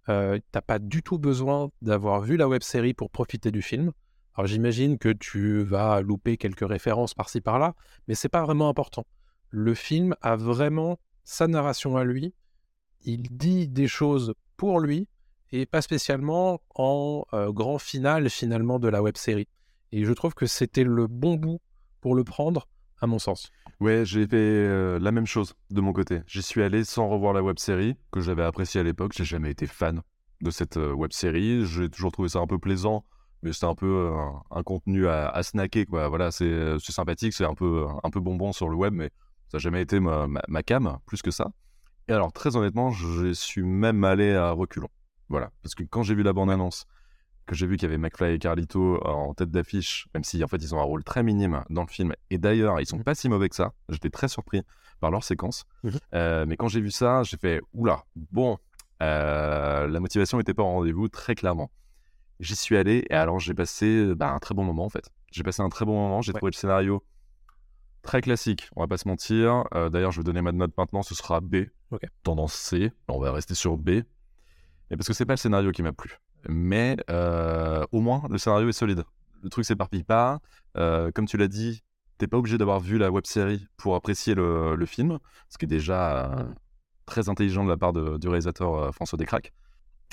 Euh, 0.09 0.39
T'as 0.51 0.61
pas 0.61 0.79
du 0.79 1.03
tout 1.03 1.17
besoin 1.17 1.69
d'avoir 1.81 2.21
vu 2.21 2.37
la 2.37 2.47
web 2.47 2.63
série 2.63 2.93
pour 2.93 3.09
profiter 3.09 3.51
du 3.51 3.61
film. 3.61 3.91
Alors 4.35 4.47
j'imagine 4.47 4.97
que 4.97 5.09
tu 5.09 5.63
vas 5.63 6.01
louper 6.01 6.37
quelques 6.37 6.67
références 6.67 7.13
par-ci 7.13 7.41
par-là, 7.41 7.73
mais 8.07 8.15
c'est 8.15 8.29
pas 8.29 8.43
vraiment 8.43 8.67
important. 8.67 9.05
Le 9.49 9.73
film 9.73 10.15
a 10.21 10.35
vraiment 10.35 10.99
sa 11.23 11.47
narration 11.47 11.95
à 11.95 12.03
lui. 12.03 12.33
Il 13.03 13.23
dit 13.31 13.67
des 13.67 13.87
choses 13.87 14.33
pour 14.57 14.79
lui 14.79 15.07
et 15.51 15.65
pas 15.65 15.81
spécialement 15.81 16.61
en 16.75 17.25
euh, 17.33 17.51
grand 17.51 17.77
final 17.77 18.29
finalement 18.29 18.79
de 18.79 18.89
la 18.89 19.01
web 19.01 19.15
série. 19.15 19.47
Et 19.91 20.03
je 20.03 20.11
trouve 20.11 20.33
que 20.33 20.45
c'était 20.45 20.83
le 20.83 21.07
bon 21.07 21.35
bout 21.35 21.61
pour 22.01 22.15
le 22.15 22.23
prendre, 22.23 22.67
à 22.99 23.07
mon 23.07 23.19
sens. 23.19 23.51
Ouais, 23.79 24.03
j'ai 24.05 24.27
fait 24.27 24.35
euh, 24.35 24.99
la 24.99 25.11
même 25.11 25.25
chose 25.25 25.53
de 25.69 25.79
mon 25.79 25.93
côté. 25.93 26.21
J'y 26.27 26.41
suis 26.41 26.61
allé 26.61 26.83
sans 26.83 27.07
revoir 27.07 27.33
la 27.33 27.41
web 27.41 27.59
série 27.59 27.95
que 28.11 28.19
j'avais 28.19 28.43
appréciée 28.43 28.81
à 28.81 28.83
l'époque. 28.83 29.13
J'ai 29.15 29.23
jamais 29.23 29.51
été 29.51 29.67
fan 29.67 30.01
de 30.41 30.51
cette 30.51 30.77
euh, 30.77 30.93
web 30.93 31.11
série. 31.13 31.65
J'ai 31.65 31.89
toujours 31.89 32.11
trouvé 32.11 32.29
ça 32.29 32.39
un 32.39 32.47
peu 32.47 32.59
plaisant, 32.59 33.05
mais 33.43 33.53
c'était 33.53 33.65
un 33.65 33.75
peu 33.75 34.11
euh, 34.11 34.17
un, 34.51 34.63
contenu 34.63 35.07
à, 35.07 35.29
à, 35.29 35.43
snacker 35.43 35.85
quoi. 35.85 36.07
Voilà, 36.07 36.31
c'est 36.31 36.77
sympathique, 36.79 37.33
c'est 37.33 37.45
un 37.45 37.53
peu 37.53 37.85
un 38.03 38.09
peu 38.09 38.19
bonbon 38.19 38.53
sur 38.53 38.69
le 38.69 38.75
web, 38.75 38.93
mais 38.93 39.09
ça 39.49 39.57
n'a 39.57 39.59
jamais 39.59 39.81
été 39.81 39.99
ma, 39.99 40.27
ma, 40.27 40.41
ma, 40.47 40.63
cam 40.63 40.97
plus 41.05 41.21
que 41.21 41.31
ça. 41.31 41.51
Et 42.07 42.13
alors 42.13 42.31
très 42.31 42.55
honnêtement, 42.55 42.91
je 42.91 43.33
suis 43.33 43.63
même 43.63 44.03
allé 44.03 44.33
à 44.33 44.51
reculons. 44.51 44.89
Voilà, 45.29 45.51
parce 45.63 45.75
que 45.75 45.83
quand 45.83 46.03
j'ai 46.03 46.15
vu 46.15 46.23
la 46.23 46.33
bande 46.33 46.51
annonce 46.51 46.85
que 47.45 47.55
j'ai 47.55 47.67
vu 47.67 47.77
qu'il 47.77 47.87
y 47.87 47.91
avait 47.91 47.97
McFly 47.97 48.33
et 48.33 48.39
Carlito 48.39 48.99
en 49.05 49.33
tête 49.33 49.51
d'affiche, 49.51 50.07
même 50.13 50.23
si 50.23 50.43
en 50.43 50.47
fait 50.47 50.57
ils 50.57 50.73
ont 50.73 50.79
un 50.79 50.83
rôle 50.83 51.03
très 51.03 51.23
minime 51.23 51.63
dans 51.69 51.83
le 51.83 51.87
film. 51.87 52.13
Et 52.29 52.37
d'ailleurs, 52.37 52.79
ils 52.79 52.87
sont 52.87 52.97
pas 52.99 53.15
si 53.15 53.29
mauvais 53.29 53.49
que 53.49 53.55
ça. 53.55 53.73
J'étais 53.89 54.09
très 54.09 54.27
surpris 54.27 54.61
par 54.99 55.11
leur 55.11 55.23
séquence. 55.23 55.63
Mmh. 55.83 55.89
Euh, 56.13 56.45
mais 56.47 56.57
quand 56.57 56.67
j'ai 56.67 56.81
vu 56.81 56.91
ça, 56.91 57.23
j'ai 57.23 57.37
fait 57.37 57.61
oula, 57.73 58.03
bon, 58.15 58.57
euh, 59.03 59.87
la 59.87 59.99
motivation 59.99 60.37
n'était 60.37 60.53
pas 60.53 60.63
au 60.63 60.67
rendez-vous 60.67 61.07
très 61.07 61.35
clairement. 61.35 61.69
J'y 62.39 62.55
suis 62.55 62.77
allé 62.77 63.05
et 63.09 63.13
alors 63.13 63.39
j'ai 63.39 63.53
passé 63.53 64.13
bah, 64.15 64.31
un 64.31 64.39
très 64.39 64.53
bon 64.53 64.63
moment 64.63 64.85
en 64.85 64.89
fait. 64.89 65.09
J'ai 65.31 65.43
passé 65.43 65.61
un 65.61 65.69
très 65.69 65.85
bon 65.85 65.93
moment. 65.93 66.21
J'ai 66.21 66.31
ouais. 66.31 66.39
trouvé 66.39 66.51
le 66.51 66.57
scénario 66.57 67.03
très 68.01 68.21
classique. 68.21 68.69
On 68.75 68.81
va 68.81 68.87
pas 68.87 68.97
se 68.97 69.07
mentir. 69.07 69.63
Euh, 69.73 69.89
D'ailleurs, 69.89 70.11
je 70.11 70.19
vais 70.19 70.23
donner 70.23 70.41
ma 70.41 70.51
note 70.51 70.73
maintenant. 70.77 71.01
Ce 71.01 71.15
sera 71.15 71.39
B. 71.41 71.65
Okay. 71.91 72.07
Tendance 72.23 72.53
C. 72.53 72.91
On 73.07 73.19
va 73.19 73.31
rester 73.31 73.55
sur 73.55 73.77
B. 73.77 73.89
Et 73.89 74.05
parce 74.97 75.07
que 75.07 75.13
c'est 75.13 75.25
pas 75.25 75.33
le 75.33 75.37
scénario 75.37 75.71
qui 75.71 75.81
m'a 75.81 75.93
plu 75.93 76.19
mais 76.49 76.97
euh, 77.09 77.85
au 77.91 78.01
moins 78.01 78.23
le 78.29 78.37
scénario 78.37 78.69
est 78.69 78.73
solide. 78.73 79.03
Le 79.43 79.49
truc 79.49 79.65
s'éparpille 79.65 80.03
pas. 80.03 80.39
Euh, 80.77 81.11
comme 81.11 81.25
tu 81.25 81.37
l'as 81.37 81.47
dit, 81.47 81.83
t'es 82.17 82.27
pas 82.27 82.37
obligé 82.37 82.57
d'avoir 82.57 82.79
vu 82.79 82.97
la 82.97 83.11
web 83.11 83.25
série 83.25 83.67
pour 83.77 83.95
apprécier 83.95 84.35
le, 84.35 84.75
le, 84.75 84.85
film, 84.85 85.19
ce 85.49 85.57
qui 85.57 85.65
est 85.65 85.67
déjà 85.67 86.31
euh, 86.31 86.45
très 87.05 87.29
intelligent 87.29 87.63
de 87.63 87.69
la 87.69 87.77
part 87.77 87.93
de, 87.93 88.17
du 88.17 88.27
réalisateur 88.27 88.93
François 88.93 89.17
Descraques. 89.17 89.53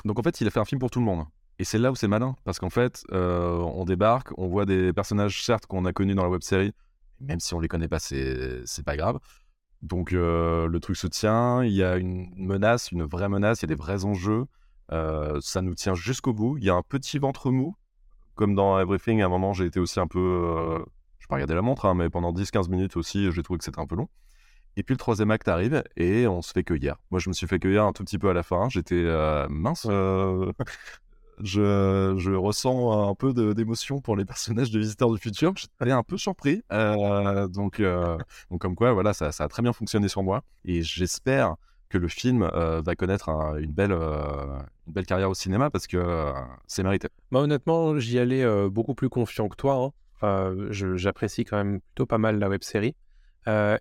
Donc 0.04 0.18
en 0.18 0.22
fait, 0.22 0.40
il 0.40 0.46
a 0.46 0.50
fait 0.50 0.60
un 0.60 0.64
film 0.64 0.78
pour 0.78 0.90
tout 0.90 1.00
le 1.00 1.06
monde. 1.06 1.24
Et 1.62 1.64
c'est 1.64 1.78
là 1.78 1.92
où 1.92 1.94
c'est 1.94 2.08
malin, 2.08 2.34
parce 2.42 2.58
qu'en 2.58 2.70
fait, 2.70 3.04
on 3.12 3.84
débarque, 3.84 4.36
on 4.36 4.48
voit 4.48 4.66
des 4.66 4.92
personnages, 4.92 5.44
certes, 5.44 5.66
qu'on 5.66 5.84
a 5.84 5.92
connus 5.92 6.16
dans 6.16 6.24
la 6.24 6.28
web 6.28 6.42
série, 6.42 6.72
même 7.20 7.38
si 7.38 7.54
on 7.54 7.60
les 7.60 7.68
connaît 7.68 7.86
pas, 7.86 8.00
c'est 8.00 8.84
pas 8.84 8.96
grave. 8.96 9.20
Donc 9.80 10.10
le 10.10 10.78
truc 10.80 10.96
se 10.96 11.06
tient, 11.06 11.62
il 11.62 11.70
y 11.70 11.84
a 11.84 11.98
une 11.98 12.32
menace, 12.36 12.90
une 12.90 13.04
vraie 13.04 13.28
menace, 13.28 13.60
il 13.60 13.62
y 13.62 13.66
a 13.66 13.68
des 13.68 13.80
vrais 13.80 14.04
enjeux. 14.04 14.46
Euh, 14.90 15.38
ça 15.40 15.62
nous 15.62 15.76
tient 15.76 15.94
jusqu'au 15.94 16.32
bout. 16.32 16.58
Il 16.58 16.64
y 16.64 16.70
a 16.70 16.74
un 16.74 16.82
petit 16.82 17.20
ventre 17.20 17.52
mou, 17.52 17.76
comme 18.34 18.56
dans 18.56 18.78
Everything. 18.80 19.22
À 19.22 19.26
un 19.26 19.28
moment, 19.28 19.52
j'ai 19.52 19.66
été 19.66 19.78
aussi 19.78 20.00
un 20.00 20.08
peu. 20.08 20.18
Euh, 20.18 20.78
je 21.18 21.24
vais 21.24 21.28
pas 21.28 21.36
regarder 21.36 21.54
la 21.54 21.62
montre, 21.62 21.86
hein, 21.86 21.94
mais 21.94 22.10
pendant 22.10 22.32
10-15 22.32 22.68
minutes 22.70 22.96
aussi, 22.96 23.30
j'ai 23.30 23.42
trouvé 23.44 23.58
que 23.58 23.64
c'était 23.64 23.80
un 23.80 23.86
peu 23.86 23.94
long. 23.94 24.08
Et 24.76 24.82
puis 24.82 24.94
le 24.94 24.98
troisième 24.98 25.30
acte 25.30 25.48
arrive 25.48 25.84
et 25.96 26.26
on 26.26 26.40
se 26.40 26.50
fait 26.52 26.64
cueillir. 26.64 26.96
Moi, 27.10 27.20
je 27.20 27.28
me 27.28 27.34
suis 27.34 27.46
fait 27.46 27.58
cueillir 27.58 27.84
un 27.84 27.92
tout 27.92 28.04
petit 28.04 28.18
peu 28.18 28.30
à 28.30 28.32
la 28.32 28.42
fin. 28.42 28.68
J'étais 28.68 28.94
euh, 28.96 29.46
mince. 29.48 29.86
Je, 31.40 32.34
ressens 32.34 33.08
un 33.08 33.14
peu 33.14 33.32
d'émotion 33.54 34.00
pour 34.00 34.16
les 34.16 34.24
personnages 34.24 34.70
de 34.70 34.78
Visiteurs 34.78 35.10
du 35.10 35.18
Futur. 35.18 35.52
J'étais 35.56 35.90
un 35.90 36.02
peu 36.02 36.16
surpris. 36.16 36.62
Euh, 36.72 37.48
donc, 37.48 37.80
euh, 37.80 38.16
donc, 38.50 38.60
comme 38.60 38.74
quoi, 38.74 38.92
voilà, 38.92 39.12
ça, 39.12 39.30
a 39.36 39.48
très 39.48 39.62
bien 39.62 39.72
fonctionné 39.72 40.08
sur 40.08 40.22
moi. 40.22 40.42
Et 40.64 40.82
j'espère 40.82 41.56
que 41.88 41.98
le 41.98 42.08
film 42.08 42.42
euh, 42.42 42.80
va 42.80 42.94
connaître 42.94 43.28
un, 43.28 43.56
une, 43.56 43.72
belle, 43.72 43.92
une 43.92 44.92
belle 44.92 45.06
carrière 45.06 45.30
au 45.30 45.34
cinéma 45.34 45.70
parce 45.70 45.86
que 45.86 46.32
c'est 46.66 46.82
mérité. 46.82 47.08
Bah, 47.30 47.40
honnêtement, 47.40 47.98
j'y 47.98 48.18
allais 48.18 48.44
beaucoup 48.68 48.94
plus 48.94 49.08
confiant 49.08 49.48
que 49.48 49.56
toi. 49.56 49.92
Hein. 50.22 50.54
J'apprécie 50.70 51.44
quand 51.44 51.56
même 51.56 51.80
plutôt 51.80 52.06
pas 52.06 52.18
mal 52.18 52.38
la 52.38 52.48
web 52.48 52.62
série. 52.62 52.94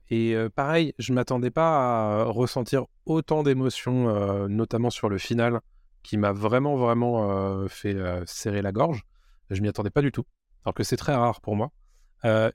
et 0.09 0.35
pareil, 0.55 0.93
je 0.97 1.13
m'attendais 1.13 1.51
pas 1.51 2.21
à 2.21 2.23
ressentir 2.25 2.85
autant 3.05 3.43
d'émotions, 3.43 4.47
notamment 4.47 4.89
sur 4.89 5.07
le 5.07 5.17
final, 5.17 5.61
qui 6.03 6.17
m'a 6.17 6.31
vraiment, 6.31 6.75
vraiment 6.75 7.67
fait 7.67 7.95
serrer 8.25 8.61
la 8.61 8.71
gorge. 8.71 9.03
Je 9.49 9.61
m'y 9.61 9.67
attendais 9.67 9.89
pas 9.89 10.01
du 10.01 10.11
tout, 10.11 10.23
alors 10.65 10.73
que 10.73 10.83
c'est 10.83 10.97
très 10.97 11.13
rare 11.13 11.41
pour 11.41 11.55
moi. 11.55 11.71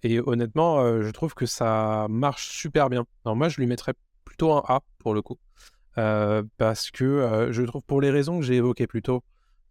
et 0.03 0.21
honnêtement, 0.21 1.01
je 1.03 1.11
trouve 1.11 1.35
que 1.35 1.47
ça 1.47 2.07
marche 2.09 2.49
super 2.51 2.91
bien. 2.91 3.07
Alors 3.25 3.37
moi, 3.37 3.49
je 3.49 3.59
lui 3.59 3.67
mettrais 3.67 3.95
plutôt 4.25 4.53
un 4.53 4.63
A 4.67 4.81
pour 4.99 5.15
le 5.15 5.23
coup. 5.23 5.39
Euh, 5.99 6.43
parce 6.59 6.91
que 6.91 7.05
euh, 7.05 7.53
je 7.53 7.63
trouve, 7.63 7.83
pour 7.83 8.01
les 8.01 8.11
raisons 8.11 8.39
que 8.39 8.45
j'ai 8.45 8.57
évoquées 8.57 8.87
plus 8.87 9.03
tôt, 9.03 9.25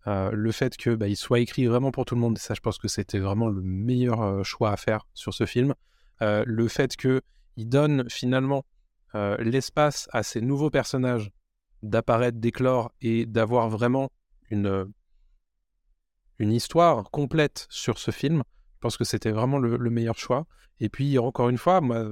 euh, 0.07 0.31
le 0.31 0.51
fait 0.51 0.75
qu'il 0.75 0.95
bah, 0.95 1.13
soit 1.15 1.39
écrit 1.39 1.67
vraiment 1.67 1.91
pour 1.91 2.05
tout 2.05 2.15
le 2.15 2.21
monde, 2.21 2.37
ça 2.37 2.53
je 2.53 2.61
pense 2.61 2.77
que 2.77 2.87
c'était 2.87 3.19
vraiment 3.19 3.47
le 3.47 3.61
meilleur 3.61 4.43
choix 4.43 4.71
à 4.71 4.77
faire 4.77 5.07
sur 5.13 5.33
ce 5.33 5.45
film. 5.45 5.73
le 6.21 6.67
fait 6.67 6.95
qu'il 6.95 7.21
donne 7.57 8.09
finalement 8.09 8.65
l'espace 9.13 10.09
à 10.11 10.23
ces 10.23 10.41
nouveaux 10.41 10.69
personnages 10.69 11.31
d'apparaître, 11.89 12.39
d'éclore 12.39 12.91
et 13.01 13.25
d'avoir 13.25 13.69
vraiment 13.69 14.11
une, 14.49 14.91
une 16.39 16.51
histoire 16.51 17.09
complète 17.11 17.67
sur 17.69 17.97
ce 17.97 18.11
film. 18.11 18.43
Je 18.75 18.79
pense 18.81 18.97
que 18.97 19.03
c'était 19.03 19.31
vraiment 19.31 19.57
le, 19.57 19.77
le, 19.77 19.89
meilleur 19.89 20.17
choix. 20.17 20.45
Et 20.79 20.89
puis, 20.89 21.17
encore 21.17 21.49
une 21.49 21.57
fois, 21.57 21.81
moi, 21.81 22.03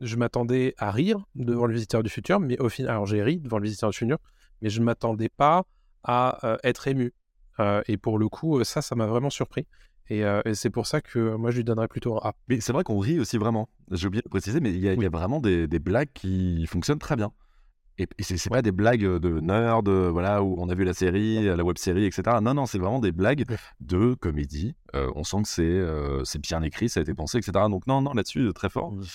je 0.00 0.16
m'attendais 0.16 0.74
à 0.78 0.90
rire 0.90 1.24
devant 1.34 1.66
le 1.66 1.74
visiteur 1.74 2.02
du 2.02 2.10
futur, 2.10 2.40
mais 2.40 2.58
au 2.60 2.68
final, 2.68 2.92
alors 2.92 3.06
j'ai 3.06 3.22
ri 3.22 3.38
devant 3.38 3.58
le 3.58 3.64
visiteur 3.64 3.90
du 3.90 3.96
futur, 3.96 4.18
mais 4.60 4.70
je 4.70 4.80
ne 4.80 4.84
m'attendais 4.84 5.28
pas 5.28 5.64
à 6.02 6.46
euh, 6.46 6.56
être 6.64 6.88
ému. 6.88 7.12
Euh, 7.60 7.82
et 7.86 7.96
pour 7.96 8.18
le 8.18 8.28
coup, 8.28 8.62
ça, 8.64 8.82
ça 8.82 8.94
m'a 8.94 9.06
vraiment 9.06 9.30
surpris. 9.30 9.66
Et, 10.10 10.24
euh, 10.24 10.40
et 10.44 10.54
c'est 10.54 10.70
pour 10.70 10.86
ça 10.86 11.00
que 11.00 11.34
moi, 11.36 11.50
je 11.50 11.56
lui 11.56 11.64
donnerais 11.64 11.88
plutôt 11.88 12.16
un 12.16 12.28
A. 12.28 12.34
Mais 12.48 12.60
c'est 12.60 12.72
vrai 12.72 12.84
qu'on 12.84 12.98
rit 12.98 13.20
aussi 13.20 13.36
vraiment. 13.36 13.68
J'ai 13.90 14.06
oublié 14.06 14.22
de 14.22 14.28
préciser, 14.28 14.60
mais 14.60 14.70
il 14.70 14.84
y, 14.84 14.88
oui. 14.88 15.02
y, 15.02 15.06
a 15.06 15.10
vraiment 15.10 15.40
des, 15.40 15.66
des, 15.66 15.78
blagues 15.78 16.08
qui 16.14 16.66
fonctionnent 16.66 16.98
très 16.98 17.16
bien. 17.16 17.32
Et, 17.98 18.06
et 18.18 18.22
c'est 18.22 18.50
pas 18.50 18.62
des 18.62 18.72
blagues 18.72 19.04
de 19.04 19.40
nerd, 19.40 19.88
voilà, 19.88 20.42
où 20.42 20.54
on 20.58 20.68
a 20.68 20.74
vu 20.74 20.84
la 20.84 20.94
série, 20.94 21.44
la 21.44 21.64
web 21.64 21.78
série, 21.78 22.04
etc. 22.04 22.38
Non, 22.40 22.54
non, 22.54 22.66
c'est 22.66 22.78
vraiment 22.78 23.00
des 23.00 23.12
blagues 23.12 23.44
de 23.80 24.14
comédie. 24.14 24.74
on 24.94 25.24
sent 25.24 25.42
que 25.42 26.22
c'est 26.24 26.38
bien 26.40 26.62
écrit, 26.62 26.88
ça 26.88 27.00
a 27.00 27.02
été 27.02 27.14
pensé, 27.14 27.38
etc. 27.38 27.52
Donc 27.68 27.86
non, 27.86 28.00
non, 28.00 28.12
là-dessus, 28.14 28.52
très 28.54 28.68
fort. 28.68 28.92
Oui. 28.92 29.06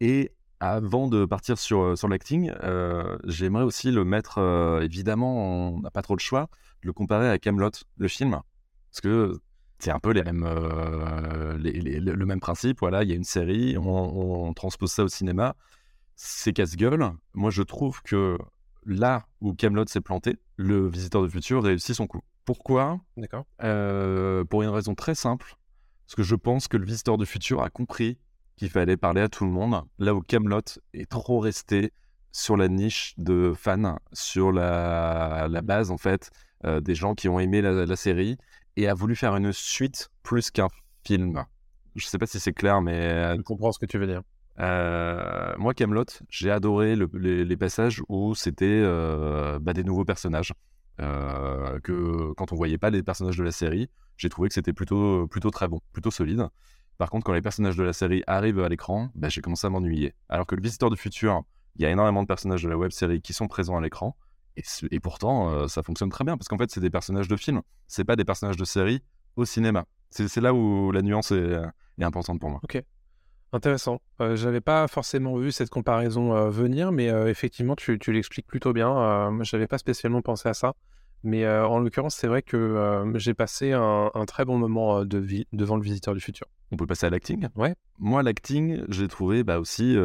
Et 0.00 0.32
avant 0.62 1.08
de 1.08 1.24
partir 1.24 1.58
sur, 1.58 1.98
sur 1.98 2.08
l'acting, 2.08 2.52
euh, 2.62 3.18
j'aimerais 3.24 3.64
aussi 3.64 3.90
le 3.90 4.04
mettre, 4.04 4.38
euh, 4.38 4.80
évidemment, 4.82 5.72
on 5.74 5.80
n'a 5.80 5.90
pas 5.90 6.02
trop 6.02 6.14
le 6.14 6.20
choix, 6.20 6.48
de 6.82 6.86
le 6.86 6.92
comparer 6.92 7.28
à 7.28 7.38
Camelot, 7.38 7.70
le 7.96 8.08
film. 8.08 8.40
Parce 8.90 9.00
que 9.00 9.40
c'est 9.80 9.90
un 9.90 9.98
peu 9.98 10.12
les 10.12 10.22
mêmes, 10.22 10.44
euh, 10.46 11.58
les, 11.58 11.72
les, 11.72 11.98
le 11.98 12.26
même 12.26 12.38
principe. 12.38 12.78
Voilà, 12.78 13.02
il 13.02 13.10
y 13.10 13.12
a 13.12 13.16
une 13.16 13.24
série, 13.24 13.76
on, 13.76 14.48
on 14.48 14.54
transpose 14.54 14.92
ça 14.92 15.02
au 15.02 15.08
cinéma. 15.08 15.56
C'est 16.14 16.52
casse-gueule. 16.52 17.12
Moi, 17.34 17.50
je 17.50 17.62
trouve 17.62 18.02
que 18.02 18.38
là 18.84 19.26
où 19.40 19.54
Camelot 19.54 19.86
s'est 19.86 20.00
planté, 20.00 20.38
le 20.56 20.88
Visiteur 20.88 21.22
du 21.22 21.30
futur 21.30 21.62
réussit 21.62 21.94
son 21.94 22.06
coup. 22.06 22.22
Pourquoi? 22.44 23.00
D'accord. 23.16 23.44
pour 23.58 24.62
une 24.62 24.68
raison 24.68 24.94
très 24.94 25.14
simple. 25.14 25.56
Parce 26.06 26.16
que 26.16 26.22
je 26.22 26.34
pense 26.34 26.68
que 26.68 26.76
le 26.76 26.84
Visiteur 26.84 27.16
du 27.16 27.26
futur 27.26 27.62
a 27.62 27.70
compris 27.70 28.18
qu'il 28.56 28.70
fallait 28.70 28.96
parler 28.96 29.20
à 29.20 29.28
tout 29.28 29.44
le 29.44 29.50
monde, 29.50 29.82
là 29.98 30.14
où 30.14 30.20
Camelot 30.20 30.60
est 30.92 31.10
trop 31.10 31.38
resté 31.38 31.92
sur 32.32 32.56
la 32.56 32.68
niche 32.68 33.14
de 33.18 33.52
fans, 33.56 33.98
sur 34.12 34.52
la, 34.52 35.46
la 35.48 35.62
base 35.62 35.90
en 35.90 35.98
fait 35.98 36.30
euh, 36.64 36.80
des 36.80 36.94
gens 36.94 37.14
qui 37.14 37.28
ont 37.28 37.38
aimé 37.38 37.60
la, 37.60 37.86
la, 37.86 37.96
série 37.96 38.38
et 38.76 38.88
a 38.88 38.94
voulu 38.94 39.16
faire 39.16 39.36
une 39.36 39.52
suite 39.52 40.08
plus 40.22 40.50
qu'un 40.50 40.68
film. 41.04 41.44
Je 41.94 42.06
sais 42.06 42.18
pas 42.18 42.26
si 42.26 42.40
c'est 42.40 42.52
clair, 42.52 42.80
mais 42.80 43.36
je 43.36 43.42
comprends 43.42 43.72
ce 43.72 43.78
que 43.78 43.86
tu 43.86 43.98
veux 43.98 44.06
dire. 44.06 44.22
Euh, 44.60 45.54
moi, 45.58 45.74
Camelot, 45.74 46.04
j'ai 46.28 46.50
adoré 46.50 46.96
le, 46.96 47.08
les, 47.14 47.56
passages 47.56 48.02
où 48.08 48.34
c'était 48.34 48.66
euh, 48.66 49.58
bah, 49.58 49.72
des 49.72 49.84
nouveaux 49.84 50.04
personnages. 50.04 50.52
Euh, 51.00 51.80
que 51.80 52.32
quand 52.34 52.52
on 52.52 52.56
voyait 52.56 52.76
pas 52.76 52.90
les 52.90 53.02
personnages 53.02 53.38
de 53.38 53.42
la 53.42 53.50
série, 53.50 53.88
j'ai 54.18 54.28
trouvé 54.28 54.48
que 54.48 54.54
c'était 54.54 54.74
plutôt 54.74 55.26
plutôt 55.26 55.50
très 55.50 55.66
bon, 55.66 55.80
plutôt 55.92 56.10
solide. 56.10 56.48
Par 56.98 57.08
contre, 57.08 57.24
quand 57.24 57.32
les 57.32 57.40
personnages 57.40 57.76
de 57.76 57.82
la 57.82 57.94
série 57.94 58.22
arrivent 58.26 58.60
à 58.60 58.68
l'écran, 58.68 59.10
bah, 59.14 59.28
j'ai 59.28 59.40
commencé 59.40 59.66
à 59.66 59.70
m'ennuyer. 59.70 60.14
Alors 60.28 60.46
que 60.46 60.54
le 60.54 60.62
Visiteur 60.62 60.90
du 60.90 60.96
Futur, 60.96 61.42
il 61.76 61.82
y 61.82 61.86
a 61.86 61.90
énormément 61.90 62.22
de 62.22 62.28
personnages 62.28 62.62
de 62.62 62.68
la 62.68 62.76
web 62.76 62.90
série 62.90 63.22
qui 63.22 63.32
sont 63.32 63.48
présents 63.48 63.76
à 63.76 63.80
l'écran. 63.80 64.16
Et, 64.90 65.00
pourtant, 65.00 65.66
ça 65.66 65.82
fonctionne 65.82 66.10
très 66.10 66.24
bien 66.24 66.36
parce 66.36 66.46
qu'en 66.46 66.58
fait, 66.58 66.70
c'est 66.70 66.80
des 66.80 66.90
personnages 66.90 67.26
de 67.26 67.36
film. 67.36 67.62
C'est 67.88 68.04
pas 68.04 68.16
des 68.16 68.24
personnages 68.26 68.58
de 68.58 68.66
série 68.66 69.02
au 69.36 69.46
cinéma. 69.46 69.86
C'est 70.10 70.36
là 70.42 70.52
où 70.52 70.92
la 70.92 71.00
nuance 71.00 71.32
est, 71.32 71.58
est, 71.98 72.04
importante 72.04 72.38
pour 72.38 72.50
moi. 72.50 72.60
Ok. 72.62 72.82
Intéressant. 73.52 74.00
Euh, 74.20 74.34
j'avais 74.34 74.60
pas 74.62 74.88
forcément 74.88 75.36
vu 75.36 75.52
cette 75.52 75.68
comparaison 75.68 76.34
euh, 76.34 76.48
venir, 76.48 76.90
mais 76.90 77.10
euh, 77.10 77.28
effectivement, 77.28 77.76
tu, 77.76 77.98
tu 77.98 78.12
l'expliques 78.12 78.46
plutôt 78.46 78.72
bien. 78.72 78.96
Euh, 78.96 79.42
j'avais 79.44 79.66
pas 79.66 79.78
spécialement 79.78 80.22
pensé 80.22 80.48
à 80.48 80.54
ça. 80.54 80.74
Mais 81.24 81.46
en 81.48 81.78
l'occurrence, 81.78 82.16
c'est 82.16 82.26
vrai 82.26 82.42
que 82.42 83.12
j'ai 83.14 83.32
passé 83.32 83.70
un, 83.70 84.10
un 84.12 84.24
très 84.24 84.44
bon 84.44 84.58
moment 84.58 85.04
de 85.04 85.18
vi- 85.20 85.46
devant 85.52 85.76
le 85.76 85.82
visiteur 85.82 86.14
du 86.14 86.20
futur. 86.20 86.48
On 86.72 86.76
peut 86.76 86.84
passer 86.86 87.06
à 87.06 87.10
l'acting? 87.10 87.46
Ouais. 87.54 87.76
Moi, 88.00 88.24
l'acting, 88.24 88.82
j'ai 88.88 89.06
trouvé 89.06 89.44
bah, 89.44 89.60
aussi 89.60 89.96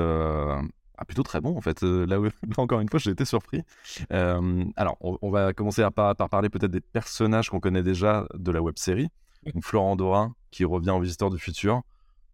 ah, 0.98 1.06
plutôt 1.06 1.24
très 1.24 1.41
bon, 1.41 1.58
en 1.58 1.62
fait. 1.62 1.82
Euh, 1.84 2.06
là, 2.06 2.20
où- 2.20 2.26
là, 2.26 2.32
encore 2.58 2.82
une 2.82 2.89
fois, 2.89 3.00
j'ai 3.00 3.10
été 3.12 3.26
surpris. 3.26 3.64
Euh, 4.12 4.64
alors, 4.76 4.98
on, 5.02 5.18
on 5.24 5.30
va 5.32 5.54
commencer 5.54 5.82
à 5.82 5.89
par, 5.89 6.16
par 6.16 6.30
parler 6.30 6.50
peut-être 6.50 6.70
des 6.72 6.82
personnages 6.82 7.50
qu'on 7.50 7.60
connaît 7.60 7.84
déjà 7.84 8.28
de 8.36 8.52
la 8.52 8.62
web-série. 8.62 9.10
Donc, 9.54 9.64
Florent 9.64 9.95
Dorin, 9.95 10.36
qui 10.52 10.66
revient 10.66 10.91
au 10.91 11.00
Visiteur 11.00 11.30
du 11.30 11.39
Futur. 11.39 11.82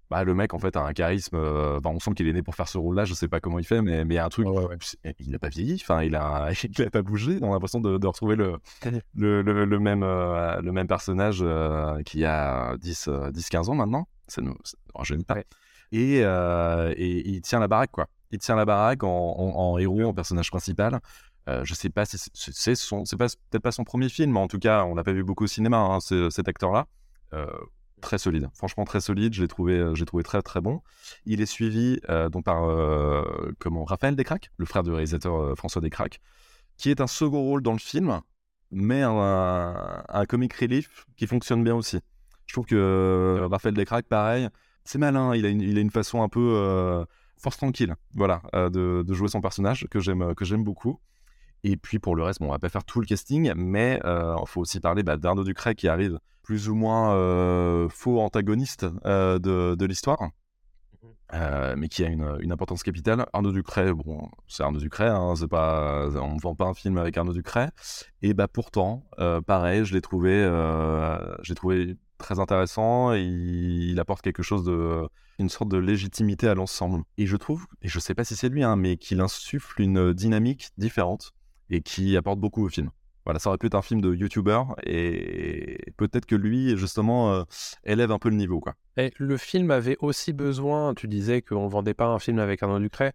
Bah, 0.09 0.23
le 0.23 0.35
mec, 0.35 0.53
en 0.53 0.59
fait, 0.59 0.75
a 0.75 0.81
un 0.85 0.93
charisme. 0.93 1.35
euh, 1.35 1.79
on 1.85 1.99
sent 1.99 2.11
qu'il 2.15 2.27
est 2.27 2.33
né 2.33 2.43
pour 2.43 2.55
faire 2.55 2.67
ce 2.67 2.77
rôle-là. 2.77 3.05
Je 3.05 3.13
sais 3.13 3.27
pas 3.27 3.39
comment 3.39 3.57
il 3.57 3.65
fait, 3.65 3.81
mais 3.81 4.05
mais 4.05 4.13
il 4.15 4.17
y 4.17 4.19
a 4.19 4.25
un 4.25 4.29
truc. 4.29 4.45
Il 5.19 5.31
n'a 5.31 5.39
pas 5.39 5.49
vieilli. 5.49 5.79
Enfin, 5.81 6.03
il 6.03 6.15
a, 6.15 6.49
il 6.63 6.81
a 6.83 6.89
pas 6.91 7.01
bougé. 7.01 7.39
On 7.41 7.49
a 7.49 7.53
l'impression 7.53 7.79
de, 7.79 7.97
de 7.97 8.07
retrouver 8.07 8.35
le, 8.35 8.57
le, 9.15 9.41
le, 9.41 9.65
le 9.65 9.79
même, 9.79 10.03
euh, 10.03 10.61
le 10.61 10.71
même 10.71 10.87
personnage 10.87 11.39
euh, 11.41 12.01
qui 12.03 12.25
a 12.25 12.75
10, 12.77 13.07
euh, 13.07 13.31
10-15 13.31 13.69
ans 13.69 13.75
maintenant. 13.75 14.07
Ça 14.27 14.41
nous 14.41 14.55
rajeunit 14.93 15.23
pas. 15.23 15.35
Ouais. 15.35 15.45
Et, 15.91 16.21
euh, 16.23 16.93
et 16.97 17.27
il 17.29 17.41
tient 17.41 17.59
la 17.59 17.67
baraque, 17.67 17.91
quoi. 17.91 18.07
Il 18.31 18.39
tient 18.39 18.55
la 18.55 18.65
baraque 18.65 19.03
en, 19.03 19.09
en, 19.09 19.73
en 19.73 19.77
héros, 19.77 20.03
en 20.03 20.13
personnage 20.13 20.49
principal. 20.49 20.99
Je 21.47 21.73
sais 21.73 21.89
pas 21.89 22.05
si 22.05 22.17
c'est- 22.33 22.75
son, 22.75 23.03
c'est 23.05 23.17
pas 23.17 23.27
peut-être 23.49 23.61
pas 23.63 23.71
son 23.73 23.83
premier 23.83 24.07
film, 24.09 24.31
mais 24.31 24.39
en 24.39 24.47
tout 24.47 24.59
cas, 24.59 24.85
on 24.85 24.95
l'a 24.95 25.03
pas 25.03 25.11
vu 25.11 25.23
beaucoup 25.25 25.43
au 25.43 25.47
cinéma, 25.47 25.77
hein, 25.77 25.99
ce- 25.99 26.29
cet 26.29 26.47
acteur-là. 26.47 26.87
Euh, 27.33 27.45
très 28.03 28.19
solide, 28.19 28.49
franchement 28.53 28.85
très 28.85 29.01
solide. 29.01 29.33
Je 29.33 29.41
l'ai 29.41 29.47
trouvé, 29.47 29.73
euh, 29.79 29.95
j'ai 29.95 30.05
trouvé 30.05 30.23
très 30.23 30.41
très 30.43 30.61
bon. 30.61 30.81
Il 31.25 31.41
est 31.41 31.47
suivi 31.47 31.99
euh, 32.09 32.29
donc 32.29 32.43
par 32.45 32.65
euh, 32.65 33.23
comment 33.57 33.83
Raphaël 33.83 34.15
Descraques, 34.15 34.51
le 34.57 34.65
frère 34.65 34.83
du 34.83 34.91
réalisateur 34.91 35.35
euh, 35.35 35.55
François 35.55 35.81
Descraques, 35.81 36.19
qui 36.77 36.91
est 36.91 37.01
un 37.01 37.07
second 37.07 37.41
rôle 37.41 37.63
dans 37.63 37.73
le 37.73 37.79
film, 37.79 38.21
mais 38.69 39.01
un, 39.01 40.03
un 40.07 40.25
comic 40.25 40.53
relief 40.53 41.05
qui 41.17 41.25
fonctionne 41.25 41.63
bien 41.63 41.75
aussi. 41.75 41.99
Je 42.45 42.53
trouve 42.53 42.65
que 42.65 43.47
Raphaël 43.49 43.73
Descraques, 43.73 44.07
pareil, 44.07 44.49
c'est 44.83 44.99
malin. 44.99 45.33
Il 45.35 45.45
a 45.45 45.49
une, 45.49 45.61
il 45.61 45.77
a 45.77 45.81
une 45.81 45.89
façon 45.89 46.21
un 46.21 46.29
peu 46.29 47.05
force 47.37 47.57
tranquille, 47.57 47.95
voilà, 48.15 48.41
de, 48.53 49.03
de 49.07 49.13
jouer 49.13 49.29
son 49.29 49.41
personnage 49.41 49.87
que 49.89 49.99
j'aime 49.99 50.35
que 50.35 50.45
j'aime 50.45 50.63
beaucoup. 50.63 50.99
Et 51.63 51.77
puis 51.77 51.99
pour 51.99 52.15
le 52.15 52.23
reste, 52.23 52.39
bon, 52.39 52.47
on 52.47 52.51
va 52.51 52.59
pas 52.59 52.69
faire 52.69 52.83
tout 52.83 52.99
le 52.99 53.05
casting, 53.05 53.53
mais 53.55 53.99
il 54.03 54.47
faut 54.47 54.61
aussi 54.61 54.79
parler 54.79 55.03
bah, 55.03 55.17
d'Arnaud 55.17 55.43
Ducret 55.43 55.75
qui 55.75 55.87
arrive 55.87 56.19
plus 56.43 56.67
ou 56.67 56.75
moins 56.75 57.15
euh, 57.15 57.87
faux 57.89 58.19
antagoniste 58.19 58.85
euh, 59.05 59.39
de, 59.39 59.75
de 59.75 59.85
l'histoire, 59.85 60.29
euh, 61.33 61.73
mais 61.77 61.87
qui 61.87 62.03
a 62.03 62.07
une, 62.07 62.37
une 62.41 62.51
importance 62.51 62.83
capitale. 62.83 63.25
Arnaud 63.31 63.53
Ducret, 63.53 63.93
bon, 63.93 64.29
c'est 64.47 64.61
Arnaud 64.61 64.79
Ducret, 64.79 65.07
hein, 65.07 65.35
c'est 65.37 65.47
pas, 65.47 66.09
on 66.21 66.35
ne 66.35 66.41
vend 66.41 66.53
pas 66.53 66.65
un 66.65 66.73
film 66.73 66.97
avec 66.97 67.17
Arnaud 67.17 67.33
Ducret. 67.33 67.69
Et 68.21 68.33
bah 68.33 68.49
pourtant, 68.49 69.05
euh, 69.19 69.39
pareil, 69.41 69.85
je 69.85 69.93
l'ai 69.93 70.01
trouvé, 70.01 70.31
euh, 70.31 71.17
j'ai 71.43 71.55
trouvé 71.55 71.95
très 72.17 72.39
intéressant. 72.39 73.13
Et 73.13 73.23
il 73.23 73.99
apporte 74.01 74.21
quelque 74.21 74.43
chose 74.43 74.65
de, 74.65 75.07
une 75.39 75.49
sorte 75.49 75.71
de 75.71 75.77
légitimité 75.77 76.49
à 76.49 76.55
l'ensemble. 76.55 77.03
Et 77.17 77.25
je 77.25 77.37
trouve, 77.37 77.65
et 77.81 77.87
je 77.87 77.99
sais 77.99 78.13
pas 78.13 78.25
si 78.25 78.35
c'est 78.35 78.49
lui, 78.49 78.63
hein, 78.63 78.75
mais 78.75 78.97
qu'il 78.97 79.21
insuffle 79.21 79.81
une 79.81 80.13
dynamique 80.13 80.71
différente 80.77 81.31
et 81.69 81.81
qui 81.81 82.17
apporte 82.17 82.39
beaucoup 82.39 82.65
au 82.65 82.69
film. 82.69 82.89
Voilà, 83.25 83.39
ça 83.39 83.49
aurait 83.49 83.57
pu 83.57 83.67
être 83.67 83.75
un 83.75 83.81
film 83.81 84.01
de 84.01 84.13
YouTuber 84.13 84.61
et 84.85 85.93
peut-être 85.95 86.25
que 86.25 86.35
lui, 86.35 86.75
justement, 86.77 87.33
euh, 87.33 87.43
élève 87.85 88.11
un 88.11 88.19
peu 88.19 88.29
le 88.29 88.35
niveau, 88.35 88.59
quoi. 88.59 88.73
Et 88.97 89.13
le 89.17 89.37
film 89.37 89.71
avait 89.71 89.95
aussi 89.99 90.33
besoin, 90.33 90.93
tu 90.93 91.07
disais 91.07 91.41
qu'on 91.41 91.67
vendait 91.67 91.93
pas 91.93 92.07
un 92.07 92.19
film 92.19 92.39
avec 92.39 92.61
Arnaud 92.61 92.79
Ducret. 92.79 93.13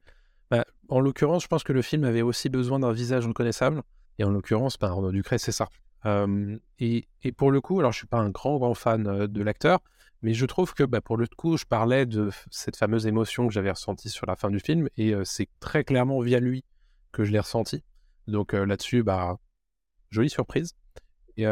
Bah, 0.50 0.64
en 0.88 1.00
l'occurrence, 1.00 1.42
je 1.42 1.48
pense 1.48 1.62
que 1.62 1.74
le 1.74 1.82
film 1.82 2.04
avait 2.04 2.22
aussi 2.22 2.48
besoin 2.48 2.78
d'un 2.78 2.92
visage 2.92 3.26
reconnaissable. 3.26 3.82
Et 4.18 4.24
en 4.24 4.30
l'occurrence, 4.30 4.78
bah, 4.78 4.88
Arnaud 4.88 5.12
Ducret, 5.12 5.36
c'est 5.36 5.52
ça. 5.52 5.68
Et, 6.78 7.06
pour 7.36 7.50
le 7.50 7.60
coup, 7.60 7.80
alors 7.80 7.92
je 7.92 7.98
suis 7.98 8.06
pas 8.06 8.18
un 8.18 8.30
grand, 8.30 8.56
grand 8.56 8.74
fan 8.74 9.06
euh, 9.06 9.26
de 9.26 9.42
l'acteur, 9.42 9.80
mais 10.22 10.32
je 10.32 10.46
trouve 10.46 10.74
que 10.74 10.84
bah, 10.84 11.00
pour 11.00 11.16
le 11.16 11.26
coup, 11.26 11.56
je 11.56 11.64
parlais 11.64 12.06
de 12.06 12.30
cette 12.50 12.76
fameuse 12.76 13.06
émotion 13.06 13.46
que 13.46 13.52
j'avais 13.52 13.70
ressentie 13.70 14.08
sur 14.08 14.26
la 14.26 14.36
fin 14.36 14.50
du 14.50 14.60
film, 14.60 14.88
et 14.96 15.12
euh, 15.12 15.24
c'est 15.24 15.48
très 15.60 15.84
clairement 15.84 16.20
via 16.20 16.40
lui 16.40 16.64
que 17.12 17.24
je 17.24 17.32
l'ai 17.32 17.40
ressenti. 17.40 17.82
Donc 18.28 18.52
là-dessus, 18.52 19.02
bah, 19.02 19.38
jolie 20.10 20.30
surprise. 20.30 20.74
Et, 21.36 21.44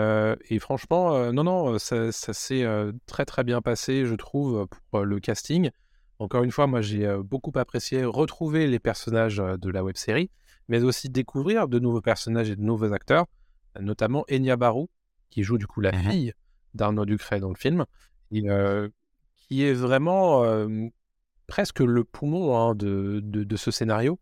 et 0.51 0.59
franchement, 0.59 1.33
non, 1.33 1.45
non, 1.45 1.79
ça, 1.79 2.13
ça 2.13 2.33
s'est 2.33 2.65
très 3.07 3.25
très 3.25 3.45
bien 3.45 3.61
passé, 3.63 4.05
je 4.05 4.15
trouve, 4.15 4.67
pour 4.91 5.05
le 5.05 5.21
casting. 5.21 5.71
Encore 6.19 6.43
une 6.43 6.51
fois, 6.51 6.67
moi 6.67 6.81
j'ai 6.81 7.15
beaucoup 7.23 7.53
apprécié 7.57 8.05
retrouver 8.05 8.67
les 8.67 8.79
personnages 8.79 9.37
de 9.37 9.71
la 9.71 9.85
web 9.85 9.97
série, 9.97 10.31
mais 10.69 10.83
aussi 10.83 11.09
découvrir 11.09 11.69
de 11.69 11.79
nouveaux 11.79 12.01
personnages 12.01 12.51
et 12.51 12.57
de 12.57 12.63
nouveaux 12.63 12.93
acteurs, 12.93 13.27
notamment 13.81 14.25
Enya 14.31 14.57
Barou, 14.57 14.89
qui 15.31 15.43
joue 15.43 15.59
du 15.59 15.67
coup 15.67 15.81
la 15.81 15.93
Mhm. 15.93 16.11
fille 16.11 16.33
d'Arnaud 16.75 17.05
Ducret 17.07 17.41
dans 17.41 17.51
le 17.51 17.55
film, 17.57 17.85
et, 18.33 18.51
euh, 18.51 18.89
qui 19.37 19.63
est 19.65 19.73
vraiment 19.75 20.43
euh, 20.45 20.89
presque 21.47 21.81
le 21.81 22.03
poumon 22.03 22.57
hein, 22.59 22.75
de, 22.75 23.21
de, 23.23 23.45
de 23.45 23.57
ce 23.57 23.71
scénario. 23.71 24.19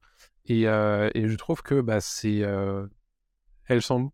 Et, 0.47 0.67
euh, 0.69 1.09
et 1.15 1.29
je 1.29 1.37
trouve 1.37 1.63
que 1.63 1.81
bah, 1.81 2.01
c'est, 2.01 2.43
euh, 2.43 2.87
elle 3.67 3.83
s'en 3.83 4.13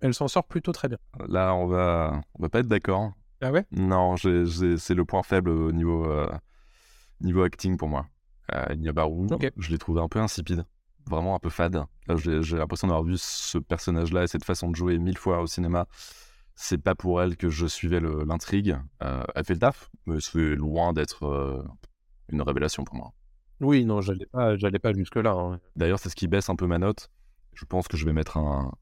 elle 0.00 0.14
s'en 0.14 0.26
sort 0.26 0.44
plutôt 0.44 0.72
très 0.72 0.88
bien. 0.88 0.98
Là, 1.28 1.54
on 1.54 1.66
va, 1.66 2.20
on 2.34 2.42
va 2.42 2.48
pas 2.48 2.58
être 2.60 2.68
d'accord. 2.68 3.12
Ah 3.40 3.52
ouais? 3.52 3.64
Non, 3.70 4.16
j'ai- 4.16 4.46
j'ai- 4.46 4.76
c'est 4.76 4.94
le 4.94 5.04
point 5.04 5.22
faible 5.22 5.50
au 5.50 5.70
niveau, 5.70 6.04
euh, 6.06 6.28
niveau 7.20 7.42
acting 7.42 7.76
pour 7.76 7.88
moi. 7.88 8.06
Euh, 8.52 8.74
Niabarou, 8.74 9.26
Ok. 9.30 9.50
je 9.56 9.70
l'ai 9.70 9.78
trouvé 9.78 10.00
un 10.00 10.08
peu 10.08 10.18
insipide, 10.18 10.64
vraiment 11.08 11.36
un 11.36 11.38
peu 11.38 11.50
fade. 11.50 11.84
Là, 12.08 12.16
J'ai 12.16 12.42
j'ai 12.42 12.56
l'impression 12.56 12.88
d'avoir 12.88 13.04
vu 13.04 13.14
ce 13.16 13.58
personnage-là 13.58 14.24
et 14.24 14.26
cette 14.26 14.44
façon 14.44 14.70
de 14.70 14.76
jouer 14.76 14.98
mille 14.98 15.18
fois 15.18 15.40
au 15.40 15.46
cinéma. 15.46 15.86
C'est 16.56 16.78
pas 16.82 16.94
pour 16.96 17.22
elle 17.22 17.36
que 17.36 17.48
je 17.48 17.66
suivais 17.66 18.00
le- 18.00 18.24
l'intrigue. 18.24 18.76
Elle 19.00 19.44
fait 19.44 19.54
le 19.54 19.60
taf, 19.60 19.88
mais 20.06 20.20
c'est 20.20 20.56
loin 20.56 20.92
d'être 20.92 21.64
une 22.28 22.42
révélation 22.42 22.82
pour 22.84 22.96
moi. 22.96 23.12
Oui, 23.60 23.84
non, 23.84 24.00
j'allais 24.00 24.26
pas, 24.26 24.56
j'allais 24.56 24.78
pas 24.78 24.92
jusque-là. 24.92 25.32
hein. 25.32 25.60
D'ailleurs, 25.76 25.98
c'est 25.98 26.08
ce 26.08 26.16
qui 26.16 26.26
baisse 26.28 26.48
un 26.48 26.56
peu 26.56 26.66
ma 26.66 26.78
note. 26.78 27.10
Je 27.54 27.64
pense 27.64 27.86
que 27.86 27.96
je 27.96 28.04
vais 28.04 28.12
mettre 28.12 28.36
un, 28.38 28.72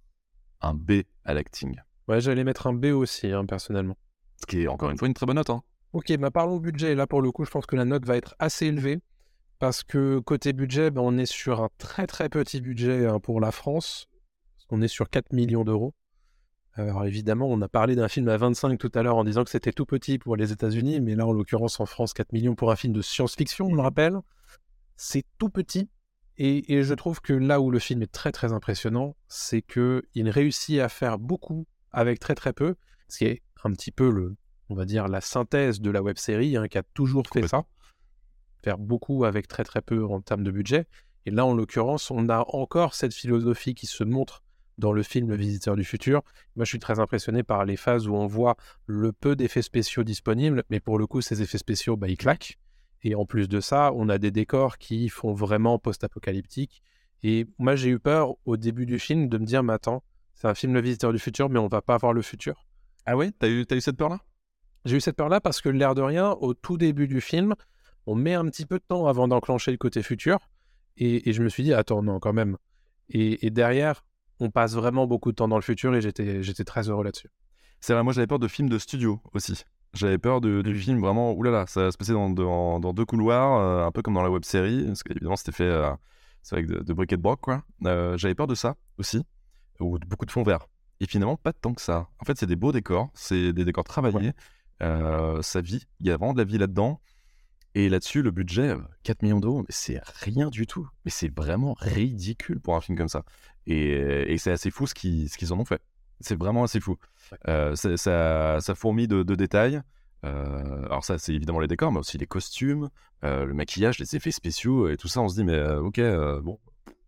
un 0.63 0.75
B 0.75 1.03
à 1.25 1.35
l'acting. 1.35 1.77
Ouais, 2.09 2.21
j'allais 2.21 2.45
mettre 2.45 2.67
un 2.67 2.73
B 2.73 2.87
aussi, 2.87 3.31
hein, 3.31 3.45
personnellement. 3.45 3.97
Ce 4.41 4.47
qui 4.47 4.63
est 4.63 4.69
encore 4.69 4.91
une 4.91 4.97
fois 4.99 5.09
une 5.09 5.15
très 5.15 5.27
bonne 5.27 5.37
note. 5.37 5.51
Hein. 5.51 5.63
Ok, 5.93 6.17
bah 6.19 6.31
parlons 6.31 6.57
budget. 6.59 6.95
Là, 6.95 7.07
pour 7.07 7.21
le 7.21 7.31
coup, 7.33 7.45
je 7.45 7.51
pense 7.51 7.67
que 7.67 7.77
la 7.77 7.85
note 7.85 8.07
va 8.07 8.17
être 8.17 8.35
assez 8.39 8.67
élevée. 8.67 9.01
Parce 9.59 9.83
que 9.83 10.19
côté 10.21 10.55
budget, 10.55 10.91
bah, 10.91 11.03
on 11.05 11.19
est 11.19 11.27
sur 11.27 11.61
un 11.63 11.69
très 11.77 12.07
très 12.07 12.31
petit 12.31 12.63
budget 12.63 13.07
hein, 13.07 13.21
pour 13.21 13.41
la 13.41 13.53
France. 13.53 14.09
On 14.71 14.81
est 14.81 14.89
sur 14.89 15.11
4 15.11 15.33
millions 15.33 15.65
d'euros. 15.65 15.93
Alors 16.75 17.05
évidemment, 17.05 17.47
on 17.49 17.61
a 17.61 17.69
parlé 17.69 17.97
d'un 17.97 18.09
film 18.09 18.29
à 18.29 18.37
25 18.37 18.79
tout 18.79 18.91
à 18.95 19.03
l'heure 19.03 19.17
en 19.17 19.25
disant 19.25 19.45
que 19.45 19.51
c'était 19.51 19.73
tout 19.73 19.85
petit 19.85 20.19
pour 20.19 20.37
les 20.37 20.53
États-Unis, 20.53 21.01
mais 21.01 21.17
là, 21.17 21.27
en 21.27 21.33
l'occurrence, 21.33 21.81
en 21.81 21.87
France, 21.87 22.15
4 22.15 22.33
millions 22.33 22.55
pour 22.55 22.71
un 22.71 22.77
film 22.77 22.93
de 22.95 23.03
science-fiction, 23.03 23.67
on 23.67 23.75
le 23.75 23.83
rappelle, 23.83 24.17
c'est 25.01 25.25
tout 25.39 25.49
petit. 25.49 25.89
Et, 26.37 26.75
et 26.75 26.83
je 26.83 26.93
trouve 26.93 27.23
que 27.23 27.33
là 27.33 27.61
où 27.61 27.71
le 27.71 27.79
film 27.79 28.03
est 28.03 28.13
très 28.13 28.33
très 28.33 28.53
impressionnant, 28.53 29.17
c'est 29.29 29.63
que 29.63 30.05
il 30.15 30.29
réussit 30.29 30.79
à 30.79 30.91
faire 30.91 31.19
beaucoup 31.19 31.67
avec 31.91 32.21
très 32.21 32.35
très 32.35 32.53
peu, 32.53 32.77
ce 33.09 33.19
qui 33.19 33.25
est 33.25 33.43
un 33.65 33.73
petit 33.73 33.93
peu 33.93 34.11
le, 34.11 34.37
on 34.69 34.75
va 34.75 34.85
dire, 34.85 35.09
la 35.09 35.23
synthèse 35.23 35.81
de 35.81 35.91
la 35.91 36.03
web 36.03 36.19
série 36.19 36.55
qui 36.71 36.79
a 36.79 36.83
toujours 36.95 37.25
fait 37.33 37.49
ça. 37.49 37.65
Faire 38.63 38.77
beaucoup 38.77 39.25
avec 39.25 39.49
très 39.49 39.65
très 39.65 39.81
peu 39.81 40.05
en 40.05 40.21
termes 40.21 40.45
de 40.45 40.51
budget. 40.51 40.87
Et 41.25 41.31
là, 41.31 41.47
en 41.47 41.55
l'occurrence, 41.55 42.11
on 42.11 42.29
a 42.29 42.45
encore 42.49 42.95
cette 42.95 43.15
philosophie 43.15 43.75
qui 43.75 43.87
se 43.87 44.05
montre 44.05 44.43
dans 44.77 44.93
le 44.93 45.03
film 45.03 45.31
Le 45.31 45.37
Visiteur 45.37 45.77
du 45.77 45.85
Futur. 45.85 46.23
Moi, 46.57 46.67
je 46.67 46.71
suis 46.71 46.79
très 46.79 47.01
impressionné 47.01 47.43
par 47.43 47.65
les 47.65 47.77
phases 47.77 48.07
où 48.07 48.15
on 48.15 48.27
voit 48.27 48.57
le 48.85 49.13
peu 49.13 49.35
d'effets 49.35 49.63
spéciaux 49.63 50.05
disponibles, 50.05 50.63
mais 50.69 50.81
pour 50.81 50.99
le 50.99 51.07
coup, 51.07 51.23
ces 51.23 51.41
effets 51.41 51.59
spéciaux, 51.59 51.97
bah, 51.97 52.09
ils 52.09 52.19
claquent. 52.19 52.59
Et 53.03 53.15
en 53.15 53.25
plus 53.25 53.49
de 53.49 53.61
ça, 53.61 53.93
on 53.95 54.09
a 54.09 54.19
des 54.19 54.31
décors 54.31 54.79
qui 54.79 55.09
font 55.09 55.33
vraiment 55.33 55.79
post-apocalyptique. 55.79 56.83
Et 57.23 57.47
moi, 57.59 57.77
j'ai 57.77 57.91
eu 57.91 57.99
peur 57.99 58.35
au 58.45 58.57
début 58.57 58.87
du 58.87 58.99
film 58.99 59.29
de 59.29 59.39
me 59.39 59.45
dire, 59.45 59.63
mais 59.63 59.73
attends, 59.73 60.03
c'est 60.35 60.49
un 60.49 60.55
film 60.55 60.75
Le 60.75 60.81
Visiteur 60.81 61.13
du 61.13 61.19
Futur, 61.19 61.49
mais 61.49 61.59
on 61.59 61.69
va 61.69 61.83
pas 61.83 61.97
voir 61.97 62.13
le 62.13 62.23
futur. 62.23 62.67
Ah 63.07 63.17
ouais? 63.17 63.31
T'as 63.39 63.49
eu, 63.49 63.67
eu 63.71 63.81
cette 63.81 63.97
peur-là? 63.97 64.21
J'ai 64.85 64.97
eu 64.97 65.01
cette 65.01 65.17
peur-là 65.17 65.41
parce 65.41 65.61
que 65.61 65.69
l'air 65.69 65.95
de 65.95 66.03
rien, 66.03 66.31
au 66.41 66.55
tout 66.55 66.77
début 66.77 67.09
du 67.09 67.21
film, 67.21 67.55
on 68.07 68.15
met 68.15 68.35
un 68.35 68.47
petit 68.47 68.67
peu 68.67 68.79
de 68.79 68.85
temps 68.87 69.07
avant 69.07 69.29
d'enclencher 69.29 69.71
le 69.71 69.77
côté 69.77 70.03
futur. 70.03 70.39
Et, 70.97 71.29
et 71.29 71.33
je 71.33 71.43
me 71.43 71.49
suis 71.49 71.63
dit, 71.63 71.75
attends, 71.75 72.03
non, 72.03 72.21
quand 72.21 72.33
même. 72.33 72.57
Et, 73.09 73.47
et 73.47 73.51
derrière, 73.51 74.05
on 74.41 74.51
passe 74.51 74.75
vraiment 74.75 75.07
beaucoup 75.07 75.31
de 75.31 75.37
temps 75.37 75.49
dans 75.49 75.57
le 75.57 75.63
futur 75.63 75.95
et 75.95 76.01
j'étais, 76.01 76.43
j'étais 76.43 76.65
très 76.65 76.89
heureux 76.89 77.05
là-dessus. 77.05 77.29
C'est 77.81 77.93
vrai, 77.93 78.03
moi 78.03 78.13
j'avais 78.13 78.27
peur 78.27 78.39
de 78.39 78.49
films 78.49 78.69
de 78.69 78.79
studio 78.79 79.21
aussi. 79.33 79.65
J'avais 79.93 80.19
peur 80.19 80.41
de, 80.41 80.63
du 80.63 80.79
film 80.79 81.01
vraiment, 81.01 81.33
oulala, 81.33 81.67
ça 81.67 81.83
va 81.85 81.91
se 81.91 81.99
passer 81.99 82.13
dans, 82.13 82.31
dans, 82.31 82.79
dans 82.79 82.93
deux 82.93 83.05
couloirs, 83.05 83.59
euh, 83.59 83.87
un 83.87 83.91
peu 83.91 84.03
comme 84.03 84.15
dans 84.15 84.23
la 84.23 84.31
web 84.31 84.45
série, 84.45 84.85
parce 84.87 85.03
qu'évidemment 85.03 85.37
c'était 85.37 85.53
fait 85.53 85.65
euh, 85.65 85.91
c'est 86.43 86.55
avec 86.55 86.67
de, 86.67 86.79
de 86.81 86.93
briquet 86.93 87.17
de 87.17 87.23
broc, 87.23 87.41
quoi. 87.41 87.65
Euh, 87.85 88.17
j'avais 88.17 88.35
peur 88.35 88.47
de 88.47 88.55
ça 88.55 88.77
aussi, 88.99 89.23
ou 89.81 89.99
de 89.99 90.07
beaucoup 90.07 90.27
de 90.27 90.31
fonds 90.31 90.43
verts. 90.43 90.67
Et 91.01 91.07
finalement, 91.07 91.37
pas 91.37 91.53
tant 91.53 91.73
que 91.75 91.81
ça. 91.83 92.09
En 92.21 92.25
fait, 92.25 92.39
c'est 92.39 92.47
des 92.47 92.57
beaux 92.57 92.73
décors, 92.73 93.11
c'est 93.15 93.53
des 93.53 93.65
décors 93.65 93.85
travaillés, 93.85 94.33
euh, 94.83 95.43
ça 95.43 95.61
vit, 95.61 95.87
il 95.99 96.07
y 96.07 96.11
a 96.11 96.17
vraiment 96.17 96.35
de 96.35 96.39
la 96.39 96.45
vie 96.45 96.59
là-dedans. 96.59 97.01
Et 97.75 97.89
là-dessus, 97.89 98.23
le 98.23 98.33
budget, 98.33 98.75
4 99.05 99.23
millions 99.23 99.39
d'euros, 99.39 99.61
mais 99.61 99.67
c'est 99.69 100.01
rien 100.05 100.51
du 100.51 100.67
tout. 100.67 100.89
Mais 101.05 101.11
c'est 101.13 101.33
vraiment 101.33 101.75
ridicule 101.79 102.61
pour 102.61 102.75
un 102.75 102.81
film 102.81 102.99
comme 102.99 103.09
ça. 103.09 103.23
Et, 103.67 103.93
et 104.33 104.39
c'est 104.39 104.51
assez 104.51 104.73
fou 104.73 104.89
ce 104.89 104.95
qu'ils 104.95 105.29
ce 105.29 105.39
qu'ils 105.39 105.53
en 105.53 105.61
ont 105.61 105.65
fait. 105.65 105.81
C'est 106.21 106.39
vraiment 106.39 106.65
assez 106.65 106.81
fou. 106.81 106.97
Euh, 107.49 107.75
ça, 107.75 108.61
ça, 108.61 108.75
fourmille 108.75 109.09
de, 109.09 109.23
de 109.23 109.35
détails. 109.35 109.81
Euh, 110.27 110.85
alors 110.85 111.05
ça, 111.05 111.17
c'est 111.19 111.33
évidemment 111.35 111.61
les 111.61 111.67
décors, 111.67 111.91
mais 111.93 111.99
aussi 112.01 112.19
les 112.19 112.27
costumes, 112.27 112.91
euh, 113.25 113.47
le 113.47 113.55
maquillage, 113.55 113.99
les 113.99 114.17
effets 114.17 114.31
spéciaux 114.31 114.89
et 114.89 114.97
tout 114.97 115.09
ça. 115.09 115.21
On 115.23 115.29
se 115.29 115.35
dit, 115.37 115.45
mais 115.45 115.63
ok, 115.77 115.99
bon, 116.43 116.59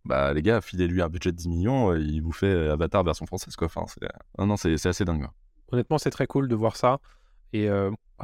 bah 0.05 0.33
les 0.33 0.41
gars, 0.41 0.61
filez-lui 0.61 1.01
un 1.01 1.09
budget 1.09 1.31
de 1.31 1.37
10 1.37 1.47
millions, 1.47 1.93
il 1.95 2.21
vous 2.21 2.31
fait 2.31 2.69
Avatar 2.69 3.03
version 3.03 3.25
française, 3.27 3.55
quoi. 3.55 3.67
Enfin, 3.67 3.85
c'est- 3.87 4.07
non, 4.39 4.47
non, 4.47 4.57
c'est 4.57 4.77
c'est 4.77 4.89
assez 4.89 5.05
dingue. 5.05 5.21
quoi. 5.21 5.33
Honnêtement, 5.71 5.97
c'est 5.99 6.09
très 6.09 6.25
cool 6.27 6.47
de 6.47 6.55
voir 6.55 6.75
ça. 6.75 6.99
Et 7.53 7.69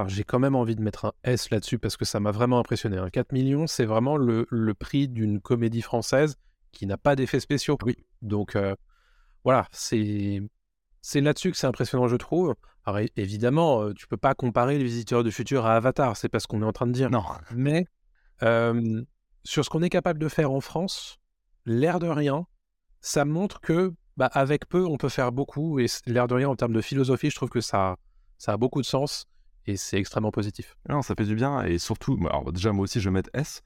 j'ai 0.08 0.24
quand 0.24 0.40
même 0.40 0.56
envie 0.56 0.76
de 0.76 0.82
mettre 0.82 1.06
un 1.06 1.14
S 1.24 1.52
là-dessus 1.52 1.78
parce 1.78 1.96
que 1.98 2.06
ça 2.06 2.20
m'a 2.20 2.32
vraiment 2.32 2.58
impressionné. 2.60 2.98
hein. 2.98 3.10
4 3.12 3.32
millions, 3.32 3.68
c'est 3.68 3.86
vraiment 3.86 4.18
le, 4.18 4.48
le 4.50 4.74
prix 4.74 5.08
d'une 5.08 5.40
comédie 5.40 5.82
française 5.84 6.38
qui 6.72 6.88
n'a 6.88 6.98
pas 6.98 7.16
d'effets 7.16 7.40
spéciaux. 7.40 7.78
Oui. 7.86 7.96
Donc 8.24 8.58
voilà, 9.44 9.68
c'est 9.72 10.42
c'est 11.10 11.22
là-dessus 11.22 11.50
que 11.50 11.58
c'est 11.58 11.66
impressionnant, 11.66 12.08
je 12.08 12.18
trouve. 12.18 12.54
Alors 12.86 13.00
évidemment, 13.18 13.82
euh, 13.82 13.94
tu 13.96 14.06
peux 14.06 14.18
pas 14.18 14.36
comparer 14.36 14.78
les 14.78 14.84
visiteurs 14.84 15.24
du 15.24 15.32
futur 15.32 15.66
à 15.66 15.76
Avatar, 15.76 16.16
c'est 16.16 16.30
pas 16.30 16.40
ce 16.40 16.46
qu'on 16.46 16.62
est 16.62 16.66
en 16.66 16.72
train 16.72 16.86
de 16.86 16.92
dire. 16.92 17.10
Non, 17.10 17.24
Mais 17.52 17.88
euh, 18.44 19.02
sur 19.44 19.66
ce 19.66 19.72
qu'on 19.72 19.82
est 19.82 19.90
capable 19.90 20.20
de 20.20 20.28
faire 20.28 20.52
en 20.52 20.62
France, 20.62 21.18
l'air 21.66 21.98
de 21.98 22.08
rien, 22.08 22.46
ça 23.02 23.26
montre 23.26 23.60
que 23.60 23.92
bah, 24.18 24.30
avec 24.34 24.70
peu, 24.70 24.86
on 24.86 24.98
peut 24.98 25.10
faire 25.10 25.32
beaucoup. 25.32 25.80
Et 25.80 25.88
l'air 26.06 26.28
de 26.28 26.36
rien, 26.36 26.48
en 26.48 26.56
termes 26.56 26.74
de 26.74 26.82
philosophie, 26.82 27.32
je 27.32 27.36
trouve 27.36 27.50
que 27.50 27.62
ça, 27.62 27.96
ça 28.38 28.54
a 28.54 28.58
beaucoup 28.58 28.82
de 28.82 28.86
sens 28.86 29.26
et 29.66 29.78
c'est 29.78 29.98
extrêmement 29.98 30.32
positif. 30.32 30.78
non, 30.90 31.02
ça 31.02 31.16
fait 31.16 31.26
du 31.26 31.34
bien. 31.34 31.64
Et 31.64 31.80
surtout, 31.80 32.20
alors 32.30 32.54
déjà, 32.54 32.72
moi 32.72 32.84
aussi, 32.84 33.00
je 33.00 33.10
vais 33.10 33.14
mettre 33.14 33.32
S. 33.34 33.64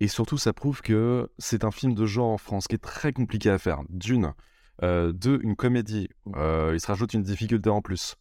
Et 0.00 0.08
surtout, 0.08 0.36
ça 0.36 0.52
prouve 0.52 0.82
que 0.82 1.30
c'est 1.38 1.64
un 1.64 1.70
film 1.70 1.94
de 1.94 2.04
genre 2.04 2.28
en 2.28 2.38
France 2.38 2.68
qui 2.68 2.74
est 2.74 2.84
très 2.84 3.14
compliqué 3.14 3.48
à 3.48 3.56
faire. 3.56 3.80
D'une, 3.88 4.34
euh, 4.82 5.12
deux, 5.12 5.40
une 5.42 5.56
comédie. 5.56 6.08
Euh, 6.36 6.72
il 6.74 6.80
se 6.80 6.86
rajoute 6.86 7.14
une 7.14 7.22
difficulté 7.22 7.70
en 7.70 7.82
plus. 7.82 8.16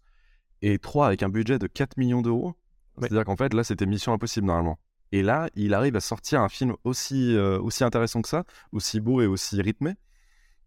Et 0.62 0.80
trois, 0.80 1.08
avec 1.08 1.24
un 1.24 1.30
budget 1.30 1.60
de 1.60 1.68
4 1.68 1.98
millions 1.98 2.22
d'euros. 2.22 2.56
Ouais. 2.98 3.08
C'est-à-dire 3.08 3.26
qu'en 3.26 3.36
fait, 3.36 3.54
là, 3.54 3.64
c'était 3.64 3.86
mission 3.86 4.14
impossible 4.14 4.48
normalement. 4.48 4.80
Et 5.12 5.22
là, 5.22 5.50
il 5.56 5.74
arrive 5.74 5.96
à 5.96 6.00
sortir 6.00 6.42
un 6.42 6.50
film 6.50 6.76
aussi, 6.84 7.36
euh, 7.36 7.60
aussi 7.60 7.84
intéressant 7.84 8.22
que 8.22 8.30
ça, 8.30 8.44
aussi 8.72 9.00
beau 9.00 9.22
et 9.22 9.28
aussi 9.28 9.62
rythmé. 9.62 9.94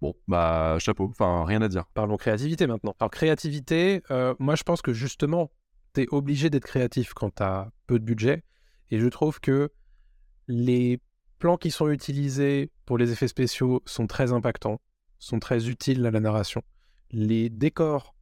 Bon, 0.00 0.14
bah, 0.28 0.78
chapeau. 0.78 1.08
Enfin, 1.10 1.44
rien 1.44 1.60
à 1.60 1.68
dire. 1.68 1.86
Parlons 1.94 2.16
créativité 2.16 2.66
maintenant. 2.66 2.94
Alors, 3.00 3.10
créativité, 3.10 4.02
euh, 4.10 4.34
moi, 4.38 4.54
je 4.54 4.62
pense 4.62 4.80
que 4.80 4.92
justement, 4.92 5.50
tu 5.94 6.02
es 6.02 6.06
obligé 6.10 6.50
d'être 6.50 6.64
créatif 6.64 7.14
quand 7.14 7.34
tu 7.34 7.42
as 7.42 7.70
peu 7.86 7.98
de 7.98 8.04
budget. 8.04 8.44
Et 8.90 9.00
je 9.00 9.08
trouve 9.08 9.40
que 9.40 9.70
les 10.46 11.00
plans 11.38 11.56
qui 11.56 11.70
sont 11.70 11.88
utilisés 11.88 12.70
pour 12.86 12.96
les 12.96 13.12
effets 13.12 13.28
spéciaux 13.28 13.82
sont 13.86 14.06
très 14.06 14.32
impactants, 14.32 14.80
sont 15.18 15.38
très 15.38 15.68
utiles 15.68 16.04
à 16.06 16.10
la 16.10 16.20
narration. 16.20 16.62
Les 17.10 17.48
décors 17.50 18.14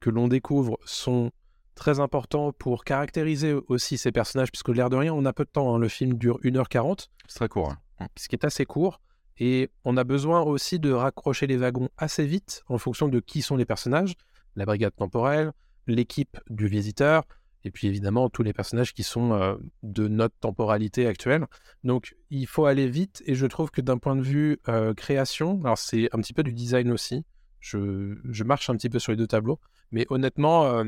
que 0.00 0.10
l'on 0.10 0.28
découvre 0.28 0.78
sont 0.84 1.30
très 1.74 2.00
importants 2.00 2.52
pour 2.52 2.84
caractériser 2.84 3.54
aussi 3.68 3.96
ces 3.98 4.12
personnages, 4.12 4.50
puisque 4.50 4.68
l'air 4.68 4.90
de 4.90 4.96
rien, 4.96 5.14
on 5.14 5.24
a 5.24 5.32
peu 5.32 5.44
de 5.44 5.50
temps. 5.50 5.74
hein. 5.74 5.78
Le 5.78 5.88
film 5.88 6.14
dure 6.14 6.38
1h40 6.42 7.08
C'est 7.28 7.36
très 7.38 7.48
court. 7.48 7.74
hein. 8.00 8.06
ce 8.16 8.28
qui 8.28 8.34
est 8.36 8.44
assez 8.44 8.64
court. 8.64 9.00
Et 9.38 9.70
on 9.84 9.96
a 9.96 10.04
besoin 10.04 10.42
aussi 10.42 10.78
de 10.78 10.92
raccrocher 10.92 11.46
les 11.46 11.56
wagons 11.56 11.88
assez 11.96 12.26
vite 12.26 12.62
en 12.68 12.78
fonction 12.78 13.08
de 13.08 13.18
qui 13.20 13.40
sont 13.42 13.56
les 13.56 13.64
personnages, 13.64 14.14
la 14.56 14.66
brigade 14.66 14.94
temporelle, 14.94 15.52
l'équipe 15.86 16.38
du 16.50 16.66
visiteur, 16.66 17.24
et 17.64 17.70
puis 17.70 17.86
évidemment 17.86 18.28
tous 18.28 18.42
les 18.42 18.52
personnages 18.52 18.92
qui 18.92 19.02
sont 19.02 19.58
de 19.82 20.08
notre 20.08 20.34
temporalité 20.40 21.06
actuelle. 21.06 21.46
Donc 21.84 22.16
il 22.30 22.46
faut 22.46 22.66
aller 22.66 22.88
vite, 22.88 23.22
et 23.26 23.34
je 23.34 23.46
trouve 23.46 23.70
que 23.70 23.80
d'un 23.80 23.98
point 23.98 24.16
de 24.16 24.22
vue 24.22 24.58
création, 24.96 25.60
alors 25.64 25.78
c'est 25.78 26.08
un 26.12 26.18
petit 26.20 26.34
peu 26.34 26.42
du 26.42 26.52
design 26.52 26.90
aussi, 26.90 27.24
je, 27.60 28.42
marche 28.44 28.68
un 28.70 28.76
petit 28.76 28.90
peu 28.90 28.98
sur 28.98 29.12
les 29.12 29.16
deux 29.16 29.26
tableaux, 29.26 29.60
mais 29.90 30.06
honnêtement, 30.10 30.82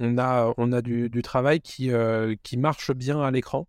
on- 0.00 0.18
a, 0.18 0.52
on 0.56 0.72
a 0.72 0.82
du, 0.82 1.22
travail 1.22 1.60
qui, 1.60 1.90
qui 2.42 2.56
marche 2.56 2.92
bien 2.92 3.20
à 3.20 3.30
l'écran. 3.30 3.68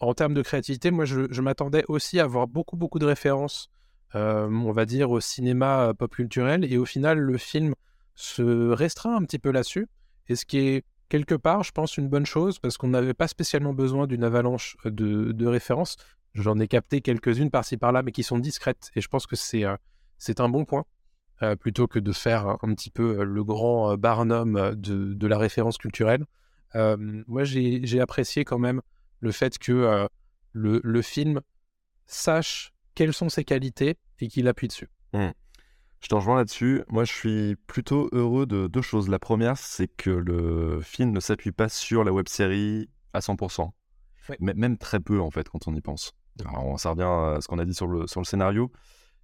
En 0.00 0.12
termes 0.14 0.34
de 0.34 0.42
créativité, 0.42 0.90
moi, 0.90 1.04
je, 1.04 1.26
je 1.30 1.40
m'attendais 1.40 1.84
aussi 1.88 2.20
à 2.20 2.24
avoir 2.24 2.46
beaucoup, 2.46 2.76
beaucoup 2.76 2.98
de 2.98 3.06
références, 3.06 3.70
on 4.12 4.72
va 4.72 4.84
dire, 4.84 5.10
au 5.10 5.20
cinéma 5.20 5.92
pop 5.98 6.14
culturel. 6.14 6.70
Et 6.70 6.76
au 6.76 6.84
final, 6.84 7.18
le 7.18 7.38
film 7.38 7.74
se 8.14 8.70
restreint 8.70 9.16
un 9.16 9.22
petit 9.22 9.38
peu 9.38 9.50
là-dessus. 9.50 9.88
Et 10.28 10.36
ce 10.36 10.44
qui 10.44 10.58
est, 10.58 10.84
quelque 11.08 11.34
part, 11.34 11.62
je 11.62 11.72
pense, 11.72 11.96
une 11.96 12.08
bonne 12.08 12.26
chose, 12.26 12.58
parce 12.58 12.76
qu'on 12.76 12.88
n'avait 12.88 13.14
pas 13.14 13.28
spécialement 13.28 13.72
besoin 13.74 14.06
d'une 14.06 14.24
avalanche 14.24 14.76
de, 14.84 15.32
de 15.32 15.46
références. 15.46 15.96
J'en 16.34 16.58
ai 16.58 16.66
capté 16.66 17.00
quelques-unes 17.00 17.50
par-ci 17.50 17.76
par-là, 17.76 18.02
mais 18.02 18.12
qui 18.12 18.22
sont 18.22 18.38
discrètes. 18.38 18.90
Et 18.96 19.00
je 19.00 19.08
pense 19.08 19.26
que 19.26 19.36
c'est 19.36 19.64
euh, 19.64 19.76
un 20.38 20.48
bon 20.48 20.64
point, 20.64 20.84
euh, 21.42 21.56
plutôt 21.56 21.86
que 21.86 21.98
de 21.98 22.12
faire 22.12 22.46
un, 22.62 22.74
petit 22.74 22.90
peu 22.90 23.20
euh, 23.20 23.24
le 23.24 23.44
grand 23.44 23.92
euh, 23.92 23.96
Barnum 23.96 24.56
euh, 24.56 24.74
de, 24.74 25.26
la 25.26 25.38
référence 25.38 25.78
culturelle. 25.78 26.24
Euh, 26.74 26.96
moi, 27.28 27.44
j'ai 27.44 28.00
apprécié 28.00 28.44
quand 28.44 28.58
même 28.58 28.80
le 29.20 29.30
fait 29.30 29.58
que 29.58 29.72
euh, 29.72 30.06
le, 30.52 30.80
le 30.82 31.02
film 31.02 31.40
sache 32.06 32.72
quelles 32.94 33.12
sont 33.12 33.28
ses 33.28 33.44
qualités 33.44 33.96
et 34.20 34.28
qu'il 34.28 34.48
appuie 34.48 34.68
dessus. 34.68 34.88
Je 36.04 36.08
te 36.10 36.14
rejoins 36.14 36.36
là-dessus. 36.36 36.82
Moi, 36.90 37.04
je 37.04 37.12
suis 37.14 37.56
plutôt 37.66 38.10
heureux 38.12 38.44
de 38.44 38.66
deux 38.66 38.82
choses. 38.82 39.08
La 39.08 39.18
première, 39.18 39.56
c'est 39.56 39.88
que 39.88 40.10
le 40.10 40.82
film 40.82 41.12
ne 41.12 41.18
s'appuie 41.20 41.50
pas 41.50 41.70
sur 41.70 42.04
la 42.04 42.12
web 42.12 42.28
série 42.28 42.90
à 43.14 43.20
100%. 43.20 43.72
Ouais. 44.28 44.36
M- 44.38 44.52
même 44.54 44.76
très 44.76 45.00
peu, 45.00 45.18
en 45.18 45.30
fait, 45.30 45.48
quand 45.48 45.66
on 45.66 45.74
y 45.74 45.80
pense. 45.80 46.12
Alors, 46.44 46.66
on- 46.66 46.76
ça 46.76 46.90
revient 46.90 47.04
à 47.36 47.38
ce 47.40 47.48
qu'on 47.48 47.58
a 47.58 47.64
dit 47.64 47.72
sur 47.72 47.86
le, 47.86 48.06
sur 48.06 48.20
le 48.20 48.26
scénario. 48.26 48.70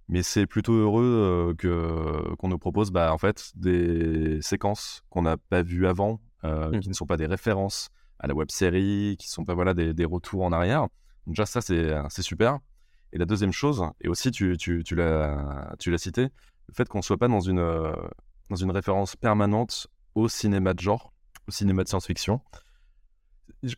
Mais 0.09 0.23
c'est 0.23 0.47
plutôt 0.47 0.73
heureux 0.73 1.03
euh, 1.03 1.53
que, 1.53 2.33
qu'on 2.37 2.47
nous 2.47 2.57
propose 2.57 2.89
bah, 2.89 3.13
en 3.13 3.19
fait, 3.19 3.51
des 3.55 4.41
séquences 4.41 5.03
qu'on 5.11 5.21
n'a 5.21 5.37
pas 5.37 5.61
vues 5.61 5.85
avant, 5.85 6.19
euh, 6.45 6.71
Mhm. 6.71 6.79
qui 6.79 6.89
ne 6.89 6.93
sont 6.95 7.05
pas 7.05 7.17
des 7.17 7.27
références 7.27 7.89
à 8.17 8.25
la 8.25 8.33
web 8.33 8.49
série, 8.49 9.17
qui 9.19 9.27
ne 9.27 9.31
sont 9.31 9.45
pas 9.45 9.53
voilà, 9.53 9.75
des, 9.75 9.93
des 9.93 10.05
retours 10.05 10.41
en 10.43 10.51
arrière. 10.51 10.81
Donc, 11.27 11.35
déjà, 11.35 11.45
ça, 11.45 11.61
c'est, 11.61 11.93
c'est 12.09 12.23
super. 12.23 12.57
Et 13.13 13.19
la 13.19 13.25
deuxième 13.25 13.51
chose, 13.51 13.83
et 14.01 14.07
aussi 14.07 14.31
tu, 14.31 14.57
tu, 14.57 14.83
tu, 14.83 14.95
l'as, 14.95 15.75
tu 15.79 15.91
l'as 15.91 15.97
cité, 15.99 16.29
le 16.71 16.75
fait 16.75 16.87
qu'on 16.87 17.01
soit 17.01 17.17
pas 17.17 17.27
dans 17.27 17.41
une, 17.41 17.59
euh, 17.59 17.93
dans 18.49 18.55
une 18.55 18.71
référence 18.71 19.15
permanente 19.15 19.87
au 20.15 20.27
cinéma 20.29 20.73
de 20.73 20.79
genre, 20.79 21.13
au 21.47 21.51
cinéma 21.51 21.83
de 21.83 21.89
science-fiction. 21.89 22.41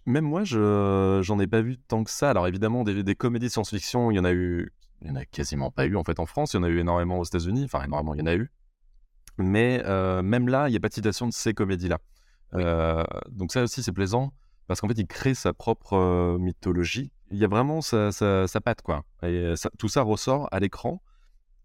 Même 0.06 0.24
moi, 0.26 0.44
je 0.44 1.20
j'en 1.24 1.40
ai 1.40 1.48
pas 1.48 1.62
vu 1.62 1.78
tant 1.78 2.04
que 2.04 2.12
ça. 2.12 2.30
Alors 2.30 2.48
évidemment, 2.48 2.84
des, 2.84 3.04
des 3.04 3.16
comédies 3.16 3.48
de 3.48 3.52
science-fiction, 3.52 4.12
il 4.12 4.16
y 4.16 4.20
en 4.20 4.24
a 4.26 4.32
eu, 4.32 4.72
il 5.02 5.10
y 5.10 5.12
en 5.12 5.16
a 5.16 5.26
quasiment 5.26 5.72
pas 5.72 5.86
eu 5.86 5.98
en 5.98 6.04
fait 6.04 6.20
en 6.20 6.26
France. 6.26 6.54
Il 6.54 6.58
y 6.58 6.60
en 6.60 6.64
a 6.64 6.70
eu 6.70 6.80
énormément 6.80 7.20
aux 7.20 7.24
États-Unis. 7.24 7.66
Enfin, 7.66 7.84
énormément, 7.84 8.14
il 8.14 8.20
y 8.20 8.24
en 8.24 8.28
a 8.28 8.36
eu. 8.36 8.50
Mais 9.38 9.82
euh, 9.86 10.22
même 10.22 10.48
là, 10.48 10.70
il 10.70 10.72
n'y 10.72 10.78
a 10.78 10.80
pas 10.80 10.90
de 10.90 10.94
citation 10.94 11.28
de 11.28 11.34
ces 11.34 11.54
comédies-là. 11.54 11.98
Euh, 12.54 13.04
donc 13.30 13.52
ça 13.52 13.64
aussi, 13.64 13.82
c'est 13.84 13.92
plaisant 13.92 14.32
parce 14.68 14.80
qu'en 14.80 14.88
fait, 14.88 14.98
il 15.00 15.08
crée 15.08 15.34
sa 15.34 15.52
propre 15.54 16.38
mythologie. 16.40 17.12
Il 17.32 17.38
y 17.38 17.44
a 17.44 17.48
vraiment 17.48 17.82
sa, 17.82 18.12
sa, 18.12 18.48
sa 18.48 18.62
patte, 18.62 18.84
quoi. 18.84 19.04
Et 19.24 19.56
ça- 19.56 19.72
tout 19.80 19.90
ça 19.90 20.04
ressort 20.04 20.48
à 20.52 20.60
l'écran. 20.60 21.02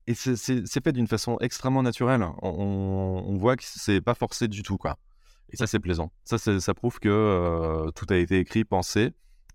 Et 0.08 0.14
c'est- 0.14 0.82
fait 0.82 0.92
d'une 0.92 1.06
façon 1.06 1.36
extrêmement 1.40 1.82
naturelle. 1.82 2.24
On, 2.40 3.36
voit 3.38 3.56
que 3.56 3.62
c'est 3.62 4.00
pas 4.00 4.14
forcé 4.14 4.48
du 4.48 4.62
tout, 4.62 4.78
quoi. 4.78 4.96
Et 5.50 5.56
ça, 5.56 5.66
c'est 5.66 5.80
plaisant. 5.80 6.10
Ça, 6.24 6.38
ça 6.38 6.74
prouve 6.74 6.98
que 6.98 7.10
euh, 7.10 7.90
tout 7.90 8.06
a 8.08 8.16
été 8.16 8.38
écrit, 8.38 8.64
pensé. 8.64 9.10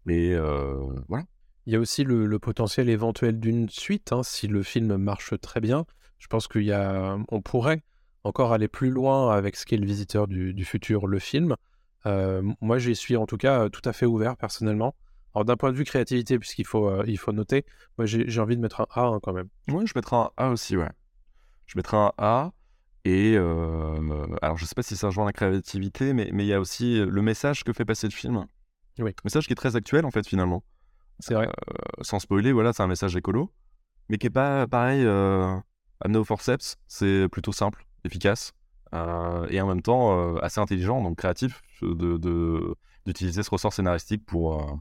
Et 0.08 0.32
euh, 0.36 0.76
voilà. 1.10 1.26
Il 1.66 1.74
y 1.74 1.76
a 1.76 1.80
aussi 1.80 2.04
le, 2.04 2.38
potentiel 2.38 2.88
éventuel 2.90 3.40
d'une 3.40 3.68
suite, 3.68 4.14
hein, 4.14 4.22
si 4.22 4.48
le 4.48 4.62
film 4.62 4.96
marche 4.98 5.34
très 5.42 5.60
bien. 5.60 5.86
Je 6.20 6.28
pense 6.28 6.48
qu'il 6.48 6.66
y 6.66 6.72
a, 6.72 7.18
on 7.30 7.42
pourrait 7.42 7.82
encore 8.24 8.54
aller 8.54 8.68
plus 8.68 8.92
loin 8.92 9.36
avec 9.36 9.56
ce 9.56 9.66
qu'est 9.66 9.78
le 9.78 9.88
visiteur 9.88 10.28
du, 10.28 10.66
futur, 10.66 11.08
le 11.08 11.18
film. 11.18 11.56
Euh, 12.06 12.44
moi, 12.62 12.78
j'y 12.78 12.96
suis 12.96 13.16
en 13.16 13.26
tout 13.26 13.38
cas 13.38 13.70
tout 13.70 13.82
à 13.86 13.94
fait 13.94 14.06
ouvert 14.06 14.38
personnellement. 14.38 14.94
Alors 15.36 15.46
d'un 15.46 15.56
point 15.58 15.72
de 15.72 15.78
vue 15.78 15.84
créativité, 15.84 16.38
puisqu'il 16.38 16.66
faut, 16.66 16.88
euh, 16.88 17.04
il 17.08 17.18
faut 17.18 17.32
noter, 17.32 17.66
moi 17.98 18.06
j'ai 18.06 18.40
envie 18.40 18.56
de 18.56 18.62
mettre 18.62 18.82
un 18.82 18.88
A 18.92 19.08
hein, 19.08 19.20
quand 19.22 19.34
même. 19.34 19.50
Ouais, 19.70 19.86
je 19.86 19.94
mettrai 19.96 20.16
un 20.16 20.30
A 20.38 20.50
aussi, 20.50 20.78
ouais. 20.78 20.90
Je 21.66 21.78
mettrai 21.78 21.98
un 21.98 22.12
A. 22.18 22.52
Et 23.06 23.36
euh, 23.36 24.28
alors, 24.42 24.58
je 24.58 24.66
sais 24.66 24.76
pas 24.76 24.84
si 24.84 24.96
ça 24.96 25.08
rejoint 25.08 25.26
la 25.26 25.34
créativité, 25.34 26.14
mais 26.14 26.30
mais 26.32 26.46
il 26.46 26.48
y 26.48 26.54
a 26.54 26.60
aussi 26.60 27.04
le 27.04 27.22
message 27.22 27.64
que 27.64 27.74
fait 27.74 27.84
passer 27.84 28.08
le 28.08 28.14
film. 28.14 28.46
Oui. 29.00 29.12
Message 29.26 29.46
qui 29.48 29.52
est 29.54 29.58
très 29.58 29.76
actuel, 29.76 30.06
en 30.06 30.12
fait, 30.12 30.26
finalement. 30.26 30.64
C'est 31.20 31.34
vrai. 31.34 31.48
Euh, 31.48 31.74
sans 32.02 32.20
spoiler, 32.20 32.54
voilà, 32.54 32.72
c'est 32.72 32.84
un 32.84 32.88
message 32.88 33.16
écolo, 33.16 33.52
mais 34.08 34.18
qui 34.18 34.28
est 34.28 34.30
pas 34.30 34.68
pareil 34.68 35.06
amené 36.00 36.18
au 36.18 36.24
forceps. 36.24 36.78
C'est 36.88 37.28
plutôt 37.30 37.52
simple, 37.52 37.86
efficace, 38.06 38.54
et 38.94 39.60
en 39.60 39.68
même 39.68 39.82
temps 39.82 40.38
assez 40.38 40.62
intelligent, 40.62 41.02
donc 41.02 41.18
créatif, 41.18 41.62
de, 41.82 42.18
de- 42.18 42.76
d'utiliser 43.06 43.44
ce 43.44 43.50
ressort 43.50 43.74
scénaristique 43.74 44.26
pour, 44.26 44.80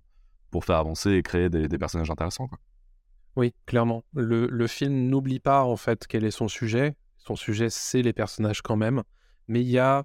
pour 0.53 0.65
faire 0.65 0.77
avancer 0.77 1.11
et 1.13 1.23
créer 1.25 1.51
des, 1.51 1.67
des 1.67 1.79
personnages 1.79 2.11
intéressants. 2.13 2.47
Quoi. 2.47 2.59
Oui, 3.35 3.55
clairement. 3.67 4.05
Le, 4.15 4.47
le 4.47 4.67
film 4.69 5.09
n'oublie 5.09 5.41
pas 5.41 5.65
en 5.65 5.77
fait 5.77 6.07
quel 6.07 6.25
est 6.25 6.31
son 6.31 6.47
sujet. 6.49 6.95
Son 7.19 7.35
sujet, 7.35 7.71
c'est 7.71 8.03
les 8.03 8.13
personnages 8.13 8.63
quand 8.63 8.77
même. 8.77 9.03
Mais 9.49 9.63
il 9.63 9.69
y 9.71 9.79
a 9.81 10.05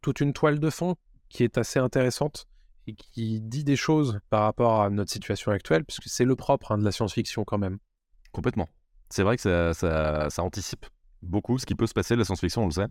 toute 0.00 0.20
une 0.20 0.32
toile 0.32 0.58
de 0.60 0.70
fond 0.70 0.96
qui 1.28 1.44
est 1.44 1.58
assez 1.58 1.78
intéressante. 1.78 2.46
et 2.86 2.94
qui 2.94 3.40
dit 3.40 3.64
des 3.64 3.76
choses 3.76 4.20
par 4.30 4.42
rapport 4.44 4.82
à 4.82 4.90
notre 4.90 5.10
situation 5.12 5.52
actuelle, 5.52 5.84
puisque 5.84 6.08
c'est 6.08 6.24
le 6.24 6.34
propre 6.36 6.72
hein, 6.72 6.78
de 6.78 6.84
la 6.84 6.92
science-fiction 6.92 7.44
quand 7.44 7.58
même. 7.58 7.78
Complètement. 8.32 8.68
C'est 9.10 9.22
vrai 9.22 9.36
que 9.36 9.42
ça, 9.42 9.74
ça, 9.74 10.30
ça 10.30 10.42
anticipe 10.42 10.86
beaucoup 11.22 11.58
ce 11.58 11.66
qui 11.66 11.74
peut 11.74 11.86
se 11.86 11.92
passer, 11.94 12.16
la 12.16 12.24
science-fiction, 12.24 12.62
on 12.62 12.66
le 12.66 12.72
sait. 12.72 12.86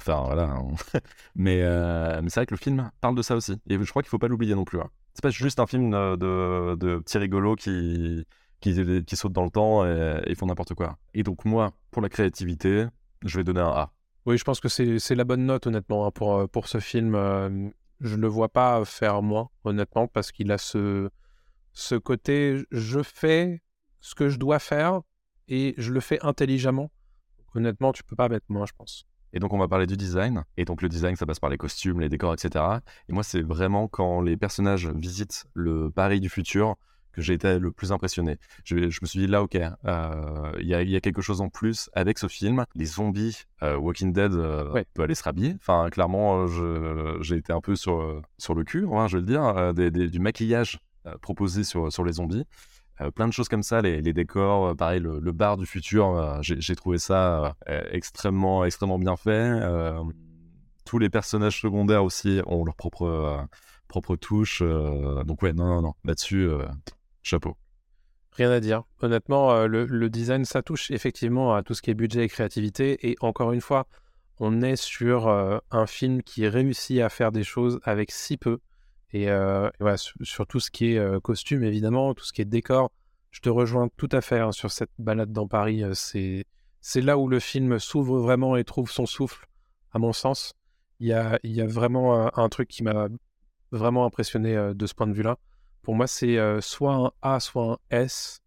Faire, 0.00 0.24
voilà. 0.24 0.56
mais 1.34 1.60
euh, 1.62 2.20
mais 2.22 2.28
c'est 2.30 2.40
vrai 2.40 2.46
que 2.46 2.54
le 2.54 2.58
film 2.58 2.90
parle 3.00 3.16
de 3.16 3.22
ça 3.22 3.34
aussi. 3.36 3.52
Et 3.68 3.78
je 3.82 3.90
crois 3.90 4.02
qu'il 4.02 4.10
faut 4.10 4.18
pas 4.18 4.28
l'oublier 4.28 4.54
non 4.54 4.64
plus. 4.64 4.80
hein. 4.80 4.90
C'est 5.14 5.22
pas 5.22 5.30
juste 5.30 5.60
un 5.60 5.66
film 5.66 5.92
euh, 5.94 6.16
de, 6.16 6.98
petits 6.98 7.18
rigolos 7.18 7.56
qui, 7.56 8.24
qui, 8.60 9.16
sautent 9.16 9.32
dans 9.32 9.44
le 9.44 9.50
temps 9.50 9.84
et, 9.84 10.34
font 10.34 10.46
n'importe 10.46 10.74
quoi. 10.74 10.98
Et 11.14 11.22
donc, 11.22 11.44
moi, 11.44 11.72
pour 11.90 12.02
la 12.02 12.08
créativité, 12.08 12.86
je 13.24 13.38
vais 13.38 13.44
donner 13.44 13.60
un 13.60 13.68
A. 13.68 13.92
Oui, 14.24 14.38
je 14.38 14.44
pense 14.44 14.60
que 14.60 14.68
c'est 14.68 15.00
c'est 15.00 15.16
la 15.16 15.24
bonne 15.24 15.46
note, 15.46 15.66
honnêtement, 15.66 16.06
hein, 16.06 16.10
pour, 16.12 16.36
euh, 16.36 16.46
pour 16.46 16.68
ce 16.68 16.78
film. 16.78 17.14
Euh, 17.14 17.68
Je 18.00 18.16
ne 18.16 18.22
le 18.22 18.28
vois 18.28 18.48
pas 18.48 18.84
faire 18.84 19.22
moins, 19.22 19.50
honnêtement, 19.64 20.06
parce 20.08 20.32
qu'il 20.32 20.50
a 20.52 20.58
ce, 20.58 21.10
ce 21.72 21.94
côté 21.94 22.64
je 22.70 23.02
fais 23.02 23.62
ce 24.00 24.14
que 24.14 24.28
je 24.28 24.38
dois 24.38 24.58
faire 24.58 25.02
et 25.48 25.74
je 25.78 25.92
le 25.92 26.00
fais 26.00 26.20
intelligemment. 26.22 26.90
Honnêtement, 27.54 27.92
tu 27.92 28.02
peux 28.02 28.16
pas 28.16 28.28
mettre 28.28 28.46
moins, 28.48 28.66
je 28.66 28.72
pense. 28.76 29.06
Et 29.32 29.38
donc, 29.40 29.52
on 29.52 29.58
va 29.58 29.68
parler 29.68 29.86
du 29.86 29.96
design. 29.96 30.44
Et 30.56 30.64
donc, 30.64 30.82
le 30.82 30.88
design, 30.88 31.16
ça 31.16 31.26
passe 31.26 31.40
par 31.40 31.50
les 31.50 31.56
costumes, 31.58 32.00
les 32.00 32.08
décors, 32.08 32.34
etc. 32.34 32.80
Et 33.08 33.12
moi, 33.12 33.22
c'est 33.22 33.42
vraiment 33.42 33.88
quand 33.88 34.20
les 34.20 34.36
personnages 34.36 34.88
visitent 34.88 35.46
le 35.54 35.90
Paris 35.90 36.20
du 36.20 36.28
futur 36.28 36.76
que 37.12 37.20
j'ai 37.20 37.34
été 37.34 37.58
le 37.58 37.70
plus 37.72 37.92
impressionné. 37.92 38.38
Je, 38.64 38.88
je 38.88 38.98
me 39.02 39.06
suis 39.06 39.18
dit, 39.18 39.26
là, 39.26 39.42
ok, 39.42 39.54
euh, 39.56 40.52
il 40.60 40.66
y, 40.66 40.74
a, 40.74 40.80
il 40.82 40.88
y 40.88 40.96
a 40.96 41.00
quelque 41.00 41.20
chose 41.20 41.42
en 41.42 41.50
plus 41.50 41.90
avec 41.92 42.18
ce 42.18 42.26
film. 42.26 42.64
Les 42.74 42.86
zombies, 42.86 43.42
euh, 43.62 43.76
Walking 43.76 44.14
Dead, 44.14 44.32
euh, 44.32 44.70
Ouais. 44.72 44.86
peut 44.94 45.02
aller 45.02 45.14
se 45.14 45.22
rhabiller. 45.22 45.54
Enfin, 45.60 45.88
clairement, 45.90 46.46
euh, 46.48 47.18
j'ai 47.20 47.36
été 47.36 47.52
un 47.52 47.60
peu 47.60 47.76
sur, 47.76 48.22
sur 48.38 48.54
le 48.54 48.64
cul, 48.64 48.86
hein, 48.90 49.08
je 49.08 49.16
veux 49.18 49.22
le 49.22 49.26
dire, 49.26 49.74
des- 49.74 49.90
des- 49.90 50.08
du 50.08 50.20
maquillage 50.20 50.78
proposé 51.20 51.64
sur, 51.64 51.92
sur 51.92 52.04
les 52.04 52.12
zombies. 52.12 52.44
Euh, 53.02 53.10
plein 53.10 53.28
de 53.28 53.32
choses 53.32 53.48
comme 53.48 53.62
ça, 53.62 53.80
les, 53.80 54.00
décors, 54.12 54.68
euh, 54.68 54.74
pareil, 54.74 55.00
le, 55.00 55.32
bar 55.32 55.56
du 55.56 55.66
futur, 55.66 56.08
euh, 56.16 56.38
j'ai 56.42 56.76
trouvé 56.76 56.98
ça 56.98 57.56
euh, 57.68 57.82
extrêmement, 57.90 58.64
extrêmement 58.64 58.98
bien 58.98 59.16
fait. 59.16 59.60
Tous 60.84 60.98
les 60.98 61.10
personnages 61.10 61.60
secondaires 61.60 62.04
aussi 62.04 62.40
ont 62.46 62.64
leur 62.64 62.74
propre, 62.74 63.46
propre 63.88 64.16
touche. 64.16 64.62
donc 64.62 65.42
ouais, 65.42 65.52
non, 65.52 65.66
non, 65.66 65.82
non, 65.82 65.94
là-dessus, 66.04 66.48
chapeau. 67.22 67.56
Rien 68.32 68.50
à 68.50 68.60
dire. 68.60 68.82
Honnêtement, 69.00 69.66
le, 69.66 70.08
design, 70.08 70.44
ça 70.44 70.62
touche 70.62 70.90
effectivement 70.90 71.54
à 71.54 71.62
tout 71.62 71.74
ce 71.74 71.82
qui 71.82 71.90
est 71.90 71.94
budget 71.94 72.24
et 72.24 72.28
créativité. 72.28 73.08
Et 73.08 73.16
encore 73.20 73.52
une 73.52 73.60
fois, 73.60 73.86
on 74.40 74.60
est 74.60 74.76
sur 74.76 75.28
un 75.28 75.86
film 75.86 76.22
qui 76.22 76.48
réussit 76.48 77.00
à 77.00 77.08
faire 77.08 77.30
des 77.30 77.44
choses 77.44 77.78
avec 77.84 78.10
si 78.10 78.36
peu. 78.36 78.58
Et, 79.12 79.28
euh, 79.28 79.68
et 79.68 79.76
voilà, 79.80 79.96
sur, 79.96 80.14
sur 80.22 80.46
tout 80.46 80.60
ce 80.60 80.70
qui 80.70 80.92
est 80.94 80.98
euh, 80.98 81.20
costume, 81.20 81.64
évidemment, 81.64 82.14
tout 82.14 82.24
ce 82.24 82.32
qui 82.32 82.40
est 82.42 82.46
décor, 82.46 82.90
je 83.30 83.40
te 83.40 83.48
rejoins 83.48 83.88
tout 83.96 84.08
à 84.12 84.20
fait 84.20 84.38
hein, 84.40 84.52
sur 84.52 84.70
cette 84.70 84.90
balade 84.98 85.32
dans 85.32 85.46
Paris. 85.48 85.82
euh, 85.84 85.94
c'est, 85.94 86.44
c'est 86.80 87.00
là 87.02 87.18
où 87.18 87.28
le 87.28 87.38
film 87.40 87.78
s'ouvre 87.78 88.18
vraiment 88.18 88.56
et 88.56 88.64
trouve 88.64 88.90
son 88.90 89.06
souffle, 89.06 89.46
à 89.92 89.98
mon 89.98 90.12
sens. 90.12 90.52
Il 91.00 91.08
y 91.08 91.12
a, 91.12 91.38
il 91.42 91.52
y 91.52 91.60
a 91.60 91.66
vraiment 91.66 92.26
un, 92.26 92.30
un 92.34 92.48
truc 92.48 92.68
qui 92.68 92.82
m'a 92.82 93.08
vraiment 93.70 94.04
impressionné 94.04 94.72
de 94.74 94.86
ce 94.86 94.94
point 94.94 95.06
de 95.06 95.12
vue-là. 95.12 95.38
Pour 95.82 95.94
moi, 95.94 96.06
c'est 96.06 96.38
soit 96.60 96.94
un 96.94 97.10
A, 97.22 97.40
soit 97.40 97.72
un 97.72 97.78
S. 97.90 98.40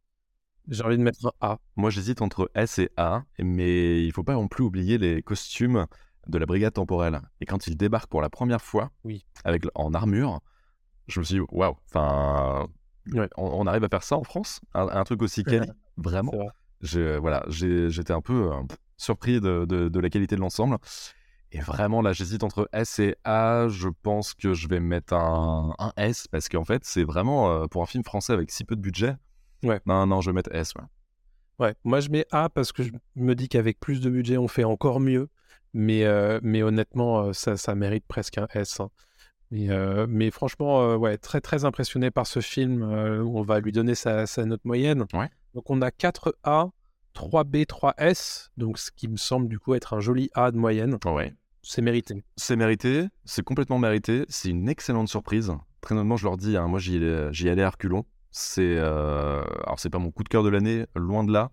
J'ai 0.70 0.84
envie 0.84 0.98
de 0.98 1.04
mettre 1.04 1.26
un 1.26 1.32
A. 1.42 1.60
Moi, 1.76 1.90
j'hésite 1.90 2.22
entre 2.22 2.50
S 2.56 2.80
et 2.80 2.90
A, 2.98 3.24
mais 3.40 4.04
il 4.06 4.12
faut 4.14 4.24
pas 4.24 4.34
non 4.34 4.48
plus 4.48 4.64
oublier 4.64 4.98
les 4.98 5.22
costumes 5.22 5.86
de 6.28 6.38
la 6.38 6.46
brigade 6.46 6.74
temporelle. 6.74 7.20
Et 7.42 7.46
quand 7.46 7.68
ils 7.68 7.76
débarquent 7.76 8.10
pour 8.10 8.22
la 8.22 8.30
première 8.30 8.62
fois, 8.62 8.92
Oui. 9.04 9.26
avec 9.44 9.64
en 9.76 9.94
armure, 9.94 10.40
je 11.08 11.20
me 11.20 11.26
suis 11.26 11.36
dit, 11.36 11.42
waouh, 11.52 11.76
enfin, 11.90 12.68
Ouais. 13.14 13.30
on, 13.38 13.46
on 13.46 13.68
arrive 13.68 13.84
à 13.84 13.90
faire 13.90 14.04
ça 14.04 14.18
en 14.18 14.24
France 14.24 14.62
un, 14.74 14.88
un 14.88 15.04
truc 15.04 15.22
aussi 15.22 15.44
quali, 15.44 15.70
vraiment. 15.98 16.32
Vrai. 16.32 16.48
J'ai- 16.82 17.18
voilà, 17.18 17.44
j'étais 17.50 18.14
un 18.14 18.22
peu 18.22 18.52
euh, 18.52 18.62
surpris 18.98 19.40
de, 19.40 19.66
de- 19.66 19.90
de 19.90 20.00
la 20.00 20.10
qualité 20.10 20.36
de 20.36 20.42
l'ensemble. 20.42 20.78
Et 21.52 21.60
vraiment, 21.60 22.02
là, 22.02 22.12
j'hésite 22.12 22.44
entre 22.44 22.68
S 22.74 23.00
et 23.00 23.16
A. 23.24 23.68
Je 23.70 23.88
pense 24.02 24.34
que 24.34 24.54
je 24.54 24.68
vais 24.68 24.80
mettre 24.80 25.14
un, 25.14 25.74
un 25.80 25.94
S 25.96 26.28
parce 26.28 26.50
qu'en 26.50 26.66
fait, 26.66 26.84
c'est 26.84 27.04
vraiment 27.04 27.50
euh, 27.52 27.68
pour 27.68 27.82
un 27.84 27.86
film 27.86 28.04
français 28.04 28.34
avec 28.34 28.52
si 28.52 28.66
peu 28.66 28.76
de 28.76 28.82
budget. 28.82 29.16
Ouais. 29.64 29.80
Non, 29.86 30.06
non, 30.06 30.20
je 30.22 30.30
vais 30.32 30.34
mettre 30.34 30.54
S. 30.54 30.74
ouais. 30.76 30.84
Ouais, 31.58 31.74
moi 31.86 32.02
je 32.02 32.10
mets 32.10 32.26
A 32.32 32.50
parce 32.50 32.74
que 32.74 32.84
je 32.84 32.92
me 33.16 33.34
dis 33.36 33.48
qu'avec 33.48 33.80
plus 33.80 34.02
de 34.02 34.10
budget, 34.10 34.38
on 34.38 34.50
fait 34.50 34.66
encore 34.66 35.00
mieux. 35.00 35.30
Mais, 35.74 36.04
euh, 36.06 36.40
mais 36.44 36.64
honnêtement, 36.64 37.20
euh, 37.28 37.34
ça, 37.34 37.56
ça 37.56 37.76
mérite 37.76 38.06
presque 38.08 38.38
un 38.38 38.48
S. 38.54 38.80
hein. 38.82 38.90
Mais, 39.52 39.70
euh, 39.70 40.06
mais 40.10 40.32
franchement, 40.32 40.82
euh, 40.82 40.96
ouais, 40.96 41.18
très 41.18 41.42
très 41.42 41.66
impressionné 41.66 42.12
par 42.12 42.28
ce 42.28 42.40
film. 42.40 42.82
Euh, 42.84 43.24
on 43.24 43.44
va 43.44 43.60
lui 43.60 43.72
donner 43.72 43.96
sa, 43.96 44.26
sa 44.26 44.46
note 44.46 44.66
moyenne. 44.66 45.06
Ouais. 45.14 45.30
Donc 45.54 45.70
on 45.70 45.82
a 45.82 45.92
4 45.92 46.38
A, 46.44 46.70
3 47.14 47.44
B, 47.44 47.66
3 47.68 47.94
S. 47.98 48.50
Donc 48.58 48.78
ce 48.78 48.92
qui 48.92 49.08
me 49.08 49.18
semble 49.18 49.48
du 49.48 49.60
coup 49.60 49.74
être 49.74 49.94
un 49.94 50.00
joli 50.00 50.30
A 50.34 50.52
de 50.52 50.58
moyenne. 50.58 50.98
Ouais. 51.06 51.34
C'est 51.62 51.82
mérité. 51.82 52.24
C'est 52.36 52.56
mérité, 52.56 53.08
c'est 53.24 53.44
complètement 53.44 53.80
mérité. 53.80 54.26
C'est 54.30 54.50
une 54.50 54.70
excellente 54.70 55.10
surprise. 55.10 55.52
Très 55.82 55.96
honnêtement, 55.96 56.18
je 56.18 56.26
leur 56.26 56.38
dis, 56.38 56.58
hein, 56.58 56.68
moi 56.68 56.80
j'y 56.80 56.98
allais, 57.50 57.64
à 57.64 57.70
reculons. 57.70 58.06
C'est, 58.32 58.76
euh, 58.78 59.44
alors 59.66 59.80
c'est 59.80 59.90
pas 59.90 59.98
mon 59.98 60.12
coup 60.12 60.24
de 60.24 60.30
cœur 60.30 60.44
de 60.44 60.50
l'année, 60.50 60.86
loin 60.96 61.24
de 61.24 61.32
là. 61.32 61.50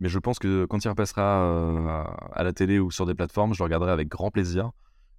Mais 0.00 0.08
je 0.08 0.18
pense 0.18 0.38
que 0.38 0.64
quand 0.64 0.84
il 0.84 0.88
repassera 0.88 2.04
à 2.32 2.42
la 2.42 2.52
télé 2.52 2.78
ou 2.78 2.90
sur 2.90 3.06
des 3.06 3.14
plateformes, 3.14 3.54
je 3.54 3.60
le 3.60 3.64
regarderai 3.64 3.92
avec 3.92 4.08
grand 4.08 4.30
plaisir. 4.30 4.72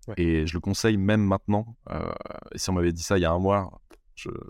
Ouais. 0.08 0.14
Et 0.18 0.48
je 0.48 0.54
le 0.54 0.60
conseille 0.60 0.98
même 0.98 1.24
maintenant. 1.24 1.76
Euh, 1.90 2.12
et 2.54 2.58
si 2.58 2.70
on 2.70 2.74
m'avait 2.74 2.92
dit 2.94 3.02
ça 3.04 3.18
il 3.18 3.22
y 3.22 3.26
a 3.26 3.32
un 3.32 3.40
mois, 3.40 3.82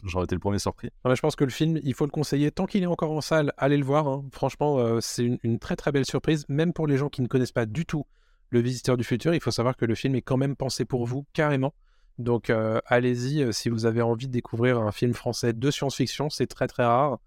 j'aurais 0.03 0.26
été 0.26 0.36
le 0.36 0.39
premier 0.39 0.60
surpris. 0.60 0.89
Non, 1.03 1.10
mais 1.10 1.16
je 1.16 1.22
pense 1.22 1.36
que 1.36 1.43
le 1.43 1.49
film, 1.49 1.80
il 1.84 1.93
faut 1.93 2.06
le 2.06 2.12
conseiller. 2.12 2.51
Tant 2.51 2.66
qu'il 2.66 2.84
est 2.84 2.88
encore 2.88 3.12
en 3.12 3.22
salle, 3.22 3.53
allez 3.58 3.78
le 3.78 3.86
voir. 3.86 4.08
hein. 4.08 4.26
Franchement, 4.32 4.78
euh, 4.80 4.99
c'est 5.01 5.24
une, 5.24 5.39
une 5.43 5.60
très 5.60 5.76
très 5.76 5.91
belle 5.91 6.06
surprise, 6.06 6.45
même 6.49 6.74
pour 6.74 6.88
les 6.88 6.97
gens 6.97 7.10
qui 7.10 7.22
ne 7.22 7.28
connaissent 7.28 7.51
pas 7.51 7.66
du 7.66 7.86
tout 7.86 8.06
Le 8.49 8.60
Visiteur 8.60 8.97
du 8.97 9.03
Futur. 9.03 9.34
Il 9.34 9.41
faut 9.41 9.51
savoir 9.51 9.76
que 9.78 9.86
le 9.86 9.95
film 9.95 10.16
est 10.16 10.22
quand 10.22 10.38
même 10.38 10.56
pensé 10.56 10.86
pour 10.86 11.06
vous, 11.06 11.26
carrément. 11.34 11.74
Donc 12.18 12.49
euh, 12.49 12.80
allez-y 12.86 13.51
si 13.53 13.70
vous 13.70 13.86
avez 13.86 14.01
envie 14.01 14.28
de 14.28 14.32
découvrir 14.32 14.80
un 14.80 14.91
film 14.91 15.14
français 15.14 15.53
de 15.53 15.72
science-fiction. 15.72 16.30
C'est 16.30 16.47
très 16.47 16.68
très 16.68 16.86
rare. 16.86 17.20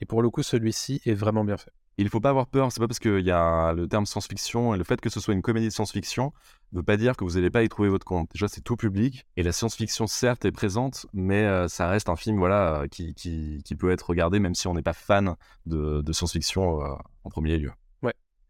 Et 0.00 0.06
pour 0.06 0.20
le 0.22 0.30
coup, 0.30 0.42
celui-ci 0.42 1.00
est 1.06 1.14
vraiment 1.14 1.44
bien 1.44 1.56
fait. 1.56 1.70
Il 1.96 2.08
faut 2.08 2.20
pas 2.20 2.30
avoir 2.30 2.48
peur, 2.48 2.72
c'est 2.72 2.80
pas 2.80 2.88
parce 2.88 2.98
qu'il 2.98 3.20
y 3.20 3.30
a 3.30 3.72
le 3.72 3.86
terme 3.86 4.04
science-fiction 4.04 4.74
et 4.74 4.78
le 4.78 4.84
fait 4.84 5.00
que 5.00 5.10
ce 5.10 5.20
soit 5.20 5.32
une 5.32 5.42
comédie 5.42 5.68
de 5.68 5.72
science-fiction 5.72 6.32
ne 6.72 6.78
veut 6.78 6.84
pas 6.84 6.96
dire 6.96 7.16
que 7.16 7.22
vous 7.22 7.34
n'allez 7.34 7.50
pas 7.50 7.62
y 7.62 7.68
trouver 7.68 7.88
votre 7.88 8.04
compte. 8.04 8.30
Déjà, 8.32 8.48
c'est 8.48 8.62
tout 8.62 8.76
public 8.76 9.26
et 9.36 9.44
la 9.44 9.52
science-fiction, 9.52 10.08
certes, 10.08 10.44
est 10.44 10.52
présente, 10.52 11.06
mais 11.12 11.44
euh, 11.44 11.68
ça 11.68 11.88
reste 11.88 12.08
un 12.08 12.16
film 12.16 12.38
voilà, 12.38 12.80
euh, 12.80 12.88
qui, 12.88 13.14
qui, 13.14 13.62
qui 13.64 13.76
peut 13.76 13.90
être 13.90 14.08
regardé 14.10 14.40
même 14.40 14.56
si 14.56 14.66
on 14.66 14.74
n'est 14.74 14.82
pas 14.82 14.92
fan 14.92 15.36
de, 15.66 16.02
de 16.02 16.12
science-fiction 16.12 16.82
euh, 16.84 16.94
en 17.22 17.30
premier 17.30 17.58
lieu. 17.58 17.70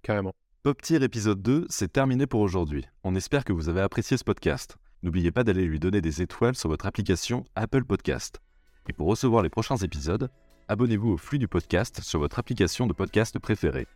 Carrément. 0.03 0.35
Pop 0.63 0.83
Tier 0.83 1.03
épisode 1.03 1.41
2, 1.41 1.67
c'est 1.71 1.93
terminé 1.93 2.27
pour 2.27 2.41
aujourd'hui. 2.41 2.87
On 3.05 3.15
espère 3.15 3.45
que 3.45 3.55
vous 3.55 3.71
avez 3.71 3.81
apprécié 3.81 4.19
ce 4.19 4.25
podcast. 4.25 4.77
N'oubliez 5.03 5.31
pas 5.31 5.45
d'aller 5.45 5.65
lui 5.65 5.79
donner 5.79 6.01
des 6.01 6.21
étoiles 6.21 6.55
sur 6.55 6.69
votre 6.69 6.85
application 6.85 7.45
Apple 7.55 7.85
Podcast. 7.85 8.41
Et 8.89 8.93
pour 8.93 9.07
recevoir 9.07 9.43
les 9.43 9.49
prochains 9.49 9.77
épisodes, 9.77 10.31
abonnez-vous 10.69 11.13
au 11.13 11.17
flux 11.17 11.39
du 11.39 11.49
podcast 11.49 12.01
sur 12.03 12.21
votre 12.21 12.39
application 12.39 12.87
de 12.87 12.93
podcast 12.93 13.39
préférée. 13.39 13.87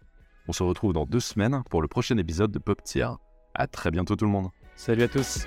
On 0.49 0.53
se 0.53 0.63
retrouve 0.63 0.93
dans 0.93 1.07
deux 1.07 1.21
semaines 1.21 1.63
pour 1.71 1.83
le 1.83 1.89
prochain 1.89 2.17
épisode 2.17 2.51
de 2.51 2.59
Pop 2.59 2.83
Tier. 2.83 3.09
À 3.55 3.67
très 3.67 3.91
bientôt 3.91 4.17
tout 4.17 4.25
le 4.25 4.31
monde. 4.31 4.49
Salut 4.77 5.03
à 5.03 5.09
tous. 5.09 5.47